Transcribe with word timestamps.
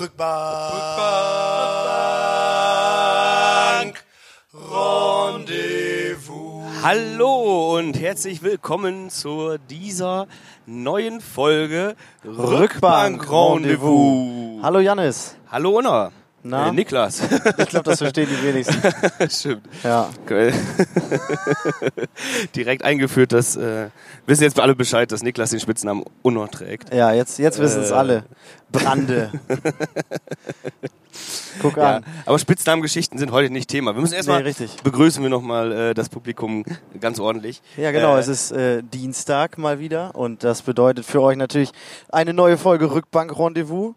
Rückbank. 0.00 0.24
Rendezvous. 4.54 6.62
Hallo 6.84 7.76
und 7.76 8.00
herzlich 8.00 8.44
willkommen 8.44 9.10
zu 9.10 9.56
dieser 9.68 10.28
neuen 10.66 11.20
Folge 11.20 11.96
Rückbank 12.24 13.28
Rendezvous. 13.28 14.62
Hallo 14.62 14.78
Jannis. 14.78 15.34
Hallo 15.50 15.78
Unna. 15.78 16.12
Na? 16.48 16.68
Äh, 16.68 16.72
Niklas. 16.72 17.20
Ich 17.58 17.68
glaube, 17.68 17.90
das 17.90 17.98
verstehen 17.98 18.28
die 18.30 18.46
wenigsten. 18.46 18.80
Stimmt. 19.30 19.62
Ja. 19.84 20.08
Geil. 20.26 20.52
Direkt 22.56 22.84
eingeführt, 22.84 23.32
dass 23.32 23.56
äh, 23.56 23.88
wissen 24.26 24.42
jetzt 24.44 24.58
alle 24.60 24.74
Bescheid, 24.74 25.10
dass 25.12 25.22
Niklas 25.22 25.50
den 25.50 25.60
Spitznamen 25.60 26.04
Unna 26.22 26.46
trägt. 26.46 26.92
Ja, 26.94 27.12
jetzt, 27.12 27.38
jetzt 27.38 27.58
wissen 27.58 27.82
es 27.82 27.90
Äh. 27.90 27.94
alle. 27.94 28.24
Brande. 28.70 29.30
Guck 31.60 31.76
Ja, 31.76 31.96
an. 31.96 32.04
aber 32.26 32.38
Spitznamengeschichten 32.38 33.18
sind 33.18 33.32
heute 33.32 33.52
nicht 33.52 33.68
Thema. 33.68 33.94
Wir 33.94 34.00
müssen 34.00 34.14
erstmal 34.14 34.38
Nee, 34.42 34.48
richtig. 34.48 34.76
begrüßen 34.84 35.22
wir 35.22 35.30
nochmal 35.30 35.72
äh, 35.72 35.94
das 35.94 36.08
Publikum 36.08 36.64
ganz 37.00 37.18
ordentlich. 37.18 37.60
Ja, 37.76 37.90
genau. 37.90 38.16
Äh, 38.16 38.20
es 38.20 38.28
ist 38.28 38.52
äh, 38.52 38.82
Dienstag 38.82 39.58
mal 39.58 39.78
wieder 39.80 40.14
und 40.14 40.44
das 40.44 40.62
bedeutet 40.62 41.04
für 41.04 41.20
euch 41.22 41.36
natürlich 41.36 41.72
eine 42.10 42.32
neue 42.34 42.56
Folge 42.58 42.92
Rückbank 42.92 43.36
Rendezvous. 43.36 43.94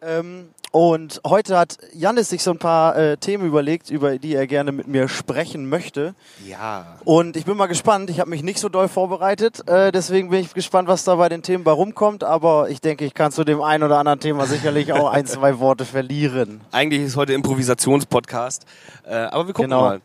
Ähm, 0.00 0.48
und 0.72 1.20
heute 1.26 1.56
hat 1.58 1.78
Jannis 1.94 2.30
sich 2.30 2.42
so 2.42 2.50
ein 2.50 2.58
paar 2.58 2.96
äh, 2.96 3.16
Themen 3.18 3.46
überlegt, 3.46 3.90
über 3.90 4.18
die 4.18 4.34
er 4.34 4.46
gerne 4.46 4.72
mit 4.72 4.88
mir 4.88 5.06
sprechen 5.06 5.68
möchte. 5.68 6.14
ja. 6.48 6.96
Und 7.04 7.36
ich 7.36 7.44
bin 7.44 7.56
mal 7.56 7.66
gespannt. 7.66 8.08
Ich 8.10 8.18
habe 8.20 8.30
mich 8.30 8.42
nicht 8.42 8.58
so 8.58 8.68
doll 8.68 8.88
vorbereitet. 8.88 9.68
Äh, 9.68 9.92
deswegen 9.92 10.30
bin 10.30 10.40
ich 10.40 10.54
gespannt, 10.54 10.88
was 10.88 11.04
da 11.04 11.14
bei 11.16 11.28
den 11.28 11.42
Themen 11.42 11.62
bei 11.62 11.72
rumkommt. 11.72 12.24
Aber 12.24 12.70
ich 12.70 12.80
denke, 12.80 13.04
ich 13.04 13.12
kann 13.14 13.32
zu 13.32 13.44
dem 13.44 13.60
einen 13.60 13.82
oder 13.84 13.98
anderen 13.98 14.18
Thema 14.20 14.46
sicherlich 14.46 14.92
auch 14.92 15.10
ein, 15.10 15.26
zwei 15.26 15.58
Worte 15.58 15.84
verlieren. 15.84 16.62
Eigentlich 16.72 17.02
ist 17.02 17.16
heute 17.16 17.34
Improvisationspodcast, 17.34 18.64
äh, 19.04 19.14
aber 19.14 19.46
wir 19.46 19.54
gucken 19.54 19.70
Genau. 19.70 19.82
mal. 19.82 20.00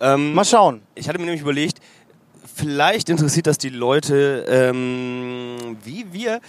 Ähm, 0.00 0.34
Mal 0.34 0.44
schauen. 0.44 0.82
ich 0.94 1.08
hatte 1.08 1.18
mir 1.18 1.24
nämlich 1.24 1.42
überlegt, 1.42 1.78
vielleicht 2.54 3.08
interessiert 3.08 3.46
das 3.46 3.56
die 3.56 3.68
Leute, 3.70 4.44
ähm, 4.48 5.76
wie 5.84 6.06
wir 6.12 6.40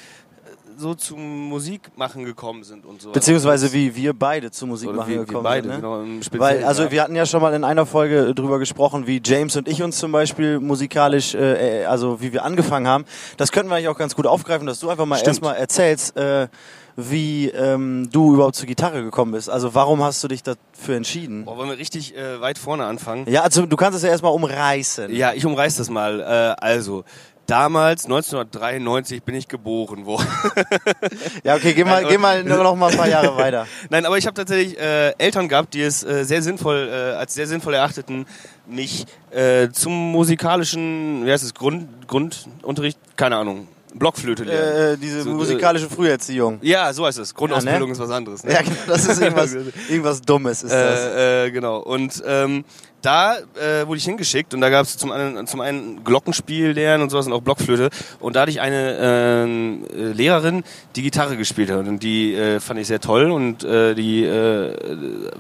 so 0.84 0.94
zum 0.94 1.48
Musikmachen 1.48 2.26
gekommen 2.26 2.64
sind 2.64 2.86
und 2.86 3.02
so. 3.02 3.12
Beziehungsweise 3.12 3.72
wie 3.74 3.96
wir 3.96 4.14
beide 4.14 4.52
zu 4.52 4.68
Musik 4.68 4.90
Oder 4.90 4.98
machen 4.98 5.10
wie, 5.10 5.16
wir 5.16 5.26
gekommen 5.26 5.44
beide, 5.44 5.70
sind. 5.70 5.82
Ne? 5.82 5.82
genau. 5.82 6.02
Im 6.02 6.22
Weil, 6.34 6.64
also 6.64 6.84
ja. 6.84 6.92
wir 6.92 7.02
hatten 7.02 7.16
ja 7.16 7.26
schon 7.26 7.42
mal 7.42 7.54
in 7.54 7.64
einer 7.64 7.86
Folge 7.86 8.36
drüber 8.36 8.60
gesprochen, 8.60 9.08
wie 9.08 9.22
James 9.24 9.56
und 9.56 9.68
ich 9.68 9.82
uns 9.82 9.98
zum 9.98 10.12
Beispiel 10.12 10.60
musikalisch, 10.60 11.34
äh, 11.34 11.84
äh, 11.84 11.86
also 11.86 12.22
wie 12.22 12.34
wir 12.34 12.44
angefangen 12.44 12.88
haben. 12.88 13.06
Das 13.38 13.52
könnten 13.52 13.70
wir 13.70 13.78
eigentlich 13.78 13.88
auch 13.88 13.98
ganz 13.98 14.16
gut 14.16 14.28
aufgreifen, 14.28 14.68
dass 14.68 14.80
du 14.80 14.90
einfach 14.90 15.06
mal 15.06 15.20
erstmal 15.20 15.56
erzählst, 15.56 16.16
äh, 16.18 16.48
wie 16.96 17.50
ähm, 17.50 18.10
du 18.12 18.36
überhaupt 18.36 18.56
zur 18.56 18.68
Gitarre 18.68 19.04
gekommen 19.04 19.32
bist. 19.32 19.50
Also 19.50 19.74
warum 19.74 20.04
hast 20.04 20.24
du 20.24 20.28
dich 20.28 20.44
dafür 20.44 20.96
entschieden? 20.96 21.46
Boah, 21.46 21.58
wollen 21.58 21.70
wir 21.70 21.78
richtig 21.78 22.16
äh, 22.16 22.40
weit 22.40 22.58
vorne 22.58 22.86
anfangen? 22.86 23.26
Ja, 23.28 23.42
also 23.42 23.66
du 23.66 23.76
kannst 23.76 23.98
es 23.98 24.04
ja 24.04 24.10
erstmal 24.10 24.34
umreißen. 24.34 25.14
Ja, 25.14 25.34
ich 25.34 25.46
umreiß 25.46 25.78
das 25.78 25.90
mal. 25.90 26.20
Äh, 26.20 26.64
also, 26.64 27.04
damals, 27.48 28.06
1993, 28.06 29.24
bin 29.24 29.36
ich 29.36 29.48
geboren 29.48 30.06
worden. 30.06 30.28
Ja, 31.44 31.56
okay, 31.56 31.74
geh 31.74 31.84
mal, 31.84 32.02
Nein, 32.04 32.12
geh 32.12 32.18
mal 32.18 32.44
nur 32.44 32.64
noch 32.64 32.76
mal 32.76 32.90
ein 32.92 32.98
paar 32.98 33.08
Jahre 33.10 33.36
weiter. 33.38 33.68
Nein, 33.90 34.06
aber 34.06 34.18
ich 34.18 34.26
habe 34.26 34.36
tatsächlich 34.36 34.80
äh, 34.80 35.10
Eltern 35.18 35.48
gehabt, 35.50 35.74
die 35.74 35.82
es 35.82 36.04
äh, 36.04 36.24
sehr 36.24 36.42
sinnvoll, 36.42 36.90
äh, 36.90 37.16
als 37.18 37.34
sehr 37.34 37.48
sinnvoll 37.48 37.74
erachteten, 37.74 38.26
mich 38.66 39.06
äh, 39.32 39.70
zum 39.72 39.92
musikalischen, 40.12 41.26
wie 41.26 41.32
heißt 41.32 41.44
es, 41.44 41.54
Grund, 41.54 42.08
Grundunterricht, 42.08 42.98
keine 43.16 43.36
Ahnung, 43.38 43.68
Blockflöte 43.94 44.44
lernen. 44.44 44.94
Äh, 44.94 44.98
diese 44.98 45.22
So, 45.24 45.32
äh, 45.32 45.34
musikalische 45.34 45.90
Früherziehung. 45.90 46.60
ja, 46.62 46.92
so 46.94 47.06
heißt 47.06 47.20
es. 47.20 47.34
Grundausbildung 47.36 47.90
Ja, 47.90 47.94
ist 47.94 48.00
was 48.00 48.10
anderes. 48.10 48.44
Ne? 48.44 48.54
Ja, 48.54 48.62
genau, 48.62 48.76
das 48.88 49.06
ist 49.06 49.22
irgendwas, 49.22 49.54
irgendwas 49.90 50.22
Dummes 50.22 50.64
ist 50.64 50.72
das. 50.74 51.00
Äh, 51.00 51.46
äh, 51.48 51.52
genau. 51.52 51.78
Und 51.80 52.24
ähm, 52.26 52.64
da 53.04 53.36
äh, 53.38 53.86
wurde 53.86 53.98
ich 53.98 54.06
hingeschickt 54.06 54.54
und 54.54 54.62
da 54.62 54.70
gab 54.70 54.84
es 54.86 54.98
zum 54.98 55.12
einen, 55.12 55.46
zum 55.46 55.62
einen 55.62 56.04
Glockenspiel 56.04 56.72
lernen 56.72 57.04
und 57.04 57.10
sowas 57.10 57.28
und 57.28 57.34
auch 57.34 57.42
Blockflöte. 57.42 57.90
Und 58.20 58.36
da 58.36 58.42
hatte 58.42 58.52
ich 58.52 58.62
eine 58.62 58.98
ähm, 59.00 59.86
äh, 59.96 60.12
Lehrerin, 60.14 60.64
die 60.96 61.04
Gitarre 61.04 61.38
gespielt 61.38 61.70
hat 61.70 61.88
und 61.88 62.02
die 62.02 62.34
äh, 62.34 62.60
fand 62.60 62.80
ich 62.80 62.88
sehr 62.88 63.00
toll 63.02 63.30
und 63.30 63.64
äh, 63.64 63.94
die 63.94 64.24
äh, 64.24 64.76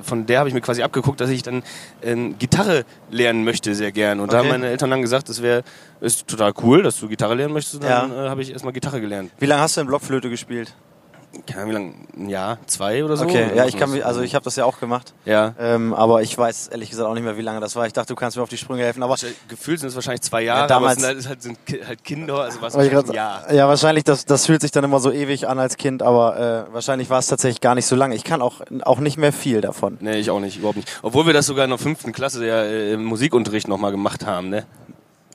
von 0.01 0.25
der 0.25 0.39
habe 0.39 0.49
ich 0.49 0.53
mir 0.55 0.61
quasi 0.61 0.83
abgeguckt, 0.83 1.19
dass 1.21 1.29
ich 1.29 1.41
dann 1.41 1.63
ähm, 2.03 2.37
Gitarre 2.37 2.83
lernen 3.09 3.43
möchte 3.43 3.73
sehr 3.75 3.91
gern. 3.91 4.19
Und 4.19 4.31
da 4.33 4.37
haben 4.37 4.47
Okay. 4.47 4.57
meine 4.59 4.67
Eltern 4.69 4.89
dann 4.91 5.01
gesagt, 5.01 5.29
das 5.29 5.41
wäre 5.41 5.63
ist 6.01 6.27
total 6.27 6.53
cool, 6.63 6.83
dass 6.83 6.99
du 6.99 7.07
Gitarre 7.07 7.35
lernen 7.35 7.53
möchtest. 7.53 7.75
Und 7.75 7.83
dann 7.85 8.11
Ja. 8.11 8.25
äh, 8.25 8.29
habe 8.29 8.41
ich 8.41 8.51
erstmal 8.51 8.73
Gitarre 8.73 8.99
gelernt. 8.99 9.31
Wie 9.39 9.45
lange 9.45 9.61
hast 9.61 9.77
du 9.77 9.81
denn 9.81 9.87
Blockflöte 9.87 10.29
gespielt? 10.29 10.73
Keine 11.47 11.61
Ahnung, 11.63 11.69
wie 11.69 11.73
lange? 11.73 11.93
Ein 12.15 12.29
Jahr, 12.29 12.57
zwei 12.67 13.03
oder 13.03 13.17
so? 13.17 13.25
Okay, 13.25 13.45
Oder 13.45 13.55
ja, 13.55 13.65
ich 13.65 13.75
kann 13.75 13.89
mich, 13.91 14.05
also 14.05 14.21
ich 14.21 14.35
habe 14.35 14.45
das 14.45 14.55
ja 14.55 14.65
auch 14.65 14.79
gemacht. 14.79 15.13
Ja. 15.25 15.55
Ähm, 15.59 15.93
aber 15.93 16.21
ich 16.21 16.37
weiß 16.37 16.67
ehrlich 16.67 16.91
gesagt 16.91 17.09
auch 17.09 17.13
nicht 17.15 17.23
mehr, 17.23 17.37
wie 17.37 17.41
lange 17.41 17.59
das 17.59 17.75
war. 17.75 17.87
Ich 17.87 17.93
dachte, 17.93 18.09
du 18.09 18.15
kannst 18.15 18.37
mir 18.37 18.43
auf 18.43 18.49
die 18.49 18.57
Sprünge 18.57 18.83
helfen. 18.83 19.01
Aber 19.01 19.15
Gefühlt 19.47 19.79
sind 19.79 19.89
es 19.89 19.95
wahrscheinlich 19.95 20.21
zwei 20.21 20.43
Jahre, 20.43 20.67
damals- 20.67 21.03
aber 21.03 21.17
es 21.17 21.23
sind 21.23 21.29
halt, 21.29 21.41
sind 21.41 21.57
halt, 21.57 21.69
sind 21.69 21.87
halt 21.87 22.03
Kinder, 22.03 22.35
also 22.39 22.61
was 22.61 22.75
ein 22.75 23.13
Jahr. 23.13 23.51
ja, 23.51 23.67
wahrscheinlich, 23.67 24.03
das, 24.03 24.25
das 24.25 24.45
fühlt 24.45 24.61
sich 24.61 24.71
dann 24.71 24.83
immer 24.83 24.99
so 24.99 25.11
ewig 25.11 25.47
an 25.47 25.57
als 25.57 25.77
Kind, 25.77 26.03
aber 26.03 26.67
äh, 26.69 26.73
wahrscheinlich 26.73 27.09
war 27.09 27.17
es 27.19 27.27
tatsächlich 27.27 27.61
gar 27.61 27.73
nicht 27.73 27.87
so 27.87 27.95
lange. 27.95 28.13
Ich 28.15 28.23
kann 28.23 28.41
auch, 28.41 28.61
auch 28.83 28.99
nicht 28.99 29.17
mehr 29.17 29.33
viel 29.33 29.61
davon. 29.61 29.97
Nee, 30.01 30.17
ich 30.19 30.29
auch 30.29 30.39
nicht, 30.39 30.57
überhaupt 30.59 30.77
nicht. 30.77 30.99
Obwohl 31.01 31.25
wir 31.25 31.33
das 31.33 31.47
sogar 31.47 31.63
in 31.65 31.71
der 31.71 31.79
fünften 31.79 32.11
Klasse 32.11 32.45
ja 32.45 32.61
äh, 32.61 32.93
im 32.93 33.03
Musikunterricht 33.05 33.67
nochmal 33.67 33.91
gemacht 33.91 34.25
haben, 34.25 34.49
ne? 34.49 34.65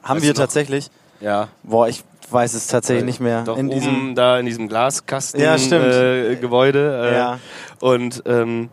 Haben 0.02 0.16
Weißt 0.18 0.26
wir 0.26 0.34
tatsächlich? 0.34 0.90
Ja. 1.20 1.48
Boah, 1.64 1.88
ich 1.88 2.04
weiß 2.32 2.54
es 2.54 2.66
tatsächlich 2.66 3.04
nicht 3.04 3.20
mehr. 3.20 3.42
Doch 3.44 3.56
in 3.56 3.68
oben 3.68 3.74
diesem, 3.78 4.14
da 4.14 4.38
in 4.38 4.46
diesem 4.46 4.68
Glaskasten 4.68 5.40
Ja, 5.40 5.56
äh, 5.56 6.36
Gebäude. 6.36 7.10
Äh, 7.10 7.14
Ja. 7.16 7.38
Und 7.80 8.22
ähm, 8.26 8.70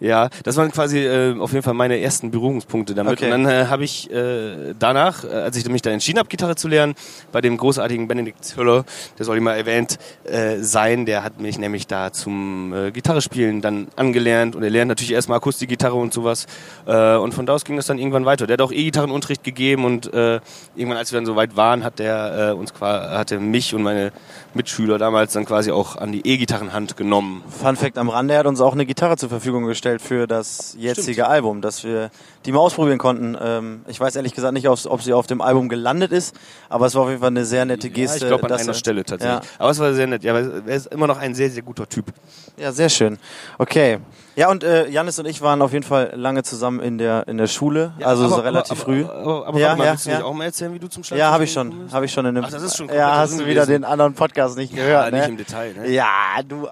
ja, 0.00 0.28
das 0.44 0.56
waren 0.56 0.72
quasi 0.72 0.98
äh, 0.98 1.38
auf 1.38 1.52
jeden 1.52 1.62
Fall 1.62 1.74
meine 1.74 2.00
ersten 2.00 2.30
Berührungspunkte 2.30 2.94
damit. 2.94 3.12
Okay. 3.12 3.26
Und 3.26 3.30
dann 3.30 3.46
äh, 3.46 3.66
habe 3.66 3.84
ich 3.84 4.10
äh, 4.10 4.74
danach, 4.78 5.24
äh, 5.24 5.28
als 5.28 5.56
ich 5.56 5.68
mich 5.68 5.82
da 5.82 5.90
entschieden 5.90 6.18
habe, 6.18 6.28
Gitarre 6.28 6.56
zu 6.56 6.68
lernen, 6.68 6.94
bei 7.32 7.40
dem 7.40 7.56
großartigen 7.56 8.08
Benedikt 8.08 8.44
Zöller, 8.44 8.84
der 9.18 9.26
soll 9.26 9.36
immer 9.36 9.54
erwähnt 9.54 9.98
äh, 10.24 10.56
sein, 10.58 11.06
der 11.06 11.22
hat 11.22 11.40
mich 11.40 11.58
nämlich 11.58 11.86
da 11.86 12.12
zum 12.12 12.72
äh, 12.72 12.90
Gitarrespielen 12.90 13.60
dann 13.60 13.88
angelernt 13.96 14.56
und 14.56 14.62
er 14.62 14.70
lernt 14.70 14.88
natürlich 14.88 15.12
erstmal 15.12 15.36
Akustikgitarre 15.36 15.96
und 15.96 16.14
sowas. 16.14 16.46
Äh, 16.86 17.16
und 17.16 17.34
von 17.34 17.44
da 17.44 17.52
aus 17.52 17.64
ging 17.64 17.76
das 17.76 17.86
dann 17.86 17.98
irgendwann 17.98 18.24
weiter. 18.24 18.46
Der 18.46 18.54
hat 18.54 18.62
auch 18.62 18.72
E-Gitarrenunterricht 18.72 19.44
gegeben 19.44 19.84
und 19.84 20.12
äh, 20.14 20.40
irgendwann, 20.76 20.96
als 20.98 21.12
wir 21.12 21.18
dann 21.18 21.26
so 21.26 21.36
weit 21.36 21.56
waren, 21.56 21.84
hat 21.84 21.98
der 21.98 22.50
äh, 22.50 22.52
uns 22.54 22.72
qua- 22.72 23.18
hat 23.18 23.32
er 23.32 23.40
mich 23.40 23.74
und 23.74 23.82
meine 23.82 24.12
Mitschüler 24.54 24.96
damals 24.96 25.34
dann 25.34 25.44
quasi 25.44 25.70
auch 25.70 25.96
an 25.96 26.10
die 26.10 26.26
E-Gitarrenhand 26.26 26.96
genommen. 26.96 27.42
Fun 27.48 27.76
Fact 27.76 27.98
am 27.98 28.08
Rande, 28.08 28.34
er 28.34 28.40
hat 28.40 28.46
uns 28.46 28.60
auch 28.62 28.72
eine 28.72 28.86
Gitarre 28.86 29.16
zur 29.16 29.28
Verfügung 29.28 29.66
gestellt 29.66 29.89
für 29.98 30.26
das 30.26 30.74
jetzige 30.78 31.26
Album, 31.26 31.60
dass 31.60 31.84
wir 31.84 32.10
die 32.46 32.52
mal 32.52 32.60
ausprobieren 32.60 32.98
konnten. 32.98 33.36
Ähm, 33.40 33.82
ich 33.88 34.00
weiß 34.00 34.16
ehrlich 34.16 34.34
gesagt 34.34 34.54
nicht, 34.54 34.68
ob 34.68 35.02
sie 35.02 35.12
auf 35.12 35.26
dem 35.26 35.40
Album 35.42 35.68
gelandet 35.68 36.12
ist, 36.12 36.34
aber 36.68 36.86
es 36.86 36.94
war 36.94 37.02
auf 37.02 37.08
jeden 37.08 37.20
Fall 37.20 37.28
eine 37.28 37.44
sehr 37.44 37.64
nette 37.64 37.90
Geste. 37.90 38.18
ja, 38.20 38.22
ich 38.24 38.28
glaube 38.28 38.46
an 38.46 38.58
einer 38.60 38.68
er- 38.70 38.74
Stelle 38.74 39.04
tatsächlich. 39.04 39.42
Ja. 39.42 39.54
Aber 39.58 39.70
es 39.70 39.78
war 39.78 39.92
sehr 39.92 40.06
nett. 40.06 40.22
Ja, 40.24 40.32
aber 40.34 40.62
er 40.66 40.76
ist 40.76 40.86
immer 40.86 41.06
noch 41.06 41.18
ein 41.18 41.34
sehr, 41.34 41.50
sehr 41.50 41.62
guter 41.62 41.88
Typ. 41.88 42.06
Ja, 42.56 42.72
sehr 42.72 42.88
schön. 42.88 43.18
Okay. 43.58 43.98
Ja, 44.36 44.48
und 44.50 44.64
äh, 44.64 44.88
Janis 44.88 45.18
und 45.18 45.26
ich 45.26 45.42
waren 45.42 45.60
auf 45.60 45.72
jeden 45.72 45.84
Fall 45.84 46.12
lange 46.14 46.42
zusammen 46.42 46.80
in 46.80 46.96
der 46.98 47.26
in 47.28 47.36
der 47.36 47.46
Schule, 47.48 47.92
also 48.00 48.28
so 48.28 48.36
relativ 48.36 48.72
aber, 48.72 48.80
früh. 48.80 49.04
Aber, 49.04 49.16
aber, 49.20 49.46
aber 49.48 49.58
Ja, 49.60 49.76
mal, 49.76 49.84
ja, 49.84 49.90
willst 49.92 50.06
du 50.06 50.10
ja. 50.10 50.22
auch 50.24 50.32
mal 50.32 50.44
erzählen, 50.44 50.72
wie 50.72 50.78
du 50.78 50.88
zum 50.88 51.02
Schlag 51.04 51.18
ja, 51.18 51.30
habe 51.30 51.44
ich 51.44 51.52
schon, 51.52 51.92
habe 51.92 52.04
ich 52.06 52.12
schon 52.12 52.24
in 52.26 52.36
dem. 52.36 52.44
Ach, 52.44 52.50
das 52.50 52.62
ist 52.62 52.76
schon 52.76 52.88
Ja, 52.88 53.16
hast 53.18 53.38
du 53.38 53.44
wieder 53.46 53.66
den 53.66 53.84
anderen 53.84 54.14
Podcast 54.14 54.56
nicht 54.56 54.72
Ja, 54.72 54.84
gehört, 54.84 55.12
nicht 55.12 55.22
ne? 55.22 55.28
im 55.28 55.36
Detail. 55.36 55.74
Ne? 55.74 55.90
Ja, 55.90 56.06
du. 56.46 56.68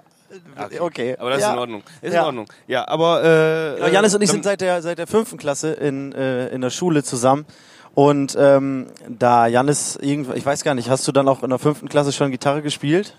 Okay. 0.79 1.15
Aber 1.17 1.29
das 1.29 1.41
ja. 1.41 1.47
ist 1.47 1.53
in 1.53 1.59
Ordnung. 1.59 1.83
Ist 2.01 2.13
Ja. 2.13 2.19
in 2.21 2.25
Ordnung. 2.25 2.45
Ja, 2.67 2.87
aber 2.87 3.23
äh, 3.23 3.75
Genau, 3.75 3.87
Janis 3.87 4.15
und 4.15 4.21
ich 4.21 4.29
sind 4.29 4.43
seit 4.43 4.61
der, 4.61 4.81
seit 4.81 4.97
der 4.97 5.07
fünften 5.07 5.37
Klasse 5.37 5.71
in, 5.73 6.11
äh, 6.13 6.47
in 6.49 6.61
der 6.61 6.69
Schule 6.69 7.03
zusammen. 7.03 7.45
Und 7.95 8.37
ähm, 8.39 8.87
da 9.07 9.47
Janis, 9.47 9.97
ich 10.01 10.45
weiß 10.45 10.63
gar 10.63 10.75
nicht, 10.75 10.89
hast 10.89 11.07
du 11.07 11.11
dann 11.11 11.27
auch 11.27 11.43
in 11.43 11.49
der 11.49 11.59
fünften 11.59 11.89
Klasse 11.89 12.11
schon 12.11 12.31
Gitarre 12.31 12.61
gespielt? 12.61 13.15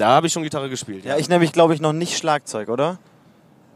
da 0.00 0.08
habe 0.12 0.26
ich 0.26 0.32
schon 0.32 0.42
Gitarre 0.42 0.70
gespielt. 0.70 1.04
Ja, 1.04 1.18
ich 1.18 1.28
nämlich, 1.28 1.52
glaube 1.52 1.74
ich, 1.74 1.80
noch 1.80 1.92
nicht 1.92 2.16
Schlagzeug, 2.16 2.70
oder? 2.70 2.98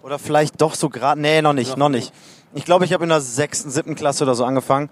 Oder 0.03 0.19
vielleicht 0.19 0.61
doch 0.61 0.75
so 0.75 0.89
gerade. 0.89 1.21
Nee, 1.21 1.43
noch 1.43 1.53
nicht, 1.53 1.73
Noch 1.73 1.77
noch 1.77 1.89
nicht. 1.91 2.13
Ich 2.55 2.65
glaube, 2.65 2.85
ich 2.85 2.93
habe 2.93 3.05
in 3.05 3.11
der 3.11 3.21
sechsten, 3.21 3.71
siebten 3.71 3.95
Klasse 3.95 4.25
oder 4.25 4.35
so 4.35 4.45
angefangen. 4.45 4.89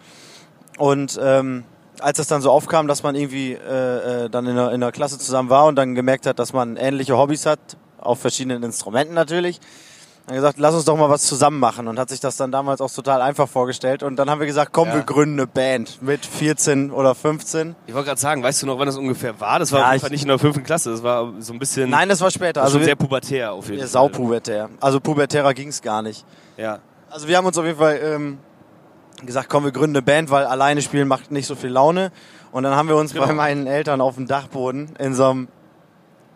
Und 0.78 1.18
ähm, 1.22 1.64
als 2.00 2.18
es 2.18 2.26
dann 2.26 2.42
so 2.42 2.50
aufkam, 2.50 2.86
dass 2.86 3.02
man 3.02 3.14
irgendwie 3.14 3.52
äh, 3.52 4.24
äh, 4.24 4.30
dann 4.30 4.46
in 4.46 4.56
der, 4.56 4.72
in 4.72 4.80
der 4.80 4.92
Klasse 4.92 5.18
zusammen 5.18 5.48
war 5.48 5.66
und 5.66 5.76
dann 5.76 5.94
gemerkt 5.94 6.26
hat, 6.26 6.38
dass 6.38 6.52
man 6.52 6.76
ähnliche 6.76 7.16
Hobbys 7.16 7.46
hat, 7.46 7.76
auf 8.02 8.20
verschiedenen 8.20 8.62
Instrumenten 8.62 9.14
natürlich, 9.14 9.60
dann 10.26 10.36
gesagt, 10.36 10.58
lass 10.60 10.74
uns 10.74 10.84
doch 10.84 10.96
mal 10.96 11.10
was 11.10 11.22
zusammen 11.22 11.58
machen 11.58 11.88
und 11.88 11.98
hat 11.98 12.08
sich 12.08 12.20
das 12.20 12.36
dann 12.36 12.52
damals 12.52 12.80
auch 12.80 12.90
total 12.92 13.20
einfach 13.22 13.48
vorgestellt 13.48 14.04
und 14.04 14.14
dann 14.16 14.30
haben 14.30 14.38
wir 14.38 14.46
gesagt, 14.46 14.70
komm, 14.72 14.88
Ja. 14.88 14.94
wir 14.94 15.02
gründen 15.02 15.34
eine 15.40 15.46
Band 15.48 16.00
mit 16.00 16.24
14 16.24 16.92
oder 16.92 17.14
15. 17.16 17.74
Ich 17.88 17.94
wollte 17.94 18.06
gerade 18.06 18.20
sagen, 18.20 18.40
weißt 18.42 18.62
du 18.62 18.66
noch, 18.66 18.78
wann 18.78 18.86
das 18.86 18.96
ungefähr 18.96 19.40
war? 19.40 19.58
Das 19.58 19.72
war 19.72 19.80
Ja, 19.80 19.86
auf 19.86 19.92
jeden 19.92 19.96
ich- 19.96 20.02
Fall 20.02 20.10
nicht 20.10 20.22
in 20.22 20.28
der 20.28 20.38
fünften 20.38 20.62
Klasse. 20.62 20.90
Das 20.92 21.02
war 21.02 21.32
so 21.40 21.52
ein 21.52 21.58
bisschen. 21.58 21.90
Nein, 21.90 22.08
das 22.08 22.20
war 22.20 22.30
später. 22.30 22.62
also 22.62 22.78
sehr 22.78 22.94
pubertär 22.94 23.52
auf 23.52 23.66
jeden 23.68 23.80
Fall. 23.80 23.88
saupubertär. 23.88 24.68
Also 24.80 25.00
pubertärer 25.00 25.54
ging's 25.54 25.82
gar 25.82 26.02
nicht. 26.02 26.24
Ja. 26.56 26.78
Also 27.10 27.26
wir 27.26 27.36
haben 27.36 27.46
uns 27.46 27.58
auf 27.58 27.64
jeden 27.64 27.78
Fall 27.78 27.98
ähm, 28.02 28.38
gesagt, 29.26 29.48
komm, 29.50 29.64
wir 29.64 29.72
gründen 29.72 29.96
eine 29.96 30.02
Band, 30.02 30.30
weil 30.30 30.44
alleine 30.46 30.82
spielen 30.82 31.08
macht 31.08 31.32
nicht 31.32 31.46
so 31.48 31.56
viel 31.56 31.70
Laune. 31.70 32.12
Und 32.52 32.62
dann 32.62 32.76
haben 32.76 32.88
wir 32.88 32.96
uns 32.96 33.12
Genau. 33.12 33.26
bei 33.26 33.32
meinen 33.32 33.66
Eltern 33.66 34.00
auf 34.00 34.14
dem 34.14 34.28
Dachboden 34.28 34.94
in 35.00 35.14
so 35.14 35.24
einem... 35.30 35.48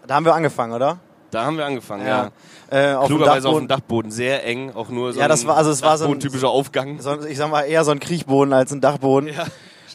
Da 0.08 0.14
haben 0.16 0.24
wir 0.24 0.34
angefangen, 0.34 0.72
oder? 0.72 0.98
Da 1.30 1.44
haben 1.44 1.56
wir 1.58 1.66
angefangen, 1.66 2.06
ja. 2.06 2.30
Äh, 2.70 2.94
auf 2.94 3.06
Klugerweise 3.06 3.48
auf 3.48 3.54
Dachboden. 3.54 3.64
dem 3.64 3.68
Dachboden, 3.68 4.10
sehr 4.10 4.44
eng, 4.46 4.72
auch 4.74 4.88
nur 4.88 5.12
so 5.12 5.20
Ja, 5.20 5.28
das 5.28 5.42
ein 5.42 5.48
war- 5.48 5.56
also 5.56 5.70
es 5.70 5.82
war 5.82 5.98
so 5.98 6.04
ein- 6.04 6.10
Dachboden-typischer 6.10 6.48
Aufgang. 6.48 7.00
So, 7.00 7.20
ich 7.24 7.36
sag 7.38 7.50
mal 7.50 7.62
eher 7.62 7.84
so 7.84 7.90
ein 7.92 8.00
Kriechboden 8.00 8.52
als 8.52 8.72
ein 8.72 8.80
Dachboden. 8.80 9.30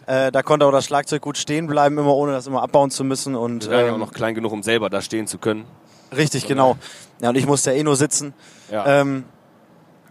Äh, 0.08 0.32
da 0.32 0.42
konnte 0.42 0.66
auch 0.66 0.72
das 0.72 0.86
Schlagzeug 0.86 1.22
gut 1.22 1.38
stehen 1.38 1.68
bleiben, 1.68 1.98
immer 1.98 2.16
ohne 2.16 2.32
das 2.32 2.48
immer 2.48 2.62
abbauen 2.64 2.90
zu 2.92 3.04
müssen. 3.04 3.36
Und 3.36 3.66
ja 3.66 3.82
ähm, 3.88 3.94
auch 3.94 3.98
noch 3.98 4.14
klein 4.14 4.34
genug, 4.36 4.52
um 4.52 4.64
selber 4.64 4.90
da 4.90 5.02
stehen 5.02 5.28
zu 5.28 5.38
können. 5.38 5.66
richtig, 6.16 6.48
genau. 6.48 6.76
Ja, 7.22 7.30
und 7.30 7.36
ich 7.38 7.46
musste 7.46 7.72
ja 7.72 7.78
eh 7.78 7.84
nur 7.84 7.96
sitzen. 7.96 8.34
Ja. 8.72 9.02
Ähm, 9.02 9.26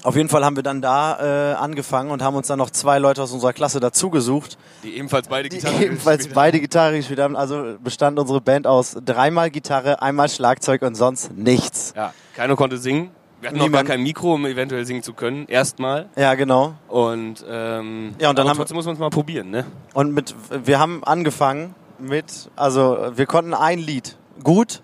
auf 0.02 0.16
jeden 0.16 0.28
Fall 0.28 0.44
haben 0.44 0.56
wir 0.56 0.62
dann 0.62 0.80
da 0.80 1.52
äh, 1.52 1.54
angefangen 1.54 2.10
und 2.10 2.22
haben 2.22 2.34
uns 2.36 2.46
dann 2.46 2.58
noch 2.58 2.70
zwei 2.70 2.98
Leute 2.98 3.22
aus 3.22 3.32
unserer 3.32 3.52
Klasse 3.52 3.80
dazugesucht, 3.80 4.56
die 4.82 4.96
ebenfalls 4.96 5.28
beide 5.28 5.48
die 5.48 5.56
Gitarre 5.58 5.84
ebenfalls 5.84 6.18
gespielt 6.18 6.34
beide 6.34 6.60
Gitarre 6.60 6.96
gespielt 6.96 7.20
haben. 7.20 7.36
Also 7.36 7.76
bestand 7.82 8.18
unsere 8.18 8.40
Band 8.40 8.66
aus 8.66 8.96
dreimal 9.04 9.50
Gitarre, 9.50 10.00
einmal 10.02 10.28
Schlagzeug 10.28 10.82
und 10.82 10.94
sonst 10.94 11.32
nichts. 11.36 11.92
Ja, 11.96 12.12
keiner 12.34 12.56
konnte 12.56 12.78
singen. 12.78 13.10
Wir 13.40 13.48
hatten 13.48 13.58
noch 13.58 13.64
Niemand. 13.66 13.86
gar 13.88 13.94
kein 13.96 14.02
Mikro, 14.02 14.34
um 14.34 14.44
eventuell 14.44 14.84
singen 14.84 15.02
zu 15.02 15.14
können. 15.14 15.46
Erstmal. 15.48 16.08
Ja, 16.14 16.34
genau. 16.34 16.74
Und, 16.88 17.42
ähm, 17.48 18.14
Ja, 18.18 18.28
und 18.30 18.38
dann 18.38 18.46
haben 18.46 18.56
wir- 18.56 18.60
trotzdem 18.62 18.76
muss 18.76 18.84
man 18.84 18.94
es 18.94 19.00
mal 19.00 19.08
probieren, 19.08 19.50
ne? 19.50 19.64
Und 19.94 20.12
mit, 20.12 20.34
wir 20.64 20.78
haben 20.78 21.02
angefangen 21.04 21.74
mit, 21.98 22.50
also 22.56 22.98
wir 23.14 23.24
konnten 23.26 23.54
ein 23.54 23.78
Lied 23.78 24.16
gut, 24.44 24.82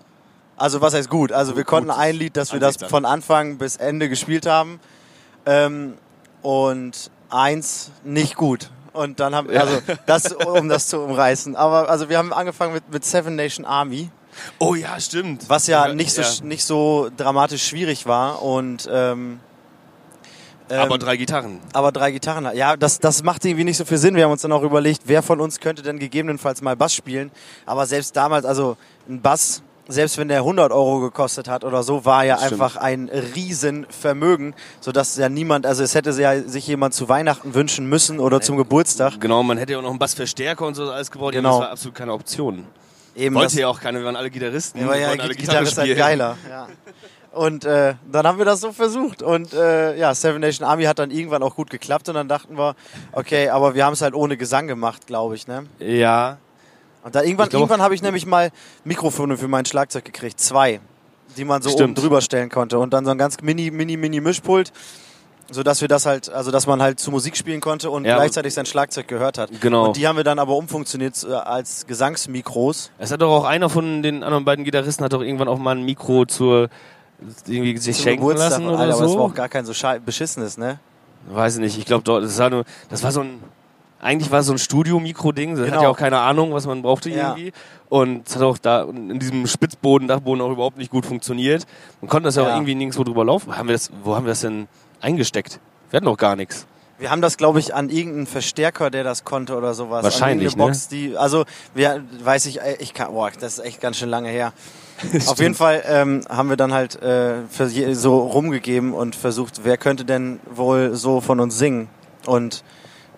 also 0.55 0.81
was 0.81 0.95
heißt 0.95 1.09
gut? 1.09 1.31
Also 1.31 1.55
wir 1.55 1.65
konnten 1.65 1.91
ein 1.91 2.15
Lied, 2.15 2.35
dass 2.35 2.51
wir 2.51 2.59
das 2.59 2.77
von 2.77 3.05
Anfang 3.05 3.57
bis 3.59 3.75
Ende 3.75 4.09
gespielt 4.09 4.47
haben 4.47 4.79
ähm, 5.47 5.93
und 6.43 7.09
eins 7.29 7.91
nicht 8.03 8.35
gut. 8.35 8.69
Und 8.93 9.19
dann 9.19 9.33
haben, 9.35 9.49
also 9.49 9.79
das, 10.05 10.33
um 10.33 10.69
das 10.69 10.87
zu 10.87 10.99
umreißen. 11.01 11.55
Aber 11.55 11.89
also 11.89 12.09
wir 12.09 12.17
haben 12.17 12.33
angefangen 12.33 12.73
mit, 12.73 12.91
mit 12.91 13.05
Seven 13.05 13.35
Nation 13.35 13.65
Army, 13.65 14.09
Oh 14.59 14.75
ja, 14.75 14.99
stimmt. 14.99 15.49
was 15.49 15.65
ja 15.67 15.93
nicht 15.93 16.11
so, 16.13 16.21
Ja. 16.21 16.27
nicht 16.43 16.63
so 16.63 17.09
dramatisch 17.17 17.65
schwierig 17.67 18.05
war 18.05 18.41
und 18.43 18.87
ähm, 18.91 19.39
ähm, 20.69 20.79
Aber 20.81 20.97
drei 20.97 21.15
Gitarren. 21.15 21.59
aber 21.73 21.91
drei 21.91 22.11
Gitarren. 22.11 22.49
Ja, 22.55 22.75
das, 22.75 22.99
das 22.99 23.23
macht 23.23 23.45
irgendwie 23.45 23.63
nicht 23.63 23.77
so 23.77 23.85
viel 23.85 23.97
Sinn. 23.97 24.15
Wir 24.15 24.25
haben 24.25 24.31
uns 24.31 24.41
dann 24.41 24.51
auch 24.51 24.63
überlegt, 24.63 25.03
wer 25.05 25.23
von 25.23 25.39
uns 25.39 25.59
könnte 25.59 25.81
denn 25.81 25.97
gegebenenfalls 25.97 26.61
mal 26.61 26.75
Bass 26.75 26.93
spielen. 26.93 27.31
Aber 27.65 27.85
selbst 27.85 28.15
damals, 28.17 28.45
also 28.45 28.75
ein 29.07 29.21
Bass, 29.21 29.61
selbst 29.87 30.17
wenn 30.17 30.27
der 30.27 30.39
100 30.39 30.71
Euro 30.71 30.99
gekostet 30.99 31.47
hat 31.47 31.63
oder 31.63 31.83
so, 31.83 32.05
war 32.05 32.25
ja 32.25 32.37
Stimmt. 32.37 32.53
einfach 32.53 32.75
ein 32.77 33.09
Riesenvermögen, 33.09 34.53
sodass 34.79 35.17
ja 35.17 35.29
niemand, 35.29 35.65
also 35.65 35.83
es 35.83 35.95
hätte 35.95 36.11
ja 36.11 36.41
sich 36.41 36.67
jemand 36.67 36.93
zu 36.93 37.09
Weihnachten 37.09 37.53
wünschen 37.53 37.87
müssen 37.87 38.19
oder 38.19 38.41
zum 38.41 38.57
Geburtstag. 38.57 39.19
Genau, 39.19 39.43
man 39.43 39.57
hätte 39.57 39.73
ja 39.73 39.79
auch 39.79 39.83
noch 39.83 39.89
einen 39.89 39.99
Bassverstärker 39.99 40.65
und 40.65 40.75
so 40.75 40.91
alles 40.91 41.11
gebaut. 41.11 41.33
Ja, 41.33 41.37
Genau. 41.41 41.59
Das 41.59 41.59
war 41.59 41.71
absolut 41.71 41.95
keine 41.95 42.13
Option. 42.13 42.65
Eben 43.15 43.35
Wollte 43.35 43.59
ja 43.59 43.67
auch 43.67 43.79
keiner, 43.79 43.99
wir 43.99 44.05
waren 44.05 44.15
alle 44.15 44.29
Gitarristen. 44.29 44.79
Ja, 44.79 44.95
ja, 44.95 45.09
alle 45.09 45.35
Gitarre 45.35 45.63
ist 45.63 45.77
halt 45.77 45.97
geiler. 45.97 46.37
Ja. 46.49 46.67
Und 47.31 47.65
äh, 47.65 47.93
dann 48.11 48.25
haben 48.25 48.37
wir 48.39 48.45
das 48.45 48.61
so 48.61 48.71
versucht. 48.71 49.21
Und 49.21 49.53
äh, 49.53 49.95
ja, 49.97 50.13
Seven 50.15 50.41
Nation 50.41 50.67
Army 50.67 50.85
hat 50.85 50.97
dann 50.99 51.11
irgendwann 51.11 51.43
auch 51.43 51.55
gut 51.55 51.69
geklappt. 51.69 52.09
Und 52.09 52.15
dann 52.15 52.27
dachten 52.27 52.57
wir, 52.57 52.75
okay, 53.11 53.49
aber 53.49 53.75
wir 53.75 53.85
haben 53.85 53.93
es 53.93 54.01
halt 54.01 54.15
ohne 54.15 54.37
Gesang 54.37 54.67
gemacht, 54.67 55.05
glaube 55.07 55.35
ich. 55.35 55.47
Ne? 55.47 55.65
Ja, 55.79 56.37
Und 57.07 57.15
dann 57.15 57.23
irgendwann, 57.23 57.47
glaub- 57.47 57.61
irgendwann 57.61 57.81
habe 57.81 57.95
ich 57.95 58.01
nämlich 58.01 58.25
mal 58.25 58.51
Mikrofone 58.83 59.37
für 59.37 59.47
mein 59.47 59.63
Schlagzeug 59.65 60.03
gekriegt. 60.03 60.41
Zwei, 60.41 60.81
die 61.37 61.45
man 61.45 61.61
so 61.61 61.69
Stimmt. 61.69 61.83
oben 61.83 61.95
drüber 61.95 62.19
stellen 62.21 62.49
konnte. 62.49 62.77
Und 62.79 62.91
dann 62.91 63.05
so 63.05 63.11
ein 63.11 63.17
ganz 63.17 63.37
mini, 63.41 63.71
mini, 63.71 63.95
mini 63.95 64.19
Mischpult. 64.19 64.73
So 65.49 65.63
dass 65.63 65.79
wir 65.79 65.87
das 65.87 66.05
halt, 66.05 66.27
also 66.27 66.51
dass 66.51 66.67
man 66.67 66.81
halt 66.81 66.99
zu 66.99 67.09
Musik 67.09 67.37
spielen 67.37 67.61
konnte 67.61 67.89
und 67.89 68.03
Ja, 68.03 68.15
gleichzeitig 68.15 68.53
sein 68.53 68.65
Schlagzeug 68.65 69.07
gehört 69.07 69.37
hat. 69.37 69.49
Genau. 69.61 69.85
Und 69.87 69.95
die 69.95 70.05
haben 70.05 70.17
wir 70.17 70.25
dann 70.25 70.37
aber 70.39 70.57
umfunktioniert 70.57 71.23
äh, 71.23 71.31
als 71.33 71.87
Gesangsmikros. 71.87 72.91
Es 72.97 73.11
hat 73.13 73.21
doch 73.21 73.31
auch 73.31 73.45
einer 73.45 73.69
von 73.69 74.03
den 74.03 74.23
anderen 74.25 74.43
beiden 74.43 74.65
Gitarristen 74.65 75.05
hat 75.05 75.13
doch 75.13 75.21
irgendwann 75.21 75.47
auch 75.47 75.57
mal 75.57 75.77
ein 75.77 75.83
Mikro 75.83 76.25
zur 76.25 76.67
irgendwie 77.47 77.77
sich 77.77 77.95
zum 77.95 78.03
schenken 78.03 78.19
Geburtstag. 78.19 78.49
lassen 78.51 78.67
oder 78.67 78.79
Alter, 78.79 78.83
aber 78.83 78.91
das 78.91 78.99
war 78.99 79.07
so. 79.07 79.19
auch 79.21 79.33
gar 79.33 79.47
kein 79.47 79.65
so 79.65 79.71
beschissenes, 80.05 80.57
ne? 80.57 80.79
Weiß 81.29 81.55
ich 81.55 81.61
nicht. 81.61 81.77
Ich 81.77 81.85
glaube 81.85 82.03
das 82.21 82.37
war 82.37 82.49
nur, 82.49 82.65
das 82.89 83.01
war 83.03 83.13
so 83.13 83.21
ein, 83.21 83.41
eigentlich 84.07 84.31
war 84.31 84.39
es 84.39 84.45
so 84.47 84.53
ein 84.53 84.57
Studio-Mikro-Ding. 84.57 85.51
Das 85.51 85.59
hat 85.61 85.67
Genau. 85.67 85.81
ja 85.83 85.89
auch 85.89 85.97
keine 85.97 86.19
Ahnung, 86.19 86.53
was 86.53 86.65
man 86.65 86.81
brauchte 86.81 87.09
Ja. 87.09 87.35
irgendwie. 87.35 87.51
Und 87.89 88.27
es 88.27 88.35
hat 88.35 88.41
auch 88.43 88.57
da 88.57 88.83
in 88.83 89.19
diesem 89.19 89.45
Spitzboden, 89.47 90.07
Dachboden 90.07 90.41
auch 90.41 90.51
überhaupt 90.51 90.77
nicht 90.77 90.91
gut 90.91 91.05
funktioniert. 91.05 91.65
Man 92.01 92.09
konnte 92.09 92.27
das 92.27 92.35
ja, 92.35 92.43
Ja. 92.43 92.49
auch 92.49 92.53
irgendwie 92.55 92.75
nirgendwo 92.75 93.03
drüber 93.03 93.23
laufen. 93.25 93.57
Haben 93.57 93.67
wir 93.67 93.73
das, 93.73 93.91
wo 94.03 94.15
haben 94.15 94.25
wir 94.25 94.31
das 94.31 94.41
denn 94.41 94.67
eingesteckt? 95.01 95.59
Wir 95.89 95.97
hatten 95.97 96.05
noch 96.05 96.17
gar 96.17 96.35
nichts. 96.35 96.65
Wir 96.99 97.11
haben 97.11 97.21
das, 97.21 97.37
glaube 97.37 97.59
ich, 97.59 97.75
an 97.75 97.89
irgendeinen 97.89 98.25
Verstärker, 98.25 98.89
der 98.89 99.03
das 99.03 99.23
konnte 99.23 99.55
oder 99.55 99.75
sowas. 99.75 100.03
Wahrscheinlich, 100.03 100.47
an 100.47 100.59
irgendeine 100.59 100.71
Box, 100.71 100.87
die, 100.87 101.15
also, 101.15 101.45
wir, 101.75 102.03
weiß 102.23 102.47
ich, 102.47 102.59
äh, 102.59 102.77
ich 102.79 102.95
kann, 102.95 103.11
boah, 103.13 103.29
das 103.39 103.59
ist 103.59 103.65
echt 103.65 103.79
ganz 103.81 103.97
schön 103.97 104.09
lange 104.09 104.29
her. 104.29 104.51
Auf 105.27 105.37
jeden 105.39 105.53
Fall 105.53 105.83
ähm, 105.87 106.21
haben 106.27 106.49
wir 106.49 106.57
dann 106.57 106.73
halt 106.73 106.99
äh, 107.03 107.35
so 107.93 108.17
rumgegeben 108.17 108.93
und 108.93 109.15
versucht, 109.15 109.61
wer 109.63 109.77
könnte 109.77 110.05
denn 110.05 110.39
wohl 110.49 110.95
so 110.95 111.21
von 111.21 111.39
uns 111.39 111.59
singen. 111.59 111.87
Und 112.25 112.63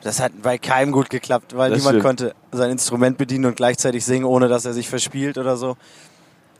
das 0.03 0.19
hat 0.19 0.31
bei 0.41 0.57
keinem 0.57 0.91
gut 0.91 1.09
geklappt, 1.09 1.55
weil 1.57 1.69
Das 1.71 1.79
niemand 1.79 1.93
stimmt. 1.95 2.05
konnte 2.05 2.35
sein 2.51 2.71
Instrument 2.71 3.17
bedienen 3.17 3.45
und 3.45 3.55
gleichzeitig 3.55 4.05
singen, 4.05 4.25
ohne 4.25 4.47
dass 4.47 4.65
er 4.65 4.73
sich 4.73 4.87
verspielt 4.89 5.37
oder 5.37 5.57
so. 5.57 5.75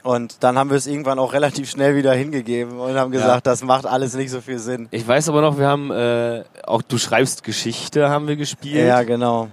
Und 0.02 0.42
dann 0.42 0.56
haben 0.58 0.70
wir 0.70 0.76
es 0.78 0.86
irgendwann 0.86 1.18
auch 1.18 1.32
relativ 1.34 1.68
schnell 1.70 1.94
wieder 1.96 2.14
hingegeben 2.14 2.78
und 2.78 2.94
haben 2.96 3.10
gesagt, 3.10 3.46
das 3.46 3.62
macht 3.62 3.86
alles 3.86 4.14
nicht 4.14 4.30
so 4.30 4.40
viel 4.40 4.58
Sinn. 4.58 4.88
Ich 4.90 5.06
weiß 5.06 5.28
aber 5.28 5.40
noch, 5.42 5.58
wir 5.58 5.66
haben 5.68 5.90
äh, 5.90 6.44
auch 6.64 6.82
Du 6.82 6.96
schreibst 6.98 7.44
Geschichte 7.44 8.08
haben 8.08 8.26
wir 8.28 8.36
gespielt. 8.36 8.86
Ja, 8.86 9.02
genau. 9.02 9.48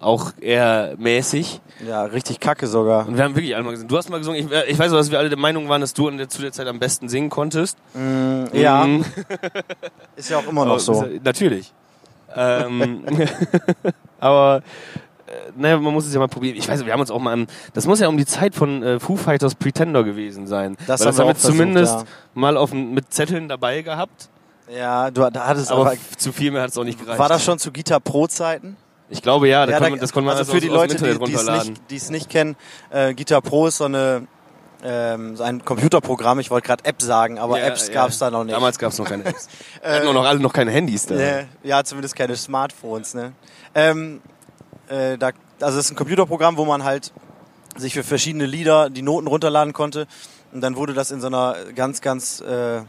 Auch 0.00 0.32
eher 0.40 0.94
mäßig. 0.98 1.60
Ja, 1.86 2.04
richtig 2.04 2.40
kacke 2.40 2.66
sogar. 2.66 3.06
Und 3.06 3.16
wir 3.18 3.24
haben 3.24 3.34
wirklich 3.36 3.54
alle 3.54 3.64
mal 3.64 3.70
gesungen. 3.72 3.88
Du 3.88 3.96
hast 3.98 4.08
mal 4.08 4.16
gesungen. 4.18 4.40
Ich, 4.50 4.70
ich 4.70 4.78
weiß 4.78 4.92
auch, 4.92 4.96
dass 4.96 5.10
wir 5.10 5.18
alle 5.18 5.28
der 5.28 5.38
Meinung 5.38 5.68
waren, 5.68 5.82
dass 5.82 5.92
du 5.94 6.10
der, 6.10 6.28
zu 6.28 6.40
der 6.40 6.52
Zeit 6.52 6.66
am 6.66 6.78
besten 6.78 7.08
singen 7.10 7.28
konntest. 7.28 7.76
Ja, 8.52 8.86
Mhm. 8.86 9.04
ist 10.16 10.30
ja 10.30 10.38
auch 10.38 10.46
immer 10.48 10.64
noch 10.64 10.78
so. 10.78 11.04
Natürlich. 11.22 11.72
Ähm, 12.34 13.04
aber 14.20 14.62
äh, 15.26 15.32
naja, 15.56 15.78
man 15.78 15.92
muss 15.92 16.06
es 16.06 16.12
ja 16.12 16.18
mal 16.20 16.28
probieren. 16.28 16.56
Ich 16.56 16.68
weiß, 16.68 16.84
wir 16.84 16.92
haben 16.92 17.00
uns 17.00 17.10
auch 17.10 17.20
mal 17.20 17.32
am, 17.32 17.46
das 17.72 17.86
muss 17.86 18.00
ja 18.00 18.08
um 18.08 18.16
die 18.16 18.26
Zeit 18.26 18.54
von 18.54 18.82
äh, 18.82 19.00
Foo 19.00 19.16
Fighters 19.16 19.54
Pretender 19.54 20.04
gewesen 20.04 20.46
sein. 20.46 20.76
Das 20.86 21.00
haben 21.00 21.06
das 21.06 21.16
wir 21.16 21.22
haben 21.22 21.28
wir 21.28 21.34
versucht, 21.34 21.52
zumindest 21.52 21.94
ja. 21.94 22.04
mal 22.34 22.56
auf, 22.56 22.72
mit 22.72 23.12
Zetteln 23.12 23.48
dabei 23.48 23.82
gehabt. 23.82 24.28
Ja, 24.74 25.10
du 25.10 25.28
da 25.30 25.46
hattest 25.46 25.72
Aber 25.72 25.82
aber. 25.82 25.96
zu 26.16 26.32
viel 26.32 26.50
mehr 26.50 26.62
hat 26.62 26.70
es 26.70 26.78
auch 26.78 26.84
nicht 26.84 27.00
gereicht. 27.00 27.18
War 27.18 27.28
das 27.28 27.44
schon 27.44 27.58
zu 27.58 27.72
Guitar 27.72 28.00
Pro 28.00 28.26
Zeiten? 28.26 28.76
Ich 29.08 29.22
glaube 29.22 29.48
ja, 29.48 29.66
da 29.66 29.72
ja, 29.72 29.78
kann 29.80 29.90
man, 29.90 30.00
das 30.00 30.12
konnte 30.12 30.28
man 30.28 30.36
also 30.36 30.52
also 30.52 30.52
für 30.52 30.60
die 30.60 30.68
Leute, 30.72 30.96
die 30.96 31.34
es 31.34 32.08
nicht, 32.08 32.10
nicht 32.10 32.30
kennen, 32.30 32.54
äh, 32.90 33.12
Guitar 33.12 33.42
Pro 33.42 33.66
ist 33.66 33.78
so 33.78 33.84
eine 33.84 34.28
ähm, 34.84 35.36
so 35.36 35.42
ein 35.42 35.64
Computerprogramm. 35.64 36.40
Ich 36.40 36.50
wollte 36.50 36.66
gerade 36.66 36.84
App 36.84 37.02
sagen, 37.02 37.38
aber 37.38 37.58
Ja, 37.58 37.66
Apps 37.66 37.88
ja. 37.88 37.94
gab's 37.94 38.18
da 38.18 38.30
noch 38.30 38.44
nicht. 38.44 38.54
Damals 38.54 38.78
gab 38.78 38.92
es 38.92 38.98
noch 38.98 39.06
keine 39.08 39.24
Apps. 39.24 39.48
Wir 39.82 39.90
hatten 39.92 40.08
auch 40.08 40.14
noch 40.14 40.24
alle 40.24 40.40
noch 40.40 40.52
keine 40.52 40.70
Handys 40.70 41.06
da. 41.06 41.14
Äh, 41.14 41.46
ja, 41.62 41.84
zumindest 41.84 42.16
keine 42.16 42.36
Smartphones. 42.36 43.14
Ne? 43.14 43.32
Ähm, 43.74 44.20
äh, 44.88 45.18
da, 45.18 45.30
also 45.60 45.78
es 45.78 45.86
ist 45.86 45.92
ein 45.92 45.96
Computerprogramm, 45.96 46.56
wo 46.56 46.64
man 46.64 46.84
halt 46.84 47.12
sich 47.76 47.94
für 47.94 48.02
verschiedene 48.02 48.46
Lieder 48.46 48.90
die 48.90 49.02
Noten 49.02 49.26
runterladen 49.26 49.72
konnte. 49.72 50.06
Und 50.52 50.60
dann 50.62 50.76
wurde 50.76 50.94
das 50.94 51.10
in 51.10 51.20
so 51.20 51.28
einer 51.28 51.54
ganz, 51.76 52.00
ganz 52.00 52.40
äh, 52.40 52.80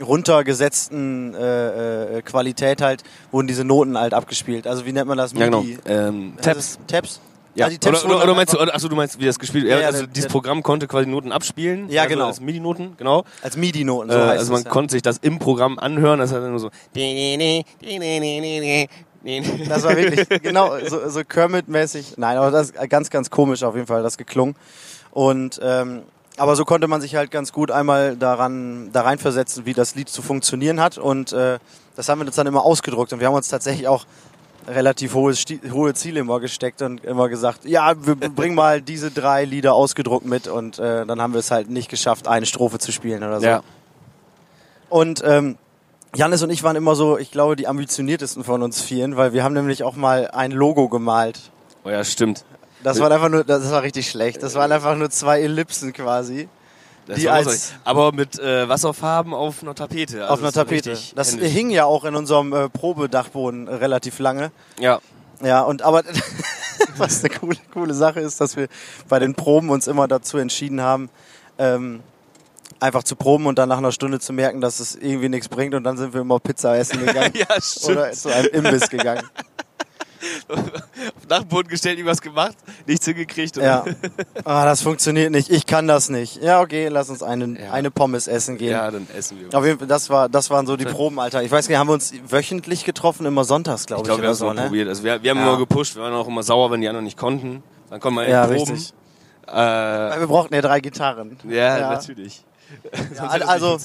runtergesetzten 0.00 1.34
äh, 1.34 2.18
äh, 2.18 2.22
Qualität 2.22 2.80
halt, 2.80 3.02
wurden 3.30 3.46
diese 3.46 3.64
Noten 3.64 3.98
halt 3.98 4.14
abgespielt. 4.14 4.66
Also 4.66 4.86
wie 4.86 4.92
nennt 4.92 5.08
man 5.08 5.18
das? 5.18 5.32
Ja, 5.32 5.44
genau. 5.44 5.64
Ähm, 5.86 6.34
Das 6.36 6.44
Tabs. 6.46 6.78
Tabs? 6.86 7.20
Ja, 7.54 7.68
die 7.68 7.78
Tabs 7.78 8.04
oder, 8.04 8.16
oder, 8.16 8.24
oder 8.24 8.34
meinst 8.34 8.54
du, 8.54 8.58
achso, 8.60 8.88
du 8.88 8.96
meinst, 8.96 9.18
wie 9.18 9.26
das 9.26 9.38
gespielt 9.38 9.64
Ja, 9.64 9.76
ja, 9.76 9.80
ja, 9.80 9.86
Also 9.88 10.00
der- 10.00 10.06
dieses 10.08 10.28
der- 10.28 10.32
Programm 10.32 10.62
konnte 10.62 10.86
quasi 10.86 11.06
Noten 11.08 11.32
abspielen. 11.32 11.88
Ja, 11.88 12.02
also 12.02 12.14
genau. 12.14 12.26
Als 12.28 12.40
MIDI-Noten, 12.40 12.94
genau. 12.96 13.24
als 13.42 13.56
MIDI-Noten, 13.56 14.10
so 14.10 14.16
äh, 14.16 14.20
heißt 14.20 14.38
also 14.38 14.52
man 14.52 14.62
ja. 14.62 14.70
konnte 14.70 14.92
sich 14.92 15.02
das 15.02 15.18
im 15.18 15.38
Programm 15.38 15.78
anhören. 15.78 16.20
Das 16.20 16.32
hat 16.32 16.42
dann 16.42 16.50
nur 16.50 16.60
so. 16.60 16.70
Das 19.68 19.84
war 19.84 19.96
wirklich 19.96 20.28
genau 20.42 20.78
so, 20.86 21.08
so 21.08 21.20
Kermit-mäßig. 21.24 22.14
Nein, 22.16 22.36
aber 22.36 22.50
das 22.50 22.70
ist 22.70 22.90
ganz, 22.90 23.10
ganz 23.10 23.30
komisch 23.30 23.62
auf 23.62 23.74
jeden 23.74 23.86
Fall, 23.86 24.02
das 24.02 24.16
geklungen. 24.16 24.54
Und 25.10 25.60
ähm, 25.62 26.02
aber 26.36 26.56
so 26.56 26.64
konnte 26.64 26.88
man 26.88 27.00
sich 27.02 27.16
halt 27.16 27.30
ganz 27.30 27.52
gut 27.52 27.70
einmal 27.70 28.16
daran 28.16 28.90
da 28.92 29.02
reinversetzen, 29.02 29.66
wie 29.66 29.74
das 29.74 29.94
Lied 29.94 30.08
zu 30.08 30.22
funktionieren 30.22 30.80
hat. 30.80 30.96
Und 30.96 31.32
äh, 31.32 31.58
das 31.96 32.08
haben 32.08 32.20
wir 32.20 32.26
uns 32.26 32.36
dann 32.36 32.46
immer 32.46 32.64
ausgedruckt. 32.64 33.12
Und 33.12 33.20
wir 33.20 33.26
haben 33.26 33.34
uns 33.34 33.48
tatsächlich 33.48 33.88
auch 33.88 34.06
relativ 34.66 35.14
hohe, 35.14 35.34
Sti 35.34 35.60
hohe 35.70 35.94
Ziele 35.94 36.20
immer 36.20 36.40
gesteckt 36.40 36.82
und 36.82 37.04
immer 37.04 37.28
gesagt, 37.28 37.64
ja, 37.64 37.94
wir 38.04 38.14
bringen 38.14 38.54
mal 38.54 38.82
diese 38.82 39.10
drei 39.10 39.44
Lieder 39.44 39.74
ausgedruckt 39.74 40.26
mit. 40.26 40.48
Und 40.48 40.78
äh, 40.78 41.06
dann 41.06 41.20
haben 41.20 41.32
wir 41.32 41.40
es 41.40 41.50
halt 41.50 41.70
nicht 41.70 41.88
geschafft, 41.88 42.28
eine 42.28 42.46
Strophe 42.46 42.78
zu 42.78 42.92
spielen 42.92 43.22
oder 43.22 43.40
so. 43.40 43.46
Ja. 43.46 43.62
Und 44.88 45.22
ähm, 45.24 45.56
Janis 46.14 46.42
und 46.42 46.50
ich 46.50 46.62
waren 46.62 46.76
immer 46.76 46.94
so, 46.94 47.18
ich 47.18 47.30
glaube, 47.30 47.56
die 47.56 47.68
ambitioniertesten 47.68 48.42
von 48.44 48.62
uns 48.62 48.80
vieren, 48.80 49.16
weil 49.16 49.32
wir 49.32 49.44
haben 49.44 49.54
nämlich 49.54 49.84
auch 49.84 49.96
mal 49.96 50.28
ein 50.32 50.50
Logo 50.50 50.88
gemalt. 50.88 51.38
Oh 51.84 51.90
ja, 51.90 52.02
stimmt. 52.04 52.44
Das 52.82 52.98
war 52.98 53.10
einfach 53.10 53.28
nur, 53.28 53.44
das 53.44 53.70
war 53.70 53.82
richtig 53.82 54.10
schlecht. 54.10 54.42
Das 54.42 54.54
waren 54.54 54.72
einfach 54.72 54.96
nur 54.96 55.10
zwei 55.10 55.42
Ellipsen 55.42 55.92
quasi 55.92 56.48
Die 57.16 57.28
als-. 57.28 57.72
Aber 57.84 58.12
mit 58.12 58.38
äh, 58.38 58.68
Wasserfarben 58.68 59.34
auf 59.34 59.62
einer 59.62 59.74
Tapete. 59.74 60.22
Also 60.22 60.34
auf 60.34 60.40
einer 60.40 60.52
Tapete. 60.52 60.96
Das 61.14 61.32
händisch. 61.32 61.52
hing 61.52 61.70
ja 61.70 61.84
auch 61.84 62.04
in 62.04 62.14
unserem 62.14 62.52
äh, 62.52 62.68
Probedachboden 62.68 63.68
relativ 63.68 64.18
lange. 64.18 64.52
Ja. 64.78 65.00
Ja, 65.42 65.62
und 65.62 65.82
aber 65.82 66.02
was 66.96 67.24
eine 67.24 67.34
coole, 67.34 67.56
coole 67.72 67.94
Sache 67.94 68.20
ist, 68.20 68.40
dass 68.40 68.56
wir 68.56 68.68
bei 69.08 69.18
den 69.18 69.34
Proben 69.34 69.70
uns 69.70 69.86
immer 69.86 70.06
dazu 70.06 70.38
entschieden 70.38 70.80
haben, 70.80 71.08
ähm, 71.58 72.00
einfach 72.78 73.04
zu 73.04 73.16
proben 73.16 73.46
und 73.46 73.58
dann 73.58 73.68
nach 73.68 73.78
einer 73.78 73.92
Stunde 73.92 74.20
zu 74.20 74.32
merken, 74.32 74.60
dass 74.60 74.80
es 74.80 74.94
irgendwie 74.94 75.28
nichts 75.28 75.48
bringt 75.48 75.74
und 75.74 75.84
dann 75.84 75.96
sind 75.96 76.14
wir 76.14 76.20
immer 76.20 76.38
Pizza 76.40 76.76
essen 76.76 77.04
gegangen 77.04 77.32
ja, 77.34 77.46
oder 77.88 78.12
zu 78.12 78.28
einem 78.28 78.48
Imbiss 78.48 78.88
gegangen. 78.88 79.28
Auf 81.16 81.26
Dachboden 81.28 81.68
gestellt, 81.68 81.98
irgendwas 81.98 82.20
gemacht, 82.20 82.56
nichts 82.86 83.04
hingekriegt. 83.06 83.56
Ja. 83.56 83.84
Ah, 84.44 84.64
das 84.64 84.82
funktioniert 84.82 85.30
nicht. 85.30 85.50
Ich 85.50 85.66
kann 85.66 85.86
das 85.86 86.08
nicht. 86.08 86.42
Ja, 86.42 86.60
okay, 86.60 86.88
lass 86.88 87.08
uns 87.10 87.22
eine, 87.22 87.58
Ja. 87.60 87.72
eine 87.72 87.90
Pommes 87.90 88.26
essen 88.28 88.58
gehen. 88.58 88.70
ja, 88.72 88.90
dann 88.90 89.06
essen 89.16 89.38
wir. 89.40 89.56
Auf 89.58 89.64
jeden 89.64 89.78
Fall, 89.78 89.88
das 89.88 90.10
war, 90.10 90.28
das 90.28 90.50
waren 90.50 90.66
so 90.66 90.76
die 90.76 90.84
Proben, 90.84 91.18
Alter. 91.20 91.42
Ich 91.42 91.50
weiß 91.50 91.68
nicht, 91.68 91.78
haben 91.78 91.88
wir 91.88 91.94
uns 91.94 92.12
wöchentlich 92.28 92.84
getroffen, 92.84 93.26
immer 93.26 93.44
sonntags, 93.44 93.86
glaube 93.86 94.02
Ich 94.02 94.04
ich, 94.04 94.08
glaube, 94.08 94.22
wir 94.22 94.28
haben 94.28 94.32
es 94.32 94.38
so, 94.38 94.46
mal 94.46 94.54
ne? 94.54 94.62
probiert. 94.62 94.88
Also 94.88 95.04
wir, 95.04 95.22
wir 95.22 95.30
haben 95.30 95.38
Ja. 95.38 95.48
immer 95.48 95.58
gepusht, 95.58 95.96
wir 95.96 96.02
waren 96.02 96.14
auch 96.14 96.28
immer 96.28 96.42
sauer, 96.42 96.70
wenn 96.70 96.80
die 96.80 96.88
anderen 96.88 97.04
nicht 97.04 97.16
konnten. 97.18 97.62
Dann 97.90 98.00
konnten 98.00 98.18
wir 98.20 98.28
Ja, 98.28 98.46
proben. 98.46 98.58
richtig. 98.72 98.92
Äh, 99.46 99.54
wir 100.20 100.26
brauchten 100.28 100.54
ja 100.54 100.60
drei 100.60 100.80
Gitarren. 100.80 101.36
ja, 101.48 101.78
Ja. 101.78 101.90
natürlich. 101.90 102.44
Ja, 103.16 103.24
also, 103.46 103.78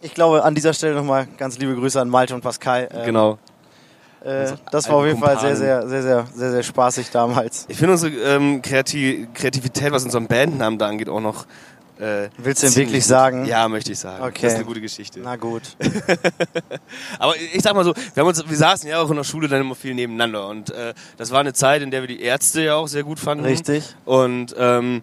ich 0.00 0.14
glaube, 0.14 0.44
an 0.44 0.54
dieser 0.54 0.72
Stelle 0.74 0.94
nochmal 0.94 1.26
ganz 1.38 1.58
liebe 1.58 1.74
Grüße 1.74 2.00
an 2.00 2.08
Malte 2.08 2.34
und 2.34 2.40
Pascal. 2.40 2.88
Ähm, 2.92 3.04
genau. 3.06 3.38
Äh, 4.28 4.40
Unsere 4.42 4.58
das 4.70 4.88
war 4.88 4.96
auf 4.96 5.06
jeden 5.06 5.18
Fall 5.20 5.38
sehr, 5.40 5.56
sehr, 5.56 5.88
sehr, 5.88 6.02
sehr, 6.02 6.26
sehr, 6.34 6.50
sehr 6.50 6.62
spaßig 6.62 7.10
damals. 7.10 7.64
Ich 7.68 7.78
finde 7.78 7.92
unsere 7.92 8.12
ähm, 8.14 8.60
Kreati 8.62 9.26
Kreativität, 9.34 9.90
was 9.92 10.04
unseren 10.04 10.26
Bandnamen 10.26 10.78
da 10.78 10.86
angeht, 10.88 11.08
auch 11.08 11.20
noch. 11.20 11.46
Äh, 11.98 12.28
Willst 12.38 12.62
du 12.62 12.68
denn 12.68 12.76
wirklich 12.76 13.02
gut. 13.02 13.08
sagen? 13.08 13.44
Ja, 13.46 13.66
möchte 13.68 13.90
ich 13.90 13.98
sagen. 13.98 14.22
Okay. 14.22 14.42
Das 14.42 14.52
ist 14.52 14.56
eine 14.58 14.66
gute 14.66 14.80
Geschichte. 14.80 15.18
Na 15.20 15.34
gut. 15.34 15.62
Aber 17.18 17.34
ich 17.36 17.60
sag 17.62 17.74
mal 17.74 17.84
so, 17.84 17.92
wir, 18.14 18.20
haben 18.20 18.28
uns, 18.28 18.48
wir 18.48 18.56
saßen 18.56 18.88
ja 18.88 19.00
auch 19.00 19.10
in 19.10 19.16
der 19.16 19.24
Schule 19.24 19.48
dann 19.48 19.60
immer 19.60 19.74
viel 19.74 19.94
nebeneinander. 19.94 20.46
Und 20.48 20.70
äh, 20.70 20.94
das 21.16 21.30
war 21.32 21.40
eine 21.40 21.52
Zeit, 21.54 21.82
in 21.82 21.90
der 21.90 22.02
wir 22.02 22.06
die 22.08 22.20
Ärzte 22.22 22.62
ja 22.62 22.76
auch 22.76 22.86
sehr 22.88 23.02
gut 23.02 23.18
fanden. 23.18 23.44
Richtig. 23.44 23.96
Und 24.04 24.54
ähm, 24.58 25.02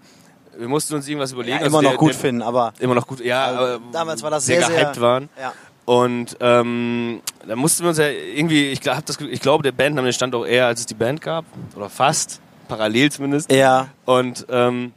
wir 0.58 0.70
mussten 0.70 0.96
uns 0.96 1.06
irgendwas 1.08 1.34
überlegen. 1.34 1.58
Ja, 1.58 1.64
Also 1.64 1.68
immer 1.80 1.82
noch 1.82 1.90
der- 1.92 1.98
gut 1.98 2.12
der, 2.14 2.20
finden, 2.20 2.42
aber 2.42 2.74
Immer 2.80 2.96
noch 2.96 3.08
gut, 3.08 3.20
ja. 3.20 3.46
Also, 3.46 3.80
damals 3.92 4.24
war 4.24 4.32
das 4.32 4.46
sehr, 4.46 4.60
sehr, 4.62 4.68
sehr- 4.68 4.80
gehypt 4.84 5.02
waren. 5.02 5.28
ja. 5.40 5.52
Und 5.86 6.36
ähm, 6.40 7.22
da 7.48 7.56
mussten 7.56 7.84
wir 7.84 7.90
uns 7.90 8.00
ja 8.00 8.08
irgendwie, 8.10 8.68
ich, 8.72 8.82
glaub, 8.82 9.06
das, 9.06 9.20
ich 9.22 9.40
glaube, 9.40 9.62
der 9.64 9.72
Bandname 9.72 10.12
stand 10.14 10.34
auch 10.34 10.46
eher, 10.46 10.66
als 10.66 10.80
es 10.82 10.86
die 10.88 10.96
Band 10.96 11.22
gab. 11.22 11.46
Oder 11.76 11.90
fast. 11.90 12.42
Parallel 12.68 13.12
zumindest. 13.12 13.52
Ja, 13.52 13.90
Und 14.06 14.48
ähm, 14.50 14.94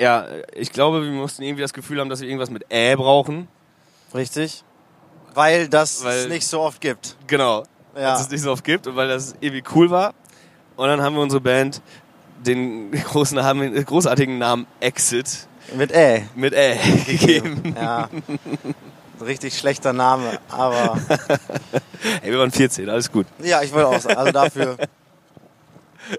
ja, 0.00 0.26
ich 0.54 0.72
glaube, 0.72 1.04
wir 1.04 1.10
mussten 1.12 1.42
irgendwie 1.42 1.62
das 1.62 1.72
Gefühl 1.72 2.00
haben, 2.00 2.08
dass 2.08 2.20
wir 2.20 2.26
irgendwas 2.28 2.50
mit 2.50 2.64
Ä 2.72 2.96
brauchen. 2.96 3.46
richtig. 4.14 4.64
Weil 5.34 5.68
das 5.68 6.02
Weil- 6.02 6.18
es 6.18 6.28
nicht 6.28 6.46
so 6.46 6.60
oft 6.60 6.80
gibt. 6.80 7.16
Genau. 7.28 7.62
Ja. 7.94 8.12
Dass 8.12 8.22
es 8.22 8.30
nicht 8.30 8.42
so 8.42 8.50
oft 8.50 8.64
gibt 8.64 8.86
und 8.88 8.96
weil 8.96 9.06
das 9.08 9.34
irgendwie 9.40 9.62
cool 9.74 9.90
war. 9.90 10.14
Und 10.76 10.88
dann 10.88 11.00
haben 11.02 11.14
wir 11.14 11.22
unsere 11.22 11.40
Band 11.40 11.80
den 12.44 12.90
großen 13.04 13.38
großartigen 13.84 14.38
Namen 14.38 14.66
Exit 14.80 15.46
Mit 15.76 15.92
Ä. 15.92 16.22
mit 16.34 16.54
Ä 16.54 16.76
gegeben. 17.06 17.74
Ja. 17.76 18.08
Richtig 19.24 19.58
schlechter 19.58 19.92
Name, 19.92 20.38
aber 20.48 20.98
Hey, 22.22 22.30
wir 22.32 22.38
waren 22.38 22.50
14, 22.52 22.88
alles 22.88 23.10
gut. 23.10 23.26
ja, 23.42 23.60
ich 23.62 23.72
wollte 23.72 23.88
auch 23.88 24.00
sagen, 24.00 24.16
also 24.16 24.32
dafür. 24.32 24.76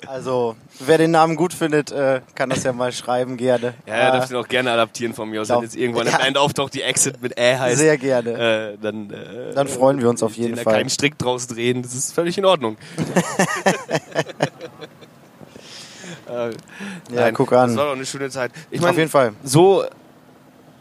Also, 0.05 0.55
wer 0.79 0.99
den 0.99 1.09
Namen 1.09 1.35
gut 1.35 1.51
findet, 1.51 1.91
äh, 1.91 2.21
kann 2.35 2.51
das 2.51 2.63
ja 2.63 2.71
mal 2.73 2.91
schreiben, 2.91 3.37
gerne. 3.37 3.73
Ja, 3.87 3.93
er 3.95 4.09
Äh, 4.09 4.11
darf 4.11 4.27
den 4.27 4.37
auch 4.37 4.47
gerne 4.47 4.71
adaptieren 4.71 5.15
von 5.15 5.27
mir 5.29 5.41
aus. 5.41 5.49
Wenn 5.49 5.61
jetzt 5.63 5.75
irgendwann 5.75 6.05
Ja. 6.05 6.17
Band 6.19 6.37
auftaucht, 6.37 6.75
die 6.75 6.83
Exit 6.83 7.19
mit 7.23 7.39
Ä 7.39 7.57
heißt, 7.57 7.79
Sehr 7.79 7.97
gerne. 7.97 8.73
äh, 8.73 8.77
dann, 8.79 9.09
äh, 9.09 9.51
Dann 9.55 9.67
freuen 9.67 9.99
wir 9.99 10.07
uns 10.09 10.21
auf 10.21 10.35
den 10.35 10.43
jeden 10.43 10.55
da 10.57 10.61
Fall. 10.61 10.75
keinen 10.75 10.91
Strick 10.91 11.17
draus 11.17 11.47
drehen. 11.47 11.81
Das 11.81 11.95
ist 11.95 12.13
völlig 12.13 12.37
in 12.37 12.45
Ordnung. 12.45 12.77
äh, 16.29 16.51
Ja, 17.15 17.31
guck 17.31 17.51
an. 17.53 17.69
Das 17.69 17.77
war 17.77 17.85
doch 17.85 17.93
eine 17.93 18.05
schöne 18.05 18.29
Zeit. 18.29 18.51
Ich 18.69 18.79
Auf 18.79 18.85
meine, 18.85 18.97
jeden 18.97 19.09
Fall. 19.09 19.33
so 19.43 19.85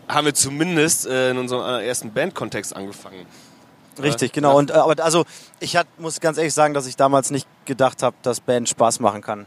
haben 0.08 0.24
wir 0.26 0.34
zumindest 0.34 1.06
äh, 1.06 1.30
in 1.30 1.38
unserem 1.38 1.80
ersten 1.82 2.12
Bandkontext 2.12 2.74
angefangen. 2.74 3.26
Richtig, 4.00 4.28
Ja. 4.30 4.34
genau. 4.34 4.56
Und 4.58 4.70
äh, 4.70 4.74
aber 4.74 5.02
also 5.04 5.24
ich 5.60 5.76
hat, 5.76 5.86
muss 5.98 6.20
ganz 6.20 6.38
ehrlich 6.38 6.54
sagen, 6.54 6.72
dass 6.74 6.86
ich 6.86 6.96
damals 6.96 7.30
nicht 7.30 7.46
gedacht 7.64 8.02
habe, 8.02 8.16
dass 8.22 8.40
Band 8.40 8.68
Spaß 8.68 9.00
machen 9.00 9.22
kann. 9.22 9.46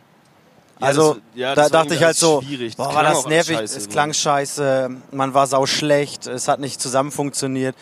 Ja, 0.79 0.87
Also 0.87 1.13
das- 1.13 1.21
ja, 1.35 1.55
da 1.55 1.61
das 1.63 1.71
war 1.73 1.83
dachte 1.83 1.95
ich 1.95 2.03
halt 2.03 2.17
so, 2.17 2.41
schwierig. 2.41 2.75
boah, 2.75 2.93
war 2.93 3.03
das 3.03 3.25
nervig, 3.27 3.57
scheiße, 3.57 3.77
es 3.77 3.87
klang 3.89 4.13
scheiße, 4.13 4.89
man 5.11 5.33
war 5.33 5.47
sau 5.47 5.65
schlecht, 5.65 6.27
es 6.27 6.47
hat 6.47 6.59
nicht 6.59 6.81
zusammen 6.81 7.11
funktioniert. 7.11 7.75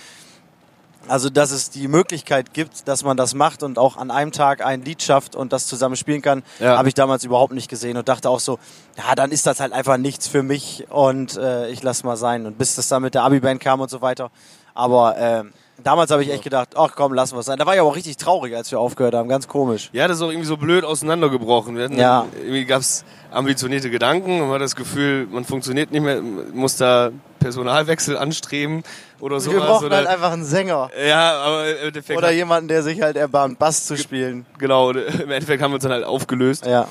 Also, 1.10 1.30
dass 1.30 1.52
es 1.52 1.70
die 1.70 1.88
Möglichkeit 1.88 2.54
gibt, 2.54 2.88
dass 2.88 3.04
man 3.04 3.18
das 3.18 3.34
macht 3.34 3.64
und 3.64 3.78
auch 3.80 3.98
an 3.98 4.12
einem 4.12 4.32
Tag 4.32 4.64
ein 4.66 4.84
Lied 4.84 5.02
schafft 5.02 5.36
und 5.36 5.52
das 5.52 5.68
zusammen 5.68 5.96
spielen 5.96 6.22
kann, 6.22 6.44
Ja. 6.60 6.78
habe 6.78 6.88
ich 6.88 6.94
damals 6.94 7.24
überhaupt 7.24 7.54
nicht 7.54 7.70
gesehen 7.70 7.98
und 7.98 8.08
dachte 8.08 8.30
auch 8.30 8.40
so, 8.40 8.60
ja, 8.98 9.16
dann 9.16 9.32
ist 9.32 9.46
das 9.46 9.60
halt 9.60 9.74
einfach 9.74 9.98
nichts 9.98 10.28
für 10.28 10.44
mich 10.44 10.86
und 10.90 11.36
äh, 11.38 11.70
ich 11.70 11.82
lass 11.84 12.04
mal 12.04 12.16
sein. 12.18 12.46
Und 12.46 12.58
bis 12.58 12.76
das 12.76 12.88
dann 12.88 13.02
mit 13.02 13.16
der 13.16 13.24
Abi-Band 13.24 13.60
kam 13.60 13.82
und 13.82 13.90
so 13.90 14.02
weiter. 14.02 14.30
Aber 14.76 15.18
äh, 15.18 15.44
damals 15.84 16.12
habe 16.12 16.24
ich 16.24 16.32
echt 16.32 16.44
gedacht, 16.44 16.70
ach 16.76 16.92
komm, 16.96 17.14
lassen 17.14 17.36
wir 17.36 17.40
es 17.40 17.48
sein. 17.48 17.58
Da 17.58 17.66
war 17.66 17.74
ich 17.74 17.80
aber 17.82 17.90
auch 17.90 17.96
richtig 17.96 18.18
traurig, 18.18 18.56
als 18.56 18.70
wir 18.72 18.80
aufgehört 18.80 19.14
haben, 19.16 19.28
ganz 19.28 19.48
komisch. 19.48 19.90
Ja, 19.94 20.08
das 20.08 20.18
ist 20.18 20.24
auch 20.24 20.30
irgendwie 20.30 20.48
so 20.48 20.58
blöd 20.58 20.86
auseinandergebrochen. 20.86 21.76
Wir 21.76 21.90
Ja. 21.92 22.28
Irgendwie 22.38 22.66
gab 22.66 22.82
es 22.82 23.04
ambitionierte 23.32 23.90
Gedanken 23.90 24.34
und 24.42 24.48
man 24.48 24.56
hat 24.56 24.62
das 24.62 24.76
Gefühl, 24.76 25.28
man 25.32 25.44
funktioniert 25.44 25.92
nicht 25.92 26.02
mehr, 26.02 26.22
muss 26.22 26.78
da 26.78 27.10
Personalwechsel 27.40 28.18
anstreben 28.18 28.84
oder 29.20 29.40
sowas. 29.40 29.56
wir 29.60 29.66
brauchen 29.66 29.86
oder, 29.88 29.96
halt 29.98 30.08
einfach 30.08 30.32
einen 30.32 30.44
Sänger. 30.46 30.90
ja, 31.06 31.32
aber 31.42 31.70
im 31.70 31.88
Endeffekt, 31.88 32.18
Oder 32.18 32.32
jemanden, 32.32 32.68
der 32.68 32.84
sich 32.84 33.02
halt 33.02 33.16
erbarmt, 33.18 33.60
Bass 33.60 33.86
zu 33.86 33.98
spielen. 33.98 34.46
genau, 34.58 34.92
im 34.92 35.32
Endeffekt 35.32 35.62
haben 35.62 35.72
wir 35.72 35.76
uns 35.76 35.84
dann 35.84 35.92
halt 35.92 36.04
aufgelöst. 36.06 36.66
Ja. 36.66 36.88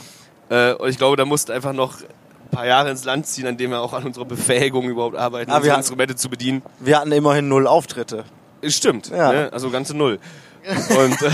Äh, 0.51 0.73
und 0.75 0.89
ich 0.89 0.99
glaube, 0.99 1.17
da 1.17 1.25
musste 1.25 1.53
einfach 1.55 1.73
noch 1.73 2.01
ein 2.01 2.51
paar 2.51 2.67
Jahre 2.67 2.91
ins 2.91 3.05
Land 3.05 3.27
ziehen, 3.27 3.47
an 3.47 3.57
dem 3.57 3.71
wir 3.71 3.81
auch 3.81 3.93
an 3.93 4.05
unserer 4.05 4.25
Befähigung 4.25 4.89
überhaupt 4.89 5.17
arbeiten, 5.17 5.51
Ah, 5.51 5.57
unsere 5.57 5.73
hatten- 5.73 5.81
Instrumente 5.81 6.17
zu 6.17 6.29
bedienen. 6.31 6.63
Wir 6.81 6.99
hatten 6.99 7.13
immerhin 7.13 7.49
null 7.49 7.67
Auftritte. 7.67 8.25
Es 8.63 8.77
Stimmt, 8.77 9.09
Ja. 9.11 9.33
ne? 9.33 9.51
also 9.53 9.71
ganze 9.71 9.97
Null. 9.97 10.19
Und, 10.67 11.23
äh, 11.23 11.27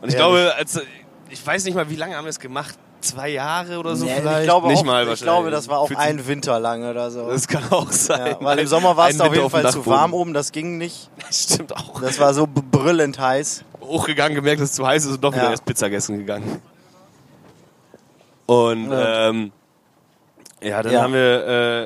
und 0.00 0.08
ich 0.08 0.14
Ehrlich. 0.14 0.16
glaube, 0.16 0.52
als, 0.56 0.80
ich 1.30 1.44
weiß 1.46 1.64
nicht 1.64 1.74
mal, 1.74 1.88
wie 1.90 1.96
lange 1.96 2.16
haben 2.16 2.24
wir 2.24 2.30
es 2.30 2.38
gemacht? 2.40 2.74
Zwei 3.00 3.28
Jahre 3.28 3.78
oder 3.78 3.94
so 3.94 4.04
Nee, 4.06 4.14
vielleicht? 4.16 4.38
ich 4.40 4.44
glaube, 4.46 4.68
nicht 4.68 4.78
auch, 4.80 4.84
mal 4.84 5.08
ich 5.08 5.20
glaube, 5.20 5.50
das 5.50 5.68
war 5.68 5.78
auch 5.78 5.90
ein 5.90 6.26
Winter 6.26 6.58
lang 6.58 6.82
oder 6.88 7.10
so. 7.10 7.28
Das 7.28 7.46
kann 7.46 7.62
auch 7.70 7.90
sein. 7.92 8.18
Ja, 8.26 8.36
weil 8.40 8.58
im 8.58 8.66
Sommer 8.66 8.96
war 8.96 9.08
es 9.08 9.20
auf 9.20 9.32
jeden 9.34 9.48
Fall 9.50 9.62
dem 9.62 9.70
zu 9.70 9.78
Dachboden. 9.78 9.92
warm 10.00 10.14
oben, 10.14 10.34
das 10.34 10.50
ging 10.50 10.78
nicht. 10.78 11.08
Stimmt 11.30 11.76
auch. 11.76 12.00
Das 12.00 12.18
war 12.18 12.34
so 12.34 12.48
brüllend 12.48 13.18
heiß. 13.18 13.64
Hochgegangen, 13.80 14.34
gemerkt, 14.34 14.60
dass 14.60 14.70
es 14.70 14.76
zu 14.76 14.86
heiß 14.86 15.04
ist 15.04 15.12
und 15.12 15.22
doch 15.24 15.32
wieder 15.32 15.44
Ja. 15.44 15.50
erst 15.50 15.64
Pizza 15.64 15.90
essen 15.92 16.18
gegangen. 16.18 16.60
Und 18.46 18.90
Ja. 18.90 19.28
ähm, 19.28 19.52
ja, 20.62 20.82
dann 20.82 20.92
Ja. 20.92 21.02
haben 21.02 21.12
wir, 21.12 21.46
äh, 21.46 21.82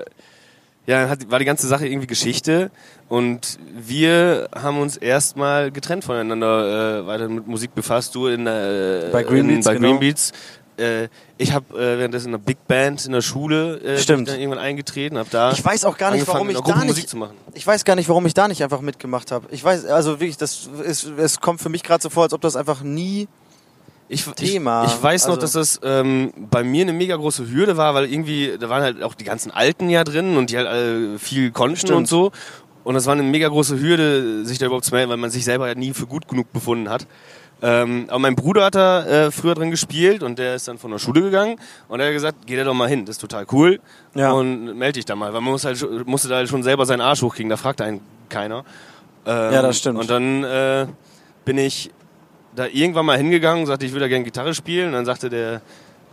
ja, 0.87 1.01
dann 1.03 1.11
hat, 1.11 1.31
war 1.31 1.39
die 1.39 1.45
ganze 1.45 1.67
Sache 1.67 1.87
irgendwie 1.87 2.07
Geschichte 2.07 2.71
und 3.09 3.59
wir 3.73 4.49
haben 4.55 4.79
uns 4.81 4.97
erstmal 4.97 5.71
getrennt 5.71 6.05
voneinander 6.05 7.01
äh, 7.01 7.07
weiter 7.07 7.29
mit 7.29 7.47
Musik 7.47 7.75
befasst. 7.75 8.15
Du 8.15 8.27
in, 8.27 8.47
äh, 8.47 9.09
Bei 9.13 9.23
Green 9.23 9.49
in, 9.49 9.55
Beats, 9.57 9.67
bei 9.67 9.75
genau. 9.75 9.99
Beats. 9.99 10.33
Äh, 10.81 11.09
ich 11.39 11.53
habe 11.53 11.75
äh, 11.75 11.99
währenddessen 11.99 12.29
in 12.29 12.35
einer 12.35 12.43
Big 12.43 12.67
Band 12.67 13.05
in 13.07 13.13
der 13.13 13.21
Schule 13.23 13.79
äh, 13.81 13.99
Stimmt. 13.99 14.29
dann 14.29 14.39
irgendwann 14.41 14.59
eingetreten, 14.59 15.19
habe 15.19 15.29
da 15.31 15.53
Ich 15.53 15.65
weiß 15.65 15.85
auch 15.85 15.97
gar 15.99 16.11
nicht, 16.11 16.27
warum 16.27 16.51
ich 16.51 16.59
da 16.61 16.75
Musik 16.77 16.97
nicht, 16.97 17.09
zu 17.09 17.17
machen. 17.17 17.37
ich 17.55 17.67
weiß 17.67 17.85
gar 17.85 17.95
nicht, 17.97 18.09
warum 18.09 18.25
ich 18.27 18.35
da 18.35 18.49
nicht 18.49 18.63
einfach 18.63 18.81
mitgemacht 18.81 19.31
habe. 19.31 19.47
Ich 19.51 19.63
weiß, 19.63 19.85
also 19.87 20.21
wirklich, 20.21 20.37
das 20.39 20.69
ist, 20.85 21.05
es 21.19 21.41
kommt 21.41 21.61
für 21.61 21.69
mich 21.69 21.83
gerade 21.83 22.03
so 22.03 22.11
vor, 22.11 22.25
als 22.25 22.33
ob 22.33 22.41
das 22.41 22.57
einfach 22.57 22.83
nie, 22.83 23.29
Ich, 24.09 24.25
Thema. 24.25 24.85
Ich, 24.87 24.95
ich 24.95 25.03
weiß 25.03 25.27
noch, 25.27 25.35
Also- 25.37 25.41
dass 25.43 25.53
das 25.53 25.81
ähm, 25.85 26.33
bei 26.51 26.65
mir 26.65 26.83
eine 26.83 26.93
mega 26.93 27.15
große 27.17 27.49
Hürde 27.51 27.77
war, 27.77 27.95
weil 27.95 28.11
irgendwie, 28.13 28.57
da 28.59 28.69
waren 28.69 28.83
halt 28.83 29.03
auch 29.03 29.15
die 29.15 29.25
ganzen 29.25 29.51
Alten 29.53 29.89
ja 29.89 30.03
drin 30.03 30.37
und 30.37 30.51
die 30.51 30.57
halt 30.57 30.67
alle 30.67 31.19
viel 31.19 31.51
konnten 31.53 31.77
Stimmt. 31.77 31.97
und 31.99 32.09
so. 32.09 32.33
Und 32.83 32.95
das 32.95 33.05
war 33.07 33.13
eine 33.13 33.23
mega 33.23 33.47
große 33.47 33.79
Hürde, 33.79 34.45
sich 34.47 34.59
da 34.59 34.67
überhaupt 34.67 34.87
zu 34.87 34.95
melden, 34.95 35.11
weil 35.11 35.19
man 35.19 35.31
sich 35.31 35.45
selber 35.45 35.69
ja 35.69 35.75
nie 35.75 35.93
für 35.93 36.07
gut 36.07 36.27
genug 36.29 36.51
befunden 36.53 36.89
hat. 36.89 37.07
Ähm, 37.63 38.07
aber 38.09 38.19
mein 38.21 38.37
Bruder 38.37 38.65
hat 38.65 38.75
da 38.75 39.05
äh, 39.05 39.31
früher 39.31 39.55
drin 39.55 39.71
gespielt 39.71 40.23
und 40.23 40.39
der 40.39 40.55
ist 40.55 40.67
dann 40.69 40.79
von 40.79 40.91
der 40.91 40.99
Schule 40.99 41.21
gegangen 41.21 41.57
und 41.89 42.01
er 42.01 42.07
hat 42.07 42.13
gesagt, 42.15 42.39
geh 42.47 42.57
da 42.57 42.65
doch 42.65 42.73
mal 42.75 42.89
hin, 42.89 43.05
das 43.05 43.17
ist 43.17 43.21
total 43.21 43.45
cool 43.53 43.81
Ja. 44.15 44.33
und 44.33 44.77
melde 44.79 44.95
dich 44.95 45.05
da 45.05 45.15
mal, 45.15 45.33
weil 45.35 45.41
man 45.43 45.53
muss 45.53 45.65
halt, 45.65 46.07
musste 46.07 46.29
da 46.29 46.37
halt 46.37 46.49
schon 46.49 46.63
selber 46.63 46.87
seinen 46.87 47.03
Arsch 47.03 47.21
hochkriegen, 47.23 47.51
da 47.51 47.57
fragt 47.59 47.83
einen 47.83 48.01
keiner. 48.31 48.65
Ähm, 49.27 49.53
Ja, 49.53 49.61
das 49.63 49.77
stimmt. 49.79 49.99
Und 49.99 50.09
dann 50.09 50.43
äh, 50.45 50.87
bin 51.45 51.59
ich 51.59 51.91
da 52.57 52.67
irgendwann 52.67 53.05
mal 53.07 53.19
hingegangen 53.19 53.61
und 53.61 53.67
sagte, 53.67 53.85
ich 53.85 53.93
würde 53.93 54.07
da 54.07 54.09
gerne 54.09 54.25
Gitarre 54.25 54.55
spielen. 54.55 54.89
Und 54.89 54.93
dann 54.95 55.05
sagte 55.05 55.29
der, 55.29 55.61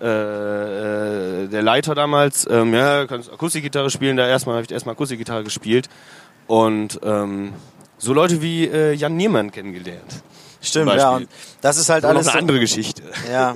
äh, 0.01 1.43
äh, 1.43 1.47
der 1.47 1.61
Leiter 1.61 1.95
damals, 1.95 2.47
ähm, 2.49 2.73
ja, 2.73 3.01
du 3.01 3.07
kannst 3.07 3.31
Akustikgitarre 3.31 3.89
spielen. 3.89 4.17
Da 4.17 4.27
erstmal 4.27 4.55
habe 4.55 4.65
ich 4.65 4.71
erstmal 4.71 4.93
Akustikgitarre 4.93 5.43
gespielt. 5.43 5.89
Und 6.47 6.99
ähm, 7.03 7.53
so 7.97 8.13
Leute 8.13 8.41
wie 8.41 8.65
äh, 8.67 8.93
Jan 8.93 9.15
Niemann 9.17 9.51
kennengelernt. 9.51 10.21
Stimmt, 10.61 10.93
ja. 10.93 11.15
Und 11.17 11.27
das 11.61 11.77
ist 11.77 11.89
halt 11.89 12.03
Das 12.03 12.09
ist 12.11 12.15
alles 12.15 12.25
noch 12.27 12.31
so, 12.33 12.37
eine 12.37 12.41
andere 12.43 12.59
Geschichte. 12.59 13.03
ja. 13.31 13.55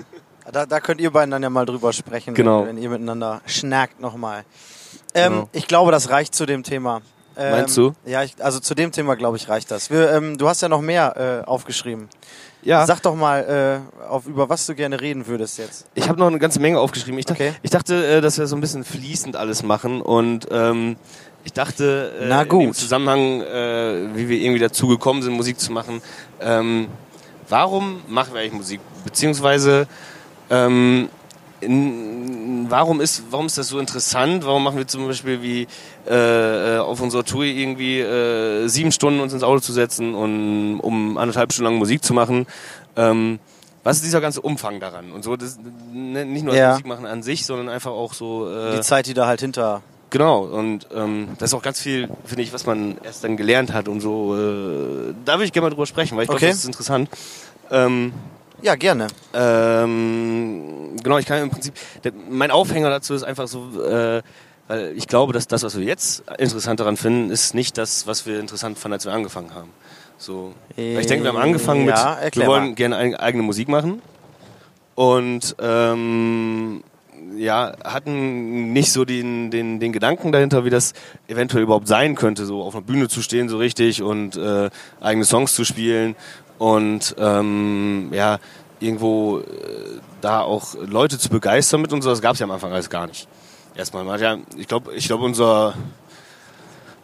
Da, 0.51 0.65
da 0.65 0.79
könnt 0.81 0.99
ihr 0.99 1.11
beiden 1.11 1.31
dann 1.31 1.43
ja 1.43 1.49
mal 1.49 1.65
drüber 1.65 1.93
sprechen, 1.93 2.33
Genau. 2.33 2.61
wenn, 2.61 2.69
wenn 2.75 2.77
ihr 2.83 2.89
miteinander 2.89 3.41
schnackt 3.45 3.99
nochmal. 4.01 4.43
Ähm, 5.13 5.31
Genau. 5.33 5.49
Ich 5.53 5.67
glaube, 5.67 5.91
das 5.91 6.09
reicht 6.09 6.35
zu 6.35 6.45
dem 6.45 6.63
Thema. 6.63 7.01
Ähm, 7.37 7.51
Meinst 7.51 7.77
du? 7.77 7.93
Ja, 8.05 8.23
ich, 8.23 8.35
also 8.43 8.59
zu 8.59 8.75
dem 8.75 8.91
Thema, 8.91 9.15
glaube 9.15 9.37
ich, 9.37 9.47
reicht 9.47 9.71
das. 9.71 9.89
Wir, 9.89 10.11
ähm, 10.11 10.37
du 10.37 10.49
hast 10.49 10.61
ja 10.61 10.67
noch 10.67 10.81
mehr 10.81 11.41
äh, 11.45 11.47
aufgeschrieben. 11.47 12.09
Ja. 12.63 12.85
Sag 12.85 13.01
doch 13.01 13.15
mal, 13.15 13.81
äh, 14.01 14.03
auf, 14.09 14.25
über 14.27 14.49
was 14.49 14.65
du 14.65 14.75
gerne 14.75 14.99
reden 14.99 15.25
würdest 15.27 15.57
jetzt. 15.57 15.85
Ich 15.93 16.09
habe 16.09 16.19
noch 16.19 16.27
eine 16.27 16.37
ganze 16.39 16.59
Menge 16.59 16.79
aufgeschrieben. 16.79 17.17
Ich, 17.17 17.29
Okay. 17.29 17.53
ich 17.63 17.71
dachte, 17.71 18.05
äh, 18.05 18.21
dass 18.21 18.37
wir 18.37 18.47
so 18.47 18.55
ein 18.57 18.61
bisschen 18.61 18.83
fließend 18.83 19.35
alles 19.37 19.63
machen 19.63 20.01
und 20.01 20.47
ähm, 20.51 20.97
ich 21.43 21.53
dachte, 21.53 22.11
äh, 22.21 22.45
gut. 22.45 22.75
Zusammenhang, 22.75 23.41
äh, 23.41 24.15
wie 24.15 24.29
wir 24.29 24.37
irgendwie 24.39 24.59
dazu 24.59 24.87
gekommen 24.87 25.21
sind, 25.21 25.33
Musik 25.33 25.59
zu 25.59 25.71
machen, 25.71 26.01
ähm, 26.39 26.87
warum 27.49 28.01
machen 28.07 28.33
wir 28.33 28.41
eigentlich 28.41 28.53
Musik? 28.53 28.79
Beziehungsweise, 29.03 29.87
ähm, 30.49 31.09
in, 31.61 32.65
warum, 32.69 33.01
ist, 33.01 33.23
warum 33.29 33.45
ist 33.45 33.57
das 33.57 33.67
so 33.67 33.79
interessant? 33.79 34.45
Warum 34.45 34.63
machen 34.63 34.77
wir 34.77 34.87
zum 34.87 35.07
Beispiel 35.07 35.41
wie 35.41 35.67
äh, 36.09 36.75
äh, 36.75 36.79
auf 36.79 37.01
unserer 37.01 37.23
Tour 37.23 37.43
irgendwie 37.43 37.99
äh, 37.99 38.67
sieben 38.67 38.91
Stunden 38.91 39.19
uns 39.19 39.33
ins 39.33 39.43
Auto 39.43 39.59
zu 39.59 39.71
setzen 39.71 40.15
und 40.15 40.79
um 40.79 41.17
anderthalb 41.17 41.53
Stunden 41.53 41.71
lang 41.73 41.79
Musik 41.79 42.03
zu 42.03 42.13
machen? 42.13 42.47
Ähm, 42.95 43.39
was 43.83 43.97
ist 43.97 44.05
dieser 44.05 44.21
ganze 44.21 44.41
Umfang 44.41 44.79
daran? 44.79 45.11
Und 45.11 45.23
so, 45.23 45.35
das, 45.35 45.57
nicht 45.91 46.43
nur 46.43 46.53
das 46.53 46.59
Ja. 46.59 46.71
Musik 46.71 46.85
machen 46.85 47.05
an 47.05 47.23
sich, 47.23 47.45
sondern 47.45 47.69
einfach 47.69 47.91
auch 47.91 48.13
so. 48.13 48.49
Äh, 48.49 48.77
Die 48.77 48.81
Zeit, 48.81 49.07
die 49.07 49.13
da 49.13 49.25
halt 49.27 49.41
hinter. 49.41 49.81
Genau, 50.11 50.41
und 50.43 50.87
ähm, 50.93 51.29
das 51.39 51.49
ist 51.49 51.53
auch 51.53 51.61
ganz 51.63 51.79
viel, 51.79 52.07
finde 52.25 52.43
ich, 52.43 52.51
was 52.53 52.65
man 52.65 52.97
erst 53.03 53.23
dann 53.23 53.37
gelernt 53.37 53.71
hat 53.73 53.87
und 53.87 54.01
so. 54.01 54.35
Äh, 54.35 55.13
da 55.25 55.33
würde 55.35 55.45
ich 55.45 55.53
gerne 55.53 55.65
mal 55.65 55.69
drüber 55.71 55.85
sprechen, 55.87 56.15
weil 56.17 56.23
ich 56.23 56.29
glaube, 56.29 56.37
Okay. 56.43 56.49
das 56.49 56.57
ist 56.59 56.65
interessant. 56.65 57.09
Ähm, 57.71 58.11
Ja, 58.61 58.75
gerne. 58.75 59.07
ähm, 59.33 60.95
genau, 61.01 61.17
ich 61.17 61.25
kann 61.25 61.41
im 61.41 61.49
Prinzip, 61.49 61.73
der, 62.03 62.11
mein 62.29 62.51
Aufhänger 62.51 62.89
dazu 62.89 63.13
ist 63.13 63.23
einfach 63.23 63.47
so, 63.47 63.81
äh, 63.83 64.21
weil 64.67 64.93
ich 64.97 65.07
glaube, 65.07 65.33
dass 65.33 65.47
das, 65.47 65.63
was 65.63 65.77
wir 65.77 65.85
jetzt 65.85 66.23
interessant 66.37 66.79
daran 66.79 66.97
finden, 66.97 67.29
ist 67.31 67.55
nicht 67.55 67.77
das, 67.77 68.05
was 68.07 68.25
wir 68.25 68.39
interessant 68.39 68.77
fanden, 68.77 68.93
als 68.93 69.05
wir 69.05 69.13
angefangen 69.13 69.53
haben. 69.55 69.69
So, 70.17 70.53
weil 70.75 70.99
ich 70.99 71.07
denke, 71.07 71.23
wir 71.23 71.29
haben 71.29 71.37
angefangen 71.41 71.85
mit, 71.85 71.95
Ja, 71.95 72.17
wir 72.17 72.23
erklär 72.23 72.47
wollen 72.47 72.65
mal. 72.69 72.75
gerne 72.75 72.97
eig- 72.97 73.15
eigene 73.15 73.43
Musik 73.43 73.67
machen 73.69 74.01
und 74.95 75.55
ähm, 75.59 76.83
ja, 77.37 77.73
hatten 77.83 78.73
nicht 78.73 78.91
so 78.91 79.05
den, 79.05 79.51
den, 79.51 79.79
den 79.79 79.93
Gedanken 79.93 80.31
dahinter, 80.31 80.65
wie 80.65 80.69
das 80.69 80.93
eventuell 81.27 81.63
überhaupt 81.63 81.87
sein 81.87 82.15
könnte, 82.15 82.45
so 82.45 82.61
auf 82.63 82.75
einer 82.75 82.83
Bühne 82.83 83.07
zu 83.07 83.21
stehen 83.21 83.49
so 83.49 83.57
richtig 83.57 84.01
und 84.01 84.35
äh, 84.35 84.69
eigene 84.99 85.25
Songs 85.25 85.55
zu 85.55 85.63
spielen 85.63 86.15
und 86.57 87.15
ähm, 87.17 88.09
ja, 88.11 88.39
irgendwo 88.79 89.39
äh, 89.39 89.43
da 90.21 90.41
auch 90.41 90.75
Leute 90.75 91.17
zu 91.17 91.29
begeistern 91.29 91.81
mit 91.81 91.93
und 91.93 92.01
so, 92.01 92.09
das 92.09 92.21
gab 92.21 92.33
es 92.33 92.39
ja 92.39 92.45
am 92.45 92.51
Anfang 92.51 92.71
alles 92.71 92.89
gar 92.89 93.07
nicht. 93.07 93.27
Erstmal, 93.75 94.19
ja, 94.19 94.37
ich 94.57 94.67
glaube, 94.67 94.93
ich 94.93 95.07
glaube 95.07 95.23
unser 95.23 95.73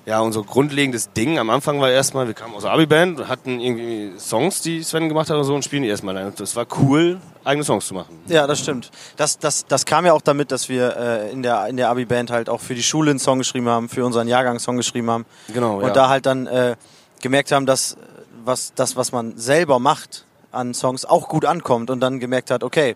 ja, 0.07 0.21
unser 0.21 0.41
grundlegendes 0.41 1.11
Ding 1.11 1.37
am 1.37 1.49
Anfang 1.49 1.81
war 1.81 1.91
erstmal, 1.91 2.27
wir 2.27 2.33
kamen 2.33 2.55
aus 2.55 2.63
der 2.63 2.71
Abi-Band, 2.71 3.19
und 3.19 3.27
hatten 3.27 3.59
irgendwie 3.59 4.17
Songs, 4.17 4.61
die 4.61 4.81
Sven 4.81 5.09
gemacht 5.09 5.29
hat 5.29 5.35
und 5.35 5.43
so 5.43 5.53
und 5.53 5.65
spielen 5.65 5.83
die 5.83 5.89
erstmal. 5.89 6.15
ein. 6.15 6.31
Das 6.37 6.55
war 6.55 6.65
cool, 6.79 7.19
eigene 7.43 7.65
Songs 7.65 7.87
zu 7.87 7.93
machen. 7.93 8.17
Ja, 8.27 8.47
das 8.47 8.59
stimmt. 8.59 8.89
Das, 9.17 9.37
das, 9.37 9.65
das 9.65 9.85
kam 9.85 10.05
ja 10.05 10.13
auch 10.13 10.21
damit, 10.21 10.53
dass 10.53 10.69
wir 10.69 10.95
äh, 10.95 11.31
in 11.31 11.43
der, 11.43 11.67
in 11.67 11.75
der 11.75 11.89
Abi-Band 11.89 12.31
halt 12.31 12.49
auch 12.49 12.61
für 12.61 12.73
die 12.73 12.83
Schule 12.83 13.09
einen 13.09 13.19
Song 13.19 13.39
geschrieben 13.39 13.67
haben, 13.67 13.89
für 13.89 14.05
unseren 14.05 14.29
Jahrgang 14.29 14.51
einen 14.51 14.59
Song 14.61 14.77
geschrieben 14.77 15.11
haben. 15.11 15.25
Genau, 15.53 15.81
Und 15.81 15.93
da 15.93 16.07
halt 16.07 16.25
dann 16.25 16.47
äh, 16.47 16.77
gemerkt 17.21 17.51
haben, 17.51 17.65
dass 17.65 17.97
was, 18.45 18.73
das, 18.75 18.95
was 18.95 19.11
man 19.11 19.37
selber 19.37 19.77
macht 19.77 20.23
an 20.53 20.73
Songs, 20.73 21.03
auch 21.03 21.27
gut 21.27 21.43
ankommt. 21.43 21.89
Und 21.89 21.99
dann 21.99 22.21
gemerkt 22.21 22.49
hat, 22.49 22.63
okay, 22.63 22.95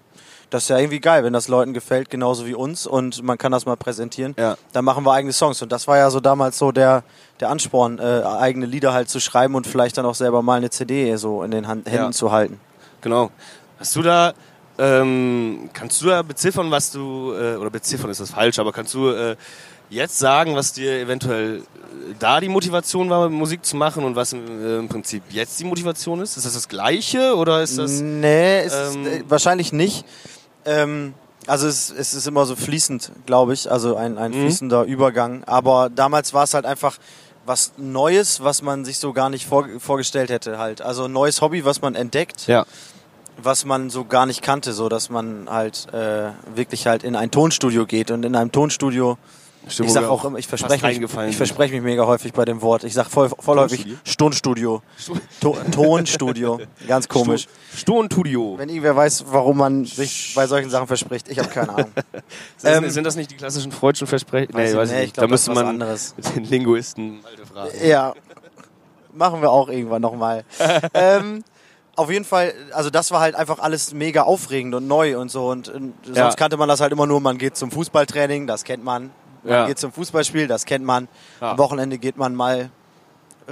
das 0.51 0.63
ist 0.63 0.70
ja 0.70 0.77
irgendwie 0.77 1.00
geil, 1.00 1.24
wenn 1.24 1.34
das 1.34 1.48
Leuten 1.48 1.74
gefällt, 1.74 2.10
genauso 2.12 2.46
wie 2.46 2.53
uns. 2.53 2.86
Und 2.86 3.24
man 3.24 3.38
kann 3.38 3.51
das 3.51 3.65
mal 3.65 3.77
präsentieren. 3.77 4.36
Ja. 4.38 4.58
Dann 4.74 4.86
machen 4.86 5.03
wir 5.05 5.13
eigene 5.13 5.34
Songs. 5.34 5.62
Und 5.62 5.72
das 5.72 5.88
war 5.88 5.98
ja 5.98 6.10
so 6.12 6.20
damals 6.20 6.58
so 6.60 6.72
der, 6.72 7.03
der 7.39 7.50
Ansporn, 7.50 7.98
äh, 8.00 8.22
eigene 8.24 8.65
Lieder 8.65 8.93
halt 8.93 9.10
zu 9.10 9.20
schreiben 9.20 9.55
und 9.55 9.65
vielleicht 9.65 9.98
dann 9.98 10.05
auch 10.05 10.13
selber 10.15 10.41
mal 10.43 10.55
eine 10.58 10.70
CD 10.70 11.15
so 11.15 11.41
in 11.41 11.51
den 11.51 11.67
Hand, 11.67 11.88
Händen 11.88 12.05
Ja. 12.05 12.12
zu 12.12 12.31
halten. 12.31 12.60
Genau. 13.01 13.31
Hast 13.79 13.96
du 13.96 14.01
da, 14.03 14.34
ähm, 14.77 15.70
kannst 15.74 16.01
du 16.01 16.08
da 16.08 16.22
beziffern, 16.22 16.70
was 16.70 16.91
du, 16.91 17.34
äh, 17.34 17.55
oder 17.55 17.70
beziffern 17.70 18.10
ist 18.12 18.20
das 18.20 18.31
falsch, 18.31 18.60
aber 18.60 18.72
kannst 18.74 18.93
du 18.93 19.10
äh, 19.10 19.36
jetzt 19.89 20.20
sagen, 20.20 20.55
was 20.55 20.74
dir 20.74 21.00
eventuell 21.00 21.58
äh, 21.60 21.62
da 22.20 22.39
die 22.41 22.50
Motivation 22.50 23.10
war, 23.10 23.29
Musik 23.29 23.65
zu 23.65 23.75
machen 23.77 24.03
und 24.03 24.15
was 24.15 24.34
äh, 24.34 24.38
im 24.38 24.88
Prinzip 24.89 25.24
jetzt 25.29 25.60
die 25.60 25.63
Motivation 25.63 26.19
ist? 26.21 26.36
Ist 26.38 26.45
das 26.45 26.54
das 26.54 26.67
Gleiche 26.67 27.36
oder 27.36 27.62
ist 27.63 27.78
das... 27.78 28.02
Nee, 28.02 28.65
ist, 28.65 28.75
ähm, 28.95 29.08
äh, 29.08 29.23
wahrscheinlich 29.30 29.71
nicht. 29.73 30.06
Ähm, 30.65 31.13
also 31.47 31.67
es, 31.67 31.89
es 31.91 32.13
ist 32.13 32.28
immer 32.28 32.45
so 32.45 32.56
fließend, 32.56 33.12
glaube 33.26 33.54
ich, 33.54 33.71
also 33.71 33.95
ein, 33.95 34.17
ein 34.17 34.32
Mhm. 34.32 34.41
fließender 34.41 34.84
Übergang. 34.84 35.43
Aber 35.45 35.89
damals 35.89 36.34
war 36.34 36.43
es 36.43 36.54
halt 36.54 36.65
einfach 36.65 36.97
was 37.45 37.74
Neues, 37.78 38.43
was 38.43 38.62
man 38.62 38.86
sich 38.86 39.00
so 39.00 39.13
gar 39.13 39.30
nicht 39.32 39.47
vor, 39.47 39.67
vorgestellt 39.80 40.30
hätte 40.30 40.60
halt. 40.60 40.82
Also 40.82 41.06
ein 41.06 41.12
neues 41.12 41.41
Hobby, 41.41 41.65
was 41.65 41.82
man 41.82 41.95
entdeckt, 41.95 42.45
Ja. 42.47 42.65
was 43.41 43.65
man 43.65 43.89
so 43.89 44.06
gar 44.06 44.28
nicht 44.28 44.43
kannte, 44.43 44.74
so 44.74 44.88
dass 44.89 45.10
man 45.10 45.47
halt 45.50 45.91
äh, 45.93 46.30
wirklich 46.54 46.86
halt 46.86 47.04
in 47.04 47.15
ein 47.15 47.32
Tonstudio 47.32 47.88
geht 47.88 48.12
und 48.12 48.24
in 48.24 48.36
einem 48.36 48.52
Tonstudio 48.52 49.17
Stimmt, 49.67 49.88
ich 49.89 49.93
sag 49.93 50.06
auch 50.06 50.26
immer, 50.26 50.39
ich 50.39 50.47
verspreche 50.47 50.86
mich, 50.88 51.00
ich 51.30 51.38
verspreche 51.38 51.74
mich 51.76 51.84
mega 51.84 52.06
häufig 52.08 52.34
bei 52.34 52.45
dem 52.45 52.62
Wort. 52.62 52.84
Ich 52.84 52.93
sag 52.93 53.10
voll, 53.10 53.30
voll 53.30 53.60
häufig 53.60 53.86
Stonstudio. 54.04 54.82
To 55.41 55.56
Tonstudio. 55.71 56.60
Ganz 56.88 57.08
komisch. 57.08 57.47
Stonstudio. 57.76 58.58
Wenn 58.58 58.69
irgendwer 58.69 58.95
weiß, 58.95 59.26
warum 59.28 59.58
man 59.58 59.86
sich 59.86 60.34
bei 60.36 60.47
solchen 60.47 60.69
Sachen 60.69 60.88
verspricht, 60.88 61.30
ich 61.30 61.38
habe 61.39 61.50
keine 61.50 61.69
Ahnung. 61.69 61.91
Sind, 62.58 62.84
Ähm, 62.84 62.89
sind 62.89 63.04
das 63.06 63.15
nicht 63.15 63.30
die 63.32 63.36
klassischen 63.38 63.71
freudschen 63.71 64.08
Versprechen? 64.08 64.54
Weiß 64.54 64.71
ich 64.71 64.76
weiß 64.78 64.91
nicht, 64.91 65.04
ich 65.04 65.13
glaub, 65.13 65.26
da 65.28 65.32
müsste 65.32 65.52
was 65.52 65.56
man 65.56 65.67
anderes. 65.67 66.13
mit 66.17 66.36
den 66.36 66.43
Linguisten 66.45 67.19
alte 67.24 67.45
Fragen. 67.45 67.69
Ja, 67.88 68.13
machen 69.13 69.41
wir 69.41 69.52
auch 69.52 69.69
irgendwann 69.69 70.02
nochmal. 70.02 70.43
ähm, 70.93 71.43
auf 71.95 72.10
jeden 72.10 72.26
Fall, 72.26 72.54
also 72.74 72.89
das 72.89 73.12
war 73.12 73.19
halt 73.19 73.36
einfach 73.36 73.60
alles 73.60 73.93
mega 73.93 74.24
aufregend 74.24 74.74
und 74.74 74.88
neu 74.88 75.19
und 75.19 75.30
so. 75.30 75.50
Und, 75.50 75.69
und 75.69 75.93
sonst 76.06 76.17
Ja. 76.17 76.32
kannte 76.34 76.58
man 76.58 76.67
das 76.67 76.82
halt 76.82 76.91
immer 76.91 77.06
nur, 77.06 77.19
man 77.21 77.38
geht 77.38 77.56
zum 77.58 77.69
Fußballtraining, 77.71 78.47
das 78.47 78.63
kennt 78.63 78.84
man. 78.84 79.12
Man 79.43 79.54
Ja. 79.54 79.67
geht 79.67 79.80
zum 79.80 79.91
Fußballspiel, 79.91 80.47
das 80.47 80.65
kennt 80.65 80.86
man. 80.86 81.08
Ja. 81.39 81.51
Am 81.51 81.58
Wochenende 81.58 81.97
geht 81.97 82.17
man 82.17 82.36
mal 82.36 82.69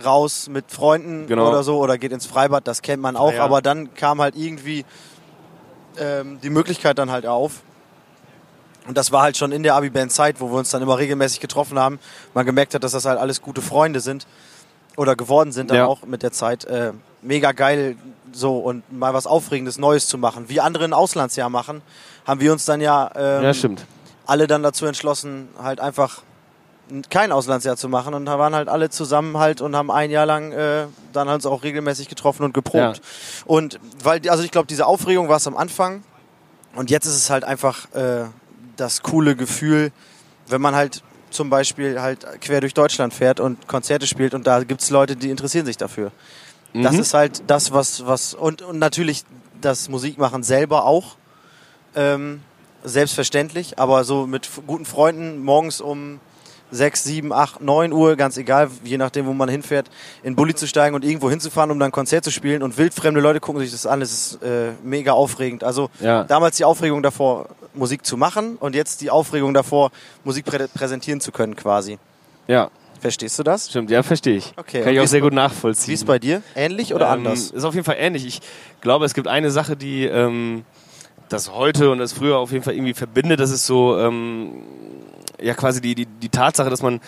raus 0.05 0.47
mit 0.49 0.71
Freunden 0.71 1.27
Genau. 1.27 1.49
oder 1.49 1.63
so 1.63 1.77
oder 1.79 1.97
geht 1.97 2.11
ins 2.11 2.25
Freibad, 2.25 2.67
das 2.67 2.81
kennt 2.81 3.01
man 3.01 3.15
auch. 3.17 3.33
Ja. 3.33 3.43
Aber 3.43 3.61
dann 3.61 3.93
kam 3.95 4.21
halt 4.21 4.35
irgendwie 4.35 4.85
ähm, 5.97 6.39
die 6.41 6.49
Möglichkeit 6.49 6.97
dann 6.97 7.11
halt 7.11 7.25
auf. 7.25 7.61
Und 8.87 8.97
das 8.97 9.11
war 9.11 9.21
halt 9.23 9.37
schon 9.37 9.51
in 9.51 9.61
der 9.63 9.75
Abi-Band-Zeit, 9.75 10.39
wo 10.39 10.49
wir 10.51 10.57
uns 10.57 10.69
dann 10.69 10.81
immer 10.81 10.97
regelmäßig 10.97 11.39
getroffen 11.39 11.77
haben. 11.77 11.99
Man 12.33 12.45
gemerkt 12.45 12.73
hat, 12.73 12.83
dass 12.83 12.93
das 12.93 13.05
halt 13.05 13.19
alles 13.19 13.41
gute 13.41 13.61
Freunde 13.61 13.99
sind 13.99 14.25
oder 14.97 15.15
geworden 15.15 15.51
sind 15.51 15.69
dann 15.71 15.81
auch 15.81 16.03
mit 16.03 16.23
der 16.23 16.31
Zeit. 16.31 16.65
Äh, 16.65 16.93
mega 17.21 17.51
geil 17.51 17.97
so 18.31 18.57
und 18.59 18.83
mal 18.91 19.13
was 19.13 19.27
Aufregendes, 19.27 19.77
Neues 19.77 20.07
zu 20.07 20.17
machen. 20.17 20.45
Wie 20.49 20.59
andere 20.61 20.85
ein 20.85 20.93
Auslandsjahr 20.93 21.49
machen, 21.49 21.81
haben 22.25 22.39
wir 22.39 22.51
uns 22.51 22.65
dann 22.65 22.79
ja, 22.81 23.11
ähm, 23.15 23.43
Ja, 23.43 23.53
stimmt. 23.53 23.85
Alle 24.29 24.47
dann 24.47 24.63
dazu 24.63 24.85
entschlossen, 24.85 25.49
halt 25.61 25.79
einfach 25.79 26.21
kein 27.11 27.31
Auslandsjahr 27.31 27.77
zu 27.77 27.87
machen 27.87 28.13
und 28.15 28.25
da 28.25 28.39
waren 28.39 28.55
halt 28.55 28.67
alle 28.67 28.89
zusammen 28.89 29.37
halt 29.37 29.61
und 29.61 29.75
haben 29.75 29.91
ein 29.91 30.09
Jahr 30.09 30.25
lang 30.25 30.51
äh, 30.51 30.87
dann 31.13 31.29
halt 31.29 31.45
auch 31.45 31.63
regelmäßig 31.63 32.07
getroffen 32.09 32.43
und 32.43 32.53
geprobt. 32.53 32.97
Ja. 32.97 33.03
Und 33.45 33.79
weil, 34.03 34.27
also 34.29 34.43
ich 34.43 34.49
glaube, 34.51 34.65
diese 34.67 34.87
Aufregung 34.87 35.29
war 35.29 35.37
es 35.37 35.45
am 35.45 35.55
Anfang 35.55 36.03
und 36.75 36.89
jetzt 36.89 37.05
ist 37.05 37.15
es 37.15 37.29
halt 37.29 37.43
einfach 37.43 37.93
äh, 37.93 38.25
das 38.75 39.03
coole 39.03 39.35
Gefühl, 39.35 39.91
wenn 40.47 40.61
man 40.61 40.73
halt 40.73 41.03
zum 41.29 41.51
Beispiel 41.51 42.01
halt 42.01 42.25
quer 42.41 42.59
durch 42.59 42.73
Deutschland 42.73 43.13
fährt 43.13 43.39
und 43.39 43.67
Konzerte 43.67 44.07
spielt 44.07 44.33
und 44.33 44.47
da 44.47 44.63
gibt 44.63 44.81
es 44.81 44.89
Leute, 44.89 45.15
die 45.15 45.29
interessieren 45.29 45.67
sich 45.67 45.77
dafür. 45.77 46.11
Das 46.73 46.93
Mhm. 46.93 46.99
ist 47.01 47.13
halt 47.13 47.43
das, 47.45 47.71
was, 47.71 48.07
was 48.07 48.33
und, 48.33 48.63
und 48.63 48.79
natürlich 48.79 49.25
das 49.61 49.89
Musikmachen 49.89 50.41
selber 50.41 50.85
auch. 50.85 51.17
Ähm, 51.95 52.41
selbstverständlich, 52.83 53.79
aber 53.79 54.03
so 54.03 54.27
mit 54.27 54.49
guten 54.67 54.85
Freunden 54.85 55.43
morgens 55.43 55.81
um 55.81 56.19
6, 56.71 57.03
7, 57.03 57.33
8, 57.33 57.61
9 57.61 57.91
Uhr, 57.93 58.15
ganz 58.15 58.37
egal, 58.37 58.69
je 58.83 58.97
nachdem, 58.99 59.25
wo 59.25 59.33
man 59.33 59.49
hinfährt, 59.49 59.87
in 60.21 60.35
Bulli 60.35 60.53
zu 60.53 60.67
steigen 60.67 60.93
und 60.95 61.03
irgendwo 61.03 61.29
hinzufahren, 61.29 61.71
um 61.71 61.79
dann 61.79 61.89
ein 61.89 61.91
Konzert 61.91 62.23
zu 62.23 62.31
spielen 62.31 62.61
und 62.61 62.77
wildfremde 62.77 63.19
Leute 63.21 63.39
gucken 63.39 63.59
sich 63.61 63.71
das 63.71 63.87
an, 63.87 64.01
das 64.01 64.11
ist 64.11 64.43
äh, 64.43 64.73
mega 64.83 65.13
aufregend. 65.13 65.63
Also 65.63 65.89
Ja. 65.99 66.25
damals 66.25 66.57
die 66.57 66.65
Aufregung 66.65 67.01
davor, 67.01 67.47
Musik 67.73 68.05
zu 68.05 68.17
machen 68.17 68.55
und 68.59 68.75
jetzt 68.75 69.01
die 69.01 69.09
Aufregung 69.09 69.53
davor, 69.55 69.89
Musik 70.23 70.45
prä 70.45 70.67
präsentieren 70.71 71.21
zu 71.21 71.31
können 71.31 71.55
quasi. 71.55 71.97
Ja, 72.47 72.69
Verstehst 72.99 73.39
du 73.39 73.43
das? 73.43 73.69
stimmt. 73.69 73.89
Ja, 73.91 74.03
verstehe 74.03 74.35
ich. 74.35 74.51
Okay, 74.57 74.81
Kann 74.81 74.93
ich 74.93 74.99
auch 74.99 75.07
sehr 75.07 75.21
gut 75.21 75.31
nachvollziehen. 75.31 75.87
Wie 75.87 75.93
ist 75.93 76.05
bei 76.05 76.19
dir? 76.19 76.41
Ähnlich 76.53 76.93
oder 76.93 77.05
Ähm, 77.05 77.13
anders? 77.13 77.49
Ist 77.49 77.63
auf 77.63 77.73
jeden 77.73 77.85
Fall 77.85 77.95
ähnlich. 77.97 78.25
Ich 78.27 78.41
glaube, 78.81 79.05
es 79.05 79.13
gibt 79.13 79.27
eine 79.29 79.51
Sache, 79.51 79.77
die 79.77 80.03
ähm, 80.03 80.65
das 81.29 81.51
heute 81.53 81.91
und 81.91 81.99
das 81.99 82.13
früher 82.13 82.37
auf 82.37 82.51
jeden 82.51 82.63
Fall 82.63 82.73
irgendwie 82.73 82.93
verbindet. 82.93 83.39
Das 83.39 83.51
ist 83.51 83.65
so, 83.65 83.97
ähm, 83.97 84.63
ja, 85.41 85.53
quasi 85.53 85.81
die, 85.81 85.95
die, 85.95 86.05
die 86.05 86.29
Tatsache, 86.29 86.69
dass 86.69 86.81
man 86.81 86.99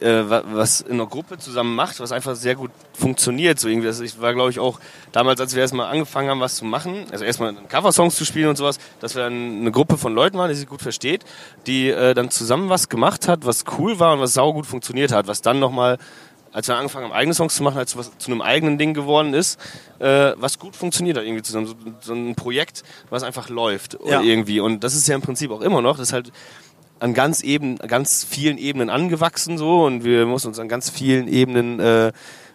äh, 0.00 0.22
was 0.28 0.80
in 0.80 0.94
einer 0.94 1.06
Gruppe 1.06 1.38
zusammen 1.38 1.74
macht, 1.74 2.00
was 2.00 2.12
einfach 2.12 2.34
sehr 2.36 2.54
gut 2.54 2.70
funktioniert. 2.92 3.58
So 3.58 3.68
irgendwie. 3.68 3.86
Das 3.86 4.20
war, 4.20 4.34
glaube 4.34 4.50
ich, 4.50 4.60
auch 4.60 4.80
damals, 5.12 5.40
als 5.40 5.54
wir 5.54 5.62
erstmal 5.62 5.90
angefangen 5.90 6.28
haben, 6.28 6.40
was 6.40 6.56
zu 6.56 6.64
machen, 6.64 7.06
also 7.10 7.24
erstmal 7.24 7.54
Coversongs 7.68 8.16
zu 8.16 8.24
spielen 8.24 8.48
und 8.48 8.56
sowas, 8.56 8.78
dass 9.00 9.14
wir 9.14 9.22
dann 9.22 9.60
eine 9.60 9.70
Gruppe 9.70 9.96
von 9.96 10.14
Leuten 10.14 10.36
waren, 10.36 10.48
die 10.48 10.56
sich 10.56 10.68
gut 10.68 10.82
versteht, 10.82 11.24
die 11.66 11.88
äh, 11.88 12.14
dann 12.14 12.30
zusammen 12.30 12.68
was 12.68 12.88
gemacht 12.88 13.28
hat, 13.28 13.46
was 13.46 13.64
cool 13.78 13.98
war 13.98 14.14
und 14.14 14.20
was 14.20 14.34
saugut 14.34 14.66
funktioniert 14.66 15.12
hat, 15.12 15.26
was 15.26 15.42
dann 15.42 15.58
nochmal 15.58 15.98
als 16.54 16.68
wir 16.68 16.76
angefangen 16.76 17.06
haben, 17.06 17.12
eigene 17.12 17.34
Songs 17.34 17.56
zu 17.56 17.64
machen, 17.64 17.78
als 17.78 17.96
was 17.96 18.16
zu 18.16 18.30
einem 18.30 18.40
eigenen 18.40 18.78
Ding 18.78 18.94
geworden 18.94 19.34
ist, 19.34 19.60
äh, 19.98 20.32
was 20.36 20.60
gut 20.60 20.76
funktioniert 20.76 21.16
hat 21.16 21.24
irgendwie 21.24 21.42
zusammen. 21.42 21.66
So, 21.66 21.74
so 22.00 22.14
ein 22.14 22.36
Projekt, 22.36 22.84
was 23.10 23.24
einfach 23.24 23.48
läuft 23.48 23.98
ja. 24.06 24.22
irgendwie. 24.22 24.60
Und 24.60 24.84
das 24.84 24.94
ist 24.94 25.08
ja 25.08 25.16
im 25.16 25.20
Prinzip 25.20 25.50
auch 25.50 25.60
immer 25.60 25.82
noch. 25.82 25.96
Das 25.96 26.08
ist 26.08 26.12
halt 26.12 26.30
an 27.00 27.12
ganz 27.12 27.42
eben, 27.42 27.76
ganz 27.78 28.24
vielen 28.24 28.56
Ebenen 28.56 28.88
angewachsen 28.88 29.58
so 29.58 29.84
und 29.84 30.04
wir 30.04 30.26
mussten 30.26 30.48
uns 30.48 30.60
an 30.60 30.68
ganz 30.68 30.90
vielen 30.90 31.26
Ebenen 31.26 31.80
äh, 31.80 32.12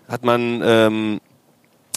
hat 0.07 0.23
man 0.23 0.61
ähm, 0.63 1.21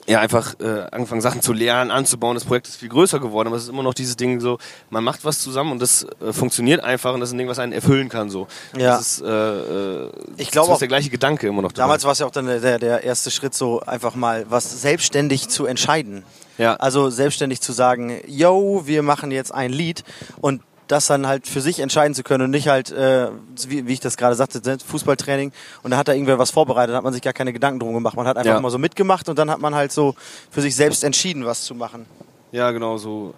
ja 0.06 0.20
einfach 0.20 0.54
äh, 0.60 0.86
angefangen 0.90 1.20
Sachen 1.20 1.42
zu 1.42 1.52
lernen, 1.52 1.90
anzubauen. 1.90 2.34
Das 2.34 2.44
Projekt 2.44 2.68
ist 2.68 2.76
viel 2.76 2.88
größer 2.88 3.20
geworden, 3.20 3.48
aber 3.48 3.56
es 3.56 3.64
ist 3.64 3.68
immer 3.68 3.82
noch 3.82 3.94
dieses 3.94 4.16
Ding 4.16 4.40
so, 4.40 4.58
man 4.90 5.04
macht 5.04 5.24
was 5.24 5.40
zusammen 5.40 5.72
und 5.72 5.80
das 5.80 6.06
äh, 6.20 6.32
funktioniert 6.32 6.82
einfach 6.82 7.14
und 7.14 7.20
das 7.20 7.28
ist 7.30 7.34
ein 7.34 7.38
Ding, 7.38 7.48
was 7.48 7.58
einen 7.58 7.72
erfüllen 7.72 8.08
kann 8.08 8.28
so. 8.30 8.48
Ja. 8.76 8.96
Das 8.96 9.00
ist, 9.00 9.22
äh, 9.22 9.28
äh 9.28 10.10
ich 10.36 10.50
glaube 10.50 10.72
auch 10.72 10.78
der 10.78 10.88
gleiche 10.88 11.10
Gedanke 11.10 11.46
immer 11.46 11.62
noch. 11.62 11.72
Damals 11.72 12.04
war 12.04 12.12
es 12.12 12.18
ja 12.18 12.26
auch 12.26 12.30
dann 12.30 12.46
der, 12.46 12.78
der 12.78 13.04
erste 13.04 13.30
Schritt 13.30 13.54
so 13.54 13.80
einfach 13.80 14.14
mal 14.14 14.46
was 14.48 14.82
selbstständig 14.82 15.48
zu 15.48 15.66
entscheiden. 15.66 16.24
Ja. 16.58 16.74
Also 16.74 17.10
selbstständig 17.10 17.60
zu 17.60 17.72
sagen, 17.72 18.20
yo, 18.26 18.82
wir 18.84 19.02
machen 19.02 19.30
jetzt 19.30 19.54
ein 19.54 19.72
Lied 19.72 20.04
und 20.40 20.62
das 20.88 21.06
dann 21.06 21.26
halt 21.26 21.46
für 21.46 21.60
sich 21.60 21.80
entscheiden 21.80 22.14
zu 22.14 22.22
können 22.22 22.44
und 22.44 22.50
nicht 22.50 22.68
halt, 22.68 22.90
äh, 22.90 23.28
wie, 23.68 23.86
wie 23.86 23.92
ich 23.92 24.00
das 24.00 24.16
gerade 24.16 24.34
sagte, 24.34 24.60
ne, 24.64 24.78
Fußballtraining 24.84 25.52
und 25.82 25.90
da 25.90 25.96
hat 25.96 26.08
da 26.08 26.12
irgendwer 26.12 26.38
was 26.38 26.50
vorbereitet, 26.50 26.94
hat 26.94 27.04
man 27.04 27.12
sich 27.12 27.22
gar 27.22 27.32
keine 27.32 27.52
Gedanken 27.52 27.80
drum 27.80 27.94
gemacht. 27.94 28.16
Man 28.16 28.26
hat 28.26 28.36
einfach 28.36 28.54
ja. 28.54 28.60
mal 28.60 28.70
so 28.70 28.78
mitgemacht 28.78 29.28
und 29.28 29.38
dann 29.38 29.50
hat 29.50 29.60
man 29.60 29.74
halt 29.74 29.92
so 29.92 30.14
für 30.50 30.60
sich 30.60 30.76
selbst 30.76 31.04
entschieden, 31.04 31.44
was 31.44 31.62
zu 31.62 31.74
machen. 31.74 32.06
Ja, 32.50 32.70
genau, 32.70 32.98
so 32.98 33.34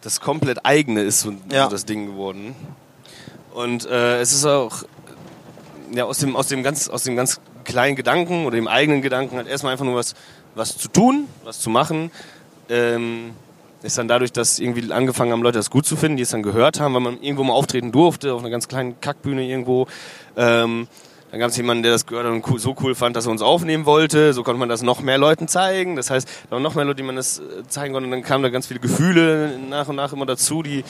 das 0.00 0.20
komplett 0.20 0.64
eigene 0.64 1.02
ist 1.02 1.20
so, 1.20 1.32
ja. 1.52 1.68
das 1.68 1.84
Ding 1.84 2.06
geworden. 2.06 2.54
Und 3.52 3.84
äh, 3.86 4.20
es 4.20 4.32
ist 4.32 4.46
auch 4.46 4.84
ja, 5.92 6.04
aus, 6.04 6.18
dem, 6.18 6.36
aus, 6.36 6.48
dem 6.48 6.62
ganz, 6.62 6.88
aus 6.88 7.02
dem 7.02 7.16
ganz 7.16 7.40
kleinen 7.64 7.96
Gedanken 7.96 8.46
oder 8.46 8.56
dem 8.56 8.68
eigenen 8.68 9.02
Gedanken 9.02 9.36
halt 9.36 9.48
erstmal 9.48 9.72
einfach 9.72 9.84
nur 9.84 9.96
was, 9.96 10.14
was 10.54 10.76
zu 10.76 10.88
tun, 10.88 11.26
was 11.44 11.60
zu 11.60 11.70
machen. 11.70 12.10
Ähm, 12.68 13.32
ist 13.82 13.96
dann 13.98 14.08
dadurch, 14.08 14.32
dass 14.32 14.58
irgendwie 14.58 14.92
angefangen 14.92 15.32
haben, 15.32 15.42
Leute 15.42 15.58
das 15.58 15.70
gut 15.70 15.86
zu 15.86 15.96
finden, 15.96 16.16
die 16.16 16.22
es 16.22 16.30
dann 16.30 16.42
gehört 16.42 16.80
haben, 16.80 16.94
weil 16.94 17.00
man 17.00 17.22
irgendwo 17.22 17.44
mal 17.44 17.54
auftreten 17.54 17.92
durfte, 17.92 18.34
auf 18.34 18.40
einer 18.40 18.50
ganz 18.50 18.68
kleinen 18.68 19.00
Kackbühne 19.00 19.44
irgendwo. 19.44 19.86
Ähm, 20.36 20.86
dann 21.30 21.38
gab 21.38 21.50
es 21.50 21.56
jemanden, 21.56 21.84
der 21.84 21.92
das 21.92 22.06
gehört 22.06 22.26
und 22.26 22.60
so 22.60 22.74
cool 22.82 22.96
fand, 22.96 23.14
dass 23.14 23.26
er 23.26 23.30
uns 23.30 23.40
aufnehmen 23.40 23.86
wollte. 23.86 24.34
So 24.34 24.42
konnte 24.42 24.58
man 24.58 24.68
das 24.68 24.82
noch 24.82 25.00
mehr 25.00 25.16
Leuten 25.16 25.46
zeigen. 25.46 25.94
Das 25.94 26.10
heißt, 26.10 26.28
da 26.46 26.56
waren 26.56 26.62
noch 26.62 26.74
mehr 26.74 26.84
Leute, 26.84 26.96
die 26.96 27.02
man 27.04 27.16
das 27.16 27.38
äh, 27.38 27.66
zeigen 27.68 27.94
konnte. 27.94 28.06
Und 28.06 28.10
dann 28.10 28.22
kamen 28.22 28.42
da 28.42 28.48
ganz 28.48 28.66
viele 28.66 28.80
Gefühle 28.80 29.58
nach 29.68 29.88
und 29.88 29.96
nach 29.96 30.12
immer 30.12 30.26
dazu, 30.26 30.62
die, 30.62 30.80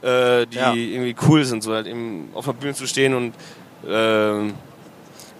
äh, 0.00 0.46
die 0.46 0.56
ja. 0.56 0.72
irgendwie 0.72 1.14
cool 1.28 1.44
sind. 1.44 1.62
So 1.62 1.74
halt 1.74 1.86
eben 1.86 2.30
auf 2.34 2.48
einer 2.48 2.54
Bühne 2.54 2.74
zu 2.74 2.86
stehen 2.86 3.14
und 3.14 3.34
äh, 3.86 4.52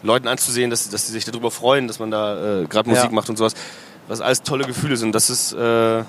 Leuten 0.03 0.29
anzusehen, 0.29 0.71
dass, 0.71 0.89
dass 0.91 1.07
sie 1.07 1.13
sich 1.13 1.25
darüber 1.25 1.51
freuen, 1.51 1.89
dass 1.89 1.99
man 1.99 2.11
da 2.11 2.61
äh, 2.61 2.67
gerade 2.67 2.89
Musik 2.89 3.07
ja. 3.07 3.11
macht 3.11 3.31
und 3.31 3.37
sowas. 3.37 3.55
Was 4.09 4.21
alles 4.21 4.43
tolle 4.43 4.65
Gefühle 4.65 4.97
sind. 4.97 5.15
Das 5.15 5.31
ist... 5.31 5.53
Äh, 5.55 6.05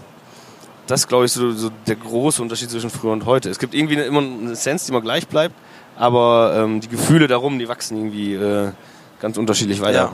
das 0.88 1.08
glaube 1.08 1.26
ich, 1.26 1.32
so, 1.32 1.52
so, 1.52 1.70
der 1.88 1.96
große 1.96 2.42
Unterschied 2.42 2.70
zwischen 2.70 2.90
früher 2.90 3.12
und 3.12 3.26
heute. 3.26 3.50
Es 3.50 3.60
gibt 3.60 3.74
irgendwie 3.74 3.96
immer 3.96 4.20
eine 4.20 4.52
Essenz, 4.52 4.86
die 4.86 4.92
immer 4.92 5.02
gleich 5.02 5.28
bleibt, 5.28 5.56
aber 5.98 6.54
ähm, 6.56 6.82
die 6.82 6.88
Gefühle 6.88 7.28
darum, 7.28 7.60
die 7.60 7.68
wachsen 7.68 7.98
irgendwie 7.98 8.36
äh, 8.36 8.72
ganz 9.20 9.38
unterschiedlich 9.38 9.82
weiter. 9.82 10.14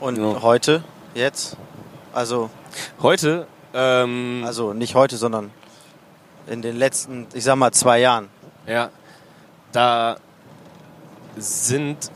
Ja. 0.00 0.04
Und 0.04 0.16
genau. 0.16 0.42
heute, 0.42 0.82
jetzt, 1.14 1.56
also 2.12 2.50
heute, 3.00 3.46
ähm, 3.72 4.42
also 4.44 4.72
nicht 4.72 4.94
heute, 4.94 5.16
sondern 5.16 5.50
in 6.46 6.62
den 6.62 6.76
letzten, 6.76 7.26
ich 7.34 7.44
sag 7.44 7.56
mal, 7.56 7.72
zwei 7.72 8.00
Jahren. 8.00 8.28
Ja, 8.66 8.90
da 9.72 10.16
sind 11.36 12.10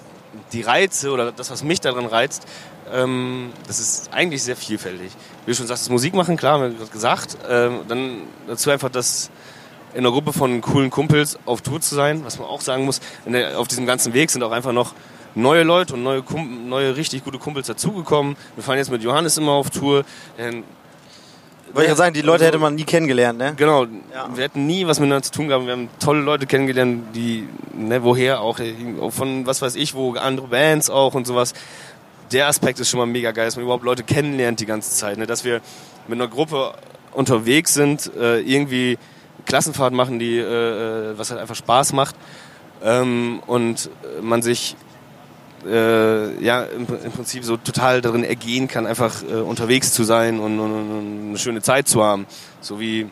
die 0.53 0.63
Reize 0.63 1.11
oder 1.11 1.33
das, 1.33 1.51
was 1.51 1.63
mich 1.63 1.81
daran 1.81 2.07
reizt, 2.07 2.47
ähm, 2.93 3.51
das 3.67 3.81
ist 3.81 4.13
eigentlich 4.13 4.43
sehr 4.43 4.57
vielfältig. 4.57 5.13
Wie 5.45 5.53
du 5.53 5.57
schon 5.57 5.67
sagst, 5.67 5.85
das 5.85 5.91
Musik 5.91 6.15
machen, 6.15 6.37
klar, 6.37 6.55
haben 6.55 6.63
wir 6.63 6.79
gerade 6.79 6.91
gesagt. 6.91 7.37
Ähm, 7.49 7.81
dann 7.89 8.23
dazu 8.47 8.71
einfach 8.71 8.91
das 8.91 9.31
in 9.95 10.01
einer 10.01 10.11
Gruppe 10.11 10.33
von 10.33 10.61
coolen 10.61 10.91
Kumpels 10.91 11.39
auf 11.47 11.63
Tour 11.63 11.81
zu 11.81 11.95
sein, 11.95 12.25
was 12.25 12.39
man 12.39 12.49
auch 12.49 12.61
sagen 12.61 12.85
muss. 12.85 13.01
Der, 13.27 13.59
auf 13.59 13.69
diesem 13.69 13.87
ganzen 13.87 14.13
Weg 14.13 14.31
sind 14.31 14.43
auch 14.43 14.53
einfach 14.53 14.73
noch 14.73 14.95
neue 15.35 15.63
Leute 15.63 15.95
und 15.95 16.03
neue, 16.03 16.23
neue 16.67 16.97
richtig 16.97 17.25
gute 17.25 17.39
Kumpels 17.39 17.67
dazugekommen. 17.67 18.37
Wir 18.55 18.65
fahren 18.65 18.79
jetzt 18.79 18.91
mit 18.91 19.03
Johannes 19.03 19.39
immer 19.39 19.53
auf 19.53 19.71
Tour. 19.71 20.05
Wollte 21.73 21.91
ich 21.91 21.97
sagen, 21.97 22.15
die 22.15 22.23
Leute 22.23 22.45
also, 22.45 22.47
hätte 22.47 22.59
man 22.59 22.75
nie 22.75 22.85
kennengelernt, 22.85 23.39
ne? 23.39 23.55
Genau, 23.57 23.85
ja. 23.85 24.29
wir 24.35 24.45
hätten 24.45 24.67
nie 24.67 24.87
was 24.87 25.01
miteinander 25.01 25.23
zu 25.23 25.33
tun 25.33 25.49
gehabt. 25.49 25.67
Wir 25.67 25.73
haben 25.73 25.89
tolle 26.01 26.21
Leute 26.21 26.47
kennengelernt, 26.47 27.15
die, 27.15 27.47
ne, 27.75 28.03
woher 28.03 28.41
auch, 28.41 28.59
von 29.11 29.47
was 29.47 29.61
weiß 29.61 29.77
ich, 29.77 29.95
wo 29.95 30.15
andere 30.15 30.49
Bands 30.49 30.89
auch 30.89 31.15
und 31.15 31.27
sowas 31.27 31.53
der 32.33 32.49
Aspekt 32.49 32.81
ist 32.81 32.91
schon 32.91 32.99
mal 32.99 33.07
mega 33.07 33.33
geil, 33.33 33.47
dass 33.47 33.57
man 33.57 33.65
überhaupt 33.65 33.85
Leute 33.85 34.03
kennenlernt 34.03 34.61
die 34.61 34.67
ganze 34.67 34.95
Zeit. 34.95 35.19
Ne? 35.19 35.27
Dass 35.27 35.45
wir 35.45 35.61
mit 36.07 36.21
einer 36.21 36.29
Gruppe 36.29 36.75
unterwegs 37.13 37.75
sind, 37.75 38.11
äh, 38.17 38.41
irgendwie 38.41 38.99
Klassenfahrt 39.47 39.93
machen, 39.93 40.19
die, 40.19 40.39
äh, 40.39 40.43
äh, 40.43 41.19
was 41.19 41.31
halt 41.31 41.41
einfach 41.41 41.57
Spaß 41.57 41.93
macht. 41.93 42.15
Ähm, 42.83 43.43
und 43.47 43.91
man 44.23 44.43
sich 44.43 44.77
äh, 45.67 46.43
ja 46.43 46.63
im, 46.63 46.87
im, 47.03 47.13
Prinzip 47.13 47.45
so 47.45 47.57
total 47.57 48.01
darin 48.01 48.23
ergehen 48.23 48.69
kann, 48.69 48.87
einfach 48.87 49.23
äh, 49.23 49.35
unterwegs 49.35 49.93
zu 49.93 50.05
sein 50.05 50.39
und, 50.39 50.61
und, 50.61 50.73
und, 50.73 51.29
eine 51.31 51.39
schöne 51.39 51.61
Zeit 51.61 51.89
zu 51.89 52.03
haben. 52.03 52.27
So 52.61 52.79
wie 52.79 53.11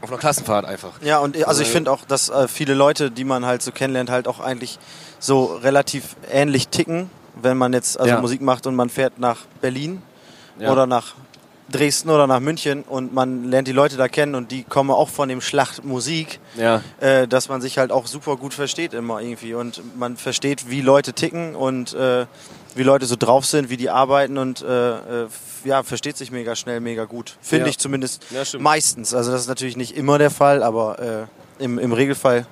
auf 0.00 0.10
einer 0.10 0.18
Klassenfahrt 0.18 0.64
einfach. 0.66 1.00
Ja, 1.02 1.18
und 1.18 1.42
also 1.46 1.62
ich 1.62 1.68
finde 1.68 1.90
auch, 1.90 2.04
dass 2.04 2.28
äh, 2.28 2.46
viele 2.46 2.74
Leute, 2.74 3.10
die 3.10 3.24
man 3.24 3.46
halt 3.46 3.62
so 3.62 3.72
kennenlernt, 3.72 4.10
halt 4.10 4.28
auch 4.28 4.38
eigentlich 4.38 4.78
so 5.18 5.46
relativ 5.46 6.16
ähnlich 6.30 6.68
ticken 6.68 7.10
wenn 7.40 7.56
man 7.56 7.72
jetzt 7.72 7.98
also 7.98 8.14
ja. 8.14 8.20
Musik 8.20 8.40
macht 8.40 8.66
und 8.66 8.74
man 8.74 8.88
fährt 8.88 9.18
nach 9.18 9.40
Berlin 9.60 10.02
ja. 10.58 10.72
oder 10.72 10.86
nach 10.86 11.14
Dresden 11.70 12.10
oder 12.10 12.26
nach 12.26 12.40
München 12.40 12.82
und 12.82 13.14
man 13.14 13.50
lernt 13.50 13.66
die 13.66 13.72
Leute 13.72 13.96
da 13.96 14.06
kennen 14.06 14.34
und 14.34 14.50
die 14.50 14.64
kommen 14.64 14.90
auch 14.90 15.08
von 15.08 15.28
dem 15.28 15.40
Schlacht 15.40 15.82
Musik, 15.82 16.38
ja. 16.56 16.82
äh, 17.00 17.26
dass 17.26 17.48
man 17.48 17.62
sich 17.62 17.78
halt 17.78 17.90
auch 17.90 18.06
super 18.06 18.36
gut 18.36 18.52
versteht 18.52 18.92
immer 18.92 19.20
irgendwie 19.20 19.54
und 19.54 19.82
man 19.98 20.16
versteht, 20.16 20.68
wie 20.68 20.82
Leute 20.82 21.14
ticken 21.14 21.54
und 21.54 21.94
äh, 21.94 22.26
wie 22.74 22.82
Leute 22.82 23.06
so 23.06 23.16
drauf 23.16 23.46
sind, 23.46 23.70
wie 23.70 23.78
die 23.78 23.88
arbeiten 23.88 24.36
und 24.38 24.62
äh, 24.62 25.22
äh 25.22 25.26
ja, 25.64 25.82
versteht 25.82 26.18
sich 26.18 26.30
mega 26.30 26.56
schnell, 26.56 26.80
mega 26.80 27.06
gut. 27.06 27.38
Finde 27.40 27.64
ja. 27.64 27.70
ich 27.70 27.78
zumindest 27.78 28.26
meistens. 28.58 29.14
Also 29.14 29.32
das 29.32 29.40
ist 29.40 29.48
natürlich 29.48 29.78
nicht 29.78 29.96
immer 29.96 30.18
der 30.18 30.30
Fall, 30.30 30.62
aber 30.62 30.98
äh, 30.98 31.62
im, 31.64 31.78
im 31.78 31.94
Regelfall 31.94 32.46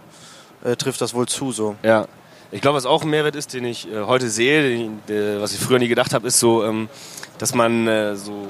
äh, 0.65 0.77
trifft 0.77 1.03
das 1.03 1.13
wohl 1.13 1.29
zu 1.29 1.53
so. 1.53 1.77
Ja. 1.83 2.07
Ich 2.55 2.61
glaube, 2.61 2.77
was 2.77 2.85
auch 2.85 3.03
ein 3.03 3.09
Mehrwert 3.09 3.35
ist, 3.35 3.55
den 3.55 3.65
ich 3.65 3.91
äh, 3.91 4.03
heute 4.03 4.29
sehe, 4.29 4.63
den, 4.63 5.01
der, 5.09 5.41
was 5.41 5.55
ich 5.55 5.59
früher 5.59 5.79
nie 5.79 5.89
gedacht 5.89 6.13
habe, 6.13 6.29
ist 6.29 6.39
so, 6.39 6.63
ähm, 6.63 6.91
dass 7.39 7.55
man 7.55 7.89
äh, 7.89 8.15
so, 8.15 8.47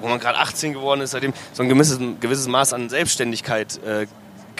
wo 0.00 0.08
man 0.08 0.18
gerade 0.18 0.38
18 0.38 0.72
geworden 0.72 1.02
ist, 1.02 1.10
seitdem 1.10 1.34
so 1.52 1.62
ein 1.62 1.68
gewisses, 1.68 1.98
gewisses 2.18 2.48
Maß 2.48 2.72
an 2.72 2.88
Selbstständigkeit 2.88 3.78
äh, 3.84 4.06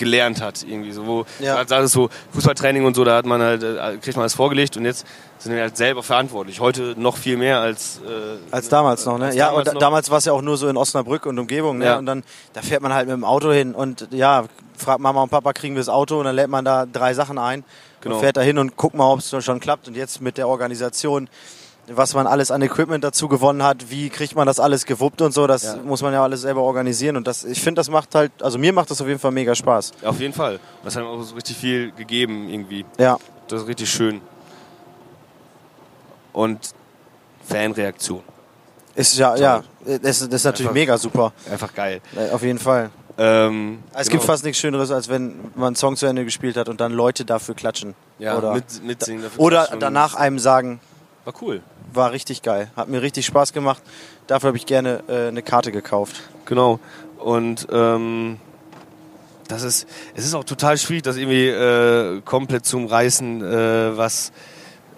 gelernt 0.01 0.43
hat. 0.43 0.65
Irgendwie 0.65 0.91
so, 0.91 1.07
wo 1.07 1.25
ja. 1.39 1.63
gerade 1.63 1.87
so 1.87 2.09
Fußballtraining 2.33 2.85
und 2.85 2.97
so, 2.97 3.05
da 3.05 3.17
hat 3.17 3.27
man 3.27 3.41
halt, 3.41 3.63
äh, 3.63 3.99
kriegt 3.99 4.17
man 4.17 4.23
alles 4.23 4.35
vorgelegt 4.35 4.77
und 4.77 4.85
jetzt 4.85 5.07
sind 5.39 5.55
wir 5.55 5.61
halt 5.61 5.77
selber 5.77 6.03
verantwortlich. 6.03 6.59
Heute 6.59 6.95
noch 6.97 7.17
viel 7.17 7.37
mehr 7.37 7.61
als 7.61 8.01
äh, 8.05 8.39
als 8.51 8.69
damals 8.69 9.05
noch, 9.07 9.19
ne? 9.19 9.27
Als 9.27 9.37
ja, 9.37 9.47
damals 9.47 9.69
und 9.69 9.75
da, 9.75 9.81
damals 9.81 10.11
war 10.11 10.19
es 10.19 10.25
ja 10.25 10.33
auch 10.33 10.43
nur 10.43 10.57
so 10.57 10.67
in 10.67 10.77
Osnabrück 10.77 11.27
und 11.27 11.39
Umgebung, 11.39 11.79
ne? 11.79 11.85
Ja. 11.85 11.99
Und 11.99 12.07
dann 12.07 12.25
da 12.53 12.63
fährt 12.63 12.83
man 12.83 12.93
halt 12.93 13.07
mit 13.07 13.15
dem 13.15 13.25
Auto 13.25 13.53
hin 13.53 13.75
und 13.75 14.09
ja, 14.11 14.47
fragt 14.77 15.01
Mama 15.01 15.23
und 15.23 15.31
Papa, 15.31 15.53
kriegen 15.53 15.75
wir 15.75 15.81
das 15.81 15.89
Auto 15.89 16.19
und 16.19 16.25
dann 16.25 16.35
lädt 16.35 16.49
man 16.49 16.65
da 16.65 16.87
drei 16.87 17.15
Sachen 17.15 17.39
ein 17.39 17.63
genau. 18.01 18.17
und 18.17 18.21
fährt 18.23 18.37
da 18.37 18.41
hin 18.41 18.59
und 18.59 18.77
guckt 18.77 18.97
mal, 18.97 19.13
ob 19.13 19.21
es 19.21 19.45
schon 19.45 19.61
klappt. 19.61 19.87
Und 19.87 19.97
jetzt 19.97 20.21
mit 20.21 20.39
der 20.39 20.49
Organisation, 20.49 21.29
was 21.88 22.14
man 22.14 22.27
alles 22.27 22.51
an 22.51 22.62
Equipment 22.62 23.03
dazu 23.03 23.29
gewonnen 23.29 23.62
hat, 23.62 23.90
wie 23.90 24.11
kriegt 24.11 24.35
man 24.37 24.47
das 24.47 24.61
alles 24.61 24.87
gewuppt 24.87 25.23
und 25.23 25.33
so, 25.33 25.47
das 25.47 25.64
ja. 25.64 25.77
muss 25.77 26.03
man 26.03 26.12
ja 26.12 26.23
alles 26.23 26.43
selber 26.43 26.62
organisieren. 26.62 27.16
Und 27.16 27.27
das, 27.27 27.45
ich 27.45 27.61
finde, 27.61 27.81
das 27.81 27.90
macht 27.90 28.14
halt, 28.14 28.33
also 28.43 28.59
mir 28.59 28.73
macht 28.73 28.90
das 28.90 29.01
auf 29.01 29.09
jeden 29.09 29.21
Fall 29.21 29.33
mega 29.33 29.55
Spaß. 29.55 29.93
Ja, 30.03 30.09
auf 30.09 30.21
jeden 30.21 30.35
Fall. 30.35 30.61
Das 30.85 30.97
hat 30.97 31.05
auch 31.05 31.23
so 31.23 31.35
richtig 31.35 31.57
viel 31.57 31.93
gegeben 31.93 32.49
irgendwie. 32.49 32.85
Ja. 32.99 33.19
Das 33.49 33.62
ist 33.62 33.69
richtig 33.69 33.90
schön. 33.90 34.21
Und 36.33 36.75
Fanreaktion. 37.49 38.23
Ist 38.95 39.19
ja, 39.19 39.31
Toll. 39.31 39.40
ja, 39.40 39.62
das, 39.85 40.01
das 40.01 40.21
ist 40.21 40.45
natürlich 40.45 40.69
einfach, 40.69 40.75
mega 40.75 40.99
super. 40.99 41.33
Einfach 41.51 41.75
geil. 41.75 42.01
Auf 42.33 42.43
jeden 42.43 42.59
Fall. 42.59 42.90
Ähm, 43.19 43.83
es 43.93 44.07
genau. 44.07 44.12
gibt 44.12 44.25
fast 44.25 44.45
nichts 44.45 44.61
Schöneres, 44.61 44.90
als 44.90 45.09
wenn 45.09 45.51
man 45.55 45.69
einen 45.69 45.77
Song 45.77 45.97
zu 45.97 46.07
Ende 46.07 46.25
gespielt 46.25 46.57
hat 46.57 46.69
und 46.69 46.81
dann 46.81 46.93
Leute 46.93 47.25
dafür 47.25 47.55
klatschen. 47.55 47.95
Ja, 48.19 48.38
oder, 48.38 48.55
mit, 48.55 48.83
mitsingen. 48.85 49.23
Dafür 49.23 49.40
oder 49.40 49.69
danach 49.79 50.14
einem 50.14 50.38
sagen, 50.38 50.81
war 51.33 51.43
cool. 51.43 51.61
War 51.93 52.12
richtig 52.12 52.43
geil. 52.43 52.71
Hat 52.77 52.88
mir 52.88 53.03
richtig 53.03 53.27
Spaß 53.27 53.53
gemacht. 53.53 53.83
Dafür 54.27 54.49
habe 54.49 54.57
ich 54.57 54.66
gerne 54.66 55.03
äh, 55.09 55.29
eine 55.29 55.43
Karte 55.43 55.73
gekauft. 55.73 56.23
Genau. 56.45 56.79
Und 57.19 57.66
ähm, 57.73 58.38
das 59.49 59.62
ist, 59.62 59.87
es 60.14 60.25
ist 60.25 60.35
auch 60.35 60.45
total 60.45 60.79
schwierig, 60.79 61.03
das 61.03 61.16
irgendwie 61.16 61.49
äh, 61.49 62.21
komplett 62.23 62.64
zu 62.64 62.77
umreißen, 62.77 63.43
äh, 63.43 63.97
was 63.97 64.33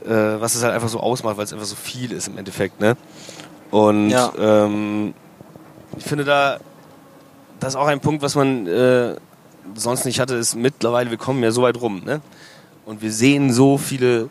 äh, 0.04 0.08
was 0.10 0.54
es 0.54 0.62
halt 0.62 0.74
einfach 0.74 0.88
so 0.88 1.00
ausmacht, 1.00 1.36
weil 1.36 1.44
es 1.44 1.52
einfach 1.52 1.66
so 1.66 1.76
viel 1.76 2.12
ist 2.12 2.28
im 2.28 2.36
Endeffekt, 2.36 2.80
ne? 2.80 2.96
Und 3.70 4.10
Ja. 4.10 4.32
ähm, 4.38 5.14
ich 5.96 6.04
finde 6.04 6.24
da, 6.24 6.58
das 7.60 7.70
ist 7.74 7.76
auch 7.76 7.86
ein 7.86 8.00
Punkt, 8.00 8.22
was 8.22 8.34
man 8.34 8.66
äh, 8.66 9.14
sonst 9.74 10.04
nicht 10.04 10.18
hatte, 10.20 10.34
ist 10.34 10.56
mittlerweile, 10.56 11.10
wir 11.10 11.18
kommen 11.18 11.42
ja 11.42 11.50
so 11.52 11.62
weit 11.62 11.80
rum, 11.80 12.02
ne? 12.04 12.20
Und 12.84 13.00
wir 13.00 13.12
sehen 13.12 13.52
so 13.52 13.78
viele 13.78 14.28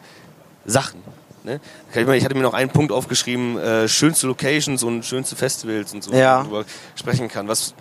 Sachen. 0.66 1.00
Ne? 1.44 1.60
Ich 1.94 2.24
hatte 2.26 2.36
mir 2.36 2.42
noch 2.42 2.54
einen 2.54 2.70
Punkt 2.70 2.92
aufgeschrieben, 2.92 3.58
äh, 3.58 3.88
schönste 3.88 4.28
Locations 4.28 4.84
und 4.84 5.04
schönste 5.06 5.36
Festivals 5.36 5.94
und 5.94 6.04
so, 6.04 6.14
Ja. 6.14 6.44
worüber 6.46 6.62
ich 6.94 7.00
sprechen 7.00 7.28
kann. 7.28 7.48
Was, 7.48 7.74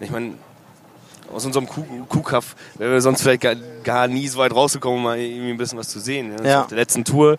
ich 0.00 0.10
meine, 0.10 0.34
aus 1.32 1.44
unserem 1.46 1.66
Kuh- 1.68 1.84
Kuhkaff 2.08 2.54
wären 2.74 2.92
wir 2.92 3.00
sonst 3.00 3.22
vielleicht 3.22 3.42
gar, 3.42 3.54
gar 3.84 4.08
nie 4.08 4.26
so 4.28 4.38
weit 4.38 4.54
rausgekommen, 4.54 4.98
um 4.98 5.02
mal 5.04 5.18
irgendwie 5.18 5.50
ein 5.50 5.56
bisschen 5.56 5.78
was 5.78 5.88
zu 5.88 6.00
sehen. 6.00 6.34
Ne? 6.34 6.48
Ja. 6.48 6.62
Auf 6.62 6.66
der 6.68 6.78
letzten 6.78 7.04
Tour 7.04 7.36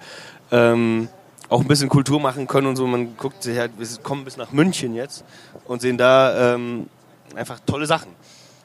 ähm, 0.52 1.10
auch 1.50 1.62
ein 1.62 1.68
bisschen 1.68 1.90
Kultur 1.90 2.20
machen 2.20 2.48
können 2.48 2.68
und 2.68 2.76
so. 2.76 2.86
Man 2.88 3.16
guckt 3.18 3.44
sich 3.44 3.58
halt, 3.58 3.72
wir 3.78 3.88
kommen 4.04 4.26
bis 4.26 4.36
nach 4.38 4.52
München 4.52 4.94
jetzt 4.96 5.24
und 5.66 5.82
sehen 5.82 5.98
da 5.98 6.56
ähm, 6.56 6.88
einfach 7.36 7.60
tolle 7.66 7.86
Sachen. 7.86 8.12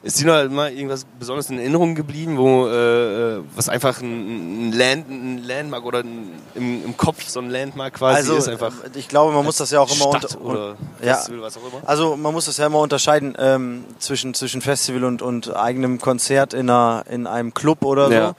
Ist 0.05 0.21
dir 0.21 0.27
noch 0.27 0.51
mal 0.51 0.73
irgendwas 0.73 1.07
besonders 1.19 1.49
in 1.49 1.59
Erinnerung 1.59 1.95
geblieben, 1.95 2.37
wo 2.37 2.67
äh, 2.67 3.37
äh, 3.37 3.43
was 3.55 3.69
einfach 3.69 4.01
ein, 4.01 4.69
ein, 4.69 4.73
Land, 4.73 5.09
ein 5.09 5.45
Landmark 5.45 5.85
oder 5.85 6.01
ein, 6.01 6.33
im, 6.57 6.85
im 6.85 6.97
Kopf 6.97 7.29
so 7.29 7.39
ein 7.39 7.51
Landmark 7.51 7.95
quasi 7.95 8.17
Also 8.17 8.35
ist 8.35 8.49
einfach 8.49 8.73
ich 8.95 9.07
glaube, 9.07 9.33
man 9.33 9.45
muss 9.45 9.59
das 9.59 9.71
ja 9.71 9.79
auch 9.79 9.95
immer 9.95 10.19
Stadt 10.19 10.35
unter, 10.35 10.75
ja. 11.01 11.15
Festival, 11.15 11.43
was 11.43 11.57
auch 11.57 11.61
immer. 11.61 11.83
Also 11.89 12.17
man 12.17 12.33
muss 12.33 12.47
das 12.47 12.57
ja 12.57 12.67
immer 12.67 12.81
unterscheiden 12.81 13.37
ähm, 13.39 13.85
zwischen, 13.99 14.35
zwischen 14.35 14.61
Festival 14.61 15.05
und, 15.05 15.23
und 15.23 15.55
eigenem 15.55 16.01
Konzert 16.01 16.53
in, 16.53 16.69
einer, 16.69 17.05
in 17.09 17.29
einem 17.29 17.55
Club 17.55 17.85
oder 17.85 18.07
so. 18.09 18.13
Ja. 18.13 18.35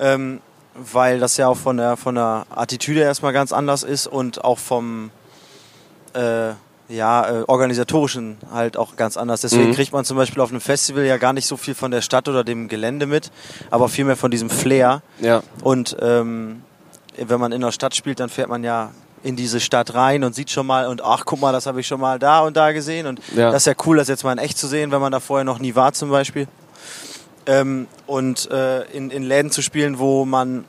Ähm, 0.00 0.40
weil 0.74 1.20
das 1.20 1.36
ja 1.36 1.46
auch 1.46 1.56
von 1.56 1.76
der, 1.76 1.96
von 1.96 2.16
der 2.16 2.46
Attitüde 2.50 3.00
erstmal 3.00 3.32
ganz 3.32 3.52
anders 3.52 3.84
ist 3.84 4.08
und 4.08 4.42
auch 4.42 4.58
vom 4.58 5.12
äh, 6.14 6.54
ja, 6.88 7.40
äh, 7.40 7.44
organisatorischen 7.46 8.36
halt 8.52 8.76
auch 8.76 8.96
ganz 8.96 9.16
anders. 9.16 9.40
Deswegen 9.40 9.70
Mhm. 9.70 9.74
kriegt 9.74 9.92
man 9.92 10.04
zum 10.04 10.16
Beispiel 10.16 10.42
auf 10.42 10.50
einem 10.50 10.60
Festival 10.60 11.04
ja 11.04 11.16
gar 11.16 11.32
nicht 11.32 11.46
so 11.46 11.56
viel 11.56 11.74
von 11.74 11.90
der 11.90 12.02
Stadt 12.02 12.28
oder 12.28 12.44
dem 12.44 12.68
Gelände 12.68 13.06
mit, 13.06 13.30
aber 13.70 13.88
viel 13.88 14.04
mehr 14.04 14.16
von 14.16 14.30
diesem 14.30 14.50
Flair. 14.50 15.02
Ja, 15.20 15.42
Und 15.62 15.96
ähm, 16.00 16.62
wenn 17.16 17.40
man 17.40 17.52
in 17.52 17.60
der 17.62 17.72
Stadt 17.72 17.94
spielt, 17.94 18.20
dann 18.20 18.28
fährt 18.28 18.48
man 18.48 18.64
ja 18.64 18.90
in 19.22 19.36
diese 19.36 19.58
Stadt 19.60 19.94
rein 19.94 20.22
und 20.24 20.34
sieht 20.34 20.50
schon 20.50 20.66
mal 20.66 20.86
und 20.86 21.02
ach 21.02 21.24
guck 21.24 21.40
mal, 21.40 21.52
das 21.52 21.64
habe 21.64 21.80
ich 21.80 21.86
schon 21.86 22.00
mal 22.00 22.18
da 22.18 22.40
und 22.40 22.56
da 22.58 22.72
gesehen 22.72 23.06
und 23.06 23.20
Ja. 23.34 23.50
das 23.50 23.62
ist 23.62 23.66
ja 23.66 23.72
cool, 23.86 23.96
das 23.96 24.08
jetzt 24.08 24.22
mal 24.22 24.32
in 24.32 24.38
echt 24.38 24.58
zu 24.58 24.66
sehen, 24.66 24.90
wenn 24.90 25.00
man 25.00 25.12
da 25.12 25.20
vorher 25.20 25.44
noch 25.44 25.58
nie 25.60 25.74
war 25.74 25.94
zum 25.94 26.10
Beispiel. 26.10 26.46
Ähm, 27.46 27.86
und 28.06 28.50
äh, 28.50 28.82
in, 28.92 29.10
in 29.10 29.22
Läden 29.22 29.50
zu 29.50 29.62
spielen, 29.62 29.98
wo 29.98 30.24
man 30.26 30.64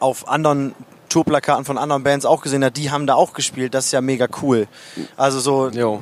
auf 0.00 0.28
anderen 0.28 0.74
Tourplakaten 1.14 1.64
von 1.64 1.78
anderen 1.78 2.02
Bands 2.02 2.26
auch 2.26 2.42
gesehen 2.42 2.64
hat, 2.64 2.76
die 2.76 2.90
haben 2.90 3.06
da 3.06 3.14
auch 3.14 3.32
gespielt, 3.32 3.72
das 3.74 3.86
ist 3.86 3.92
ja 3.92 4.00
mega 4.00 4.26
cool. 4.42 4.66
Also 5.16 5.38
so 5.40 5.68
jo. 5.70 6.00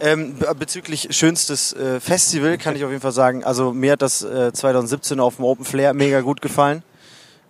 ähm, 0.00 0.36
be- 0.38 0.54
bezüglich 0.58 1.08
schönstes 1.10 1.72
äh, 1.72 2.00
Festival 2.00 2.58
kann 2.58 2.76
ich 2.76 2.84
auf 2.84 2.90
jeden 2.90 3.02
Fall 3.02 3.12
sagen, 3.12 3.44
also 3.44 3.72
mir 3.72 3.92
hat 3.92 4.02
das 4.02 4.22
äh, 4.22 4.52
2017 4.52 5.20
auf 5.20 5.36
dem 5.36 5.44
Open 5.44 5.64
Flair 5.64 5.94
mega 5.94 6.20
gut 6.20 6.40
gefallen. 6.42 6.82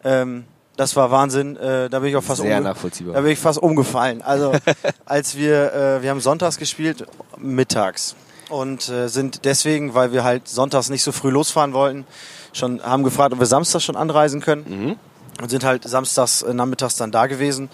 Ähm, 0.04 0.44
das 0.76 0.94
war 0.94 1.10
Wahnsinn. 1.10 1.56
Äh, 1.56 1.88
da 1.88 1.98
bin 2.00 2.10
ich 2.10 2.16
auch 2.16 2.22
fast 2.22 2.42
Sehr 2.42 2.60
nachvollziehbar. 2.60 3.14
da 3.14 3.20
bin 3.22 3.30
ich 3.32 3.38
fast 3.38 3.58
umgefallen. 3.58 4.22
Also 4.22 4.52
als 5.06 5.36
wir 5.36 5.72
äh, 5.72 6.02
wir 6.02 6.10
haben 6.10 6.20
sonntags 6.20 6.58
gespielt, 6.58 7.04
mittags 7.38 8.14
und 8.50 8.88
äh, 8.88 9.08
sind 9.08 9.44
deswegen, 9.44 9.94
weil 9.94 10.12
wir 10.12 10.22
halt 10.22 10.46
sonntags 10.48 10.88
nicht 10.90 11.02
so 11.02 11.10
früh 11.12 11.30
losfahren 11.30 11.72
wollten, 11.72 12.06
schon 12.52 12.82
haben 12.82 13.02
gefragt, 13.04 13.32
ob 13.32 13.38
wir 13.40 13.46
samstags 13.46 13.84
schon 13.84 13.96
anreisen 13.96 14.40
können 14.40 14.64
Mhm. 14.68 14.96
Und 15.40 15.48
sind 15.50 15.64
halt 15.64 15.84
samstags 15.88 16.42
äh, 16.42 16.54
nachmittags 16.54 16.96
dann 16.96 17.10
da 17.12 17.26
gewesen, 17.26 17.68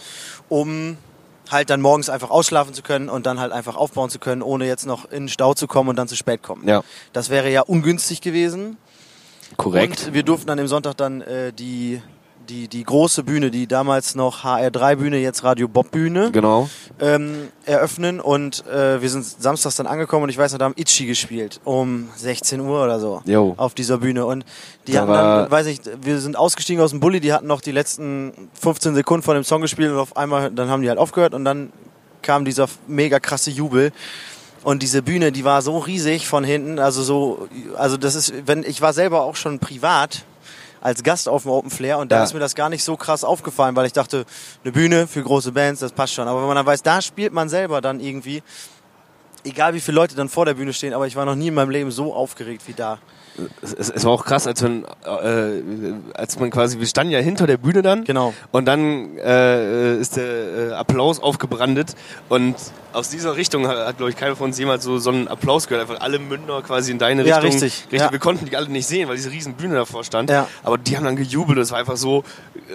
um 0.48 0.96
halt 1.50 1.70
dann 1.70 1.80
morgens 1.80 2.08
einfach 2.08 2.30
ausschlafen 2.30 2.72
zu 2.72 2.82
können 2.82 3.08
und 3.08 3.26
dann 3.26 3.38
halt 3.38 3.52
einfach 3.52 3.76
aufbauen 3.76 4.08
zu 4.10 4.18
können, 4.18 4.42
ohne 4.42 4.66
jetzt 4.66 4.86
noch 4.86 5.04
in 5.10 5.24
den 5.24 5.28
Stau 5.28 5.54
zu 5.54 5.66
kommen 5.66 5.90
und 5.90 5.96
dann 5.96 6.08
zu 6.08 6.16
spät 6.16 6.42
kommen. 6.42 6.66
Ja, 6.66 6.82
Das 7.12 7.28
wäre 7.30 7.50
ja 7.50 7.60
ungünstig 7.62 8.20
gewesen. 8.20 8.76
korrekt. 9.56 10.06
Und 10.06 10.14
wir 10.14 10.22
durften 10.22 10.48
an 10.50 10.56
dem 10.58 10.68
Sonntag 10.68 10.96
dann 10.96 11.20
äh, 11.20 11.52
die, 11.52 12.00
die, 12.52 12.68
die 12.68 12.84
große 12.84 13.22
Bühne, 13.24 13.50
die 13.50 13.66
damals 13.66 14.14
noch 14.14 14.44
HR3-Bühne, 14.44 15.16
jetzt 15.18 15.42
Radio 15.42 15.68
Bob-Bühne, 15.68 16.30
Genau. 16.32 16.68
ähm, 17.00 17.48
eröffnen. 17.64 18.20
Und 18.20 18.66
äh, 18.66 19.00
wir 19.00 19.08
sind 19.08 19.24
samstags 19.24 19.76
dann 19.76 19.86
angekommen 19.86 20.24
und 20.24 20.28
ich 20.28 20.36
weiß 20.36 20.52
noch, 20.52 20.58
da 20.58 20.66
haben 20.66 20.74
Itchy 20.76 21.06
gespielt, 21.06 21.60
um 21.64 22.08
16 22.16 22.60
Uhr 22.60 22.84
oder 22.84 23.00
so 23.00 23.22
Jo. 23.24 23.54
auf 23.56 23.72
dieser 23.74 23.98
Bühne. 23.98 24.26
Und 24.26 24.44
die 24.86 24.92
Da 24.92 25.00
hatten 25.02 25.12
dann, 25.12 25.50
weiß 25.50 25.66
ich, 25.68 25.80
wir 26.02 26.20
sind 26.20 26.36
ausgestiegen 26.36 26.82
aus 26.82 26.90
dem 26.90 27.00
Bulli, 27.00 27.20
die 27.20 27.32
hatten 27.32 27.46
noch 27.46 27.62
die 27.62 27.72
letzten 27.72 28.32
15 28.60 28.94
Sekunden 28.94 29.22
von 29.22 29.34
dem 29.34 29.44
Song 29.44 29.62
gespielt 29.62 29.90
und 29.90 29.98
auf 29.98 30.16
einmal, 30.16 30.50
dann 30.50 30.68
haben 30.68 30.82
die 30.82 30.88
halt 30.90 30.98
aufgehört 30.98 31.32
und 31.32 31.44
dann 31.46 31.72
kam 32.20 32.44
dieser 32.44 32.68
mega 32.86 33.18
krasse 33.18 33.50
Jubel. 33.50 33.92
Und 34.62 34.82
diese 34.82 35.02
Bühne, 35.02 35.32
die 35.32 35.44
war 35.44 35.60
so 35.62 35.78
riesig 35.78 36.28
von 36.28 36.44
hinten, 36.44 36.78
also 36.78 37.02
so, 37.02 37.48
also 37.76 37.96
das 37.96 38.14
ist, 38.14 38.32
wenn, 38.46 38.62
ich 38.62 38.80
war 38.80 38.92
selber 38.92 39.22
auch 39.22 39.34
schon 39.36 39.58
privat 39.58 40.22
als 40.82 41.02
Gast 41.02 41.28
auf 41.28 41.42
dem 41.42 41.52
Open 41.52 41.70
Flair 41.70 41.98
und 41.98 42.10
da 42.12 42.18
Ja. 42.18 42.24
ist 42.24 42.34
mir 42.34 42.40
das 42.40 42.54
gar 42.54 42.68
nicht 42.68 42.82
so 42.84 42.96
krass 42.96 43.24
aufgefallen, 43.24 43.76
weil 43.76 43.86
ich 43.86 43.92
dachte, 43.92 44.24
eine 44.64 44.72
Bühne 44.72 45.06
für 45.06 45.22
große 45.22 45.52
Bands, 45.52 45.80
das 45.80 45.92
passt 45.92 46.12
schon. 46.14 46.26
Aber 46.28 46.40
wenn 46.40 46.48
man 46.48 46.56
dann 46.56 46.66
weiß, 46.66 46.82
da 46.82 47.00
spielt 47.00 47.32
man 47.32 47.48
selber 47.48 47.80
dann 47.80 48.00
irgendwie, 48.00 48.42
egal 49.44 49.74
wie 49.74 49.80
viele 49.80 49.94
Leute 49.96 50.14
dann 50.16 50.28
vor 50.28 50.44
der 50.44 50.54
Bühne 50.54 50.72
stehen, 50.72 50.92
aber 50.92 51.06
ich 51.06 51.16
war 51.16 51.24
noch 51.24 51.36
nie 51.36 51.48
in 51.48 51.54
meinem 51.54 51.70
Leben 51.70 51.90
so 51.90 52.12
aufgeregt 52.14 52.62
wie 52.66 52.74
da. 52.74 52.98
Es, 53.62 53.72
es, 53.72 53.90
es 53.90 54.04
war 54.04 54.12
auch 54.12 54.24
krass, 54.24 54.46
als 54.46 54.60
man, 54.62 54.84
äh, 55.04 55.62
als 56.14 56.38
man 56.38 56.50
quasi, 56.50 56.78
wir 56.78 56.86
standen 56.86 57.12
ja 57.12 57.18
hinter 57.18 57.46
der 57.46 57.56
Bühne 57.56 57.80
dann. 57.82 58.04
Genau. 58.04 58.34
Und 58.50 58.66
dann 58.66 59.16
äh, 59.18 59.96
ist 59.96 60.16
der 60.16 60.24
äh, 60.24 60.72
Applaus 60.72 61.18
aufgebrandet 61.20 61.94
und 62.28 62.56
aus 62.92 63.08
dieser 63.08 63.36
Richtung 63.36 63.66
hat, 63.68 63.86
hat 63.86 63.96
glaube 63.96 64.10
ich, 64.10 64.16
keiner 64.16 64.36
von 64.36 64.48
uns 64.48 64.58
jemals 64.58 64.84
so, 64.84 64.98
so 64.98 65.10
einen 65.10 65.28
Applaus 65.28 65.66
gehört. 65.66 65.88
Einfach 65.88 66.02
alle 66.02 66.18
Münder 66.18 66.60
quasi 66.62 66.92
in 66.92 66.98
deine 66.98 67.26
Ja, 67.26 67.38
Richtung. 67.38 67.62
richtig, 67.62 67.86
ja. 67.90 68.12
Wir 68.12 68.18
konnten 68.18 68.44
die 68.44 68.56
alle 68.56 68.68
nicht 68.68 68.86
sehen, 68.86 69.08
weil 69.08 69.16
diese 69.16 69.30
riesen 69.30 69.54
Bühne 69.54 69.74
davor 69.76 70.04
stand. 70.04 70.28
Ja. 70.28 70.46
Aber 70.62 70.76
die 70.76 70.96
haben 70.96 71.04
dann 71.04 71.16
gejubelt 71.16 71.56
und 71.56 71.62
es 71.62 71.70
war 71.70 71.78
einfach 71.78 71.96
so, 71.96 72.24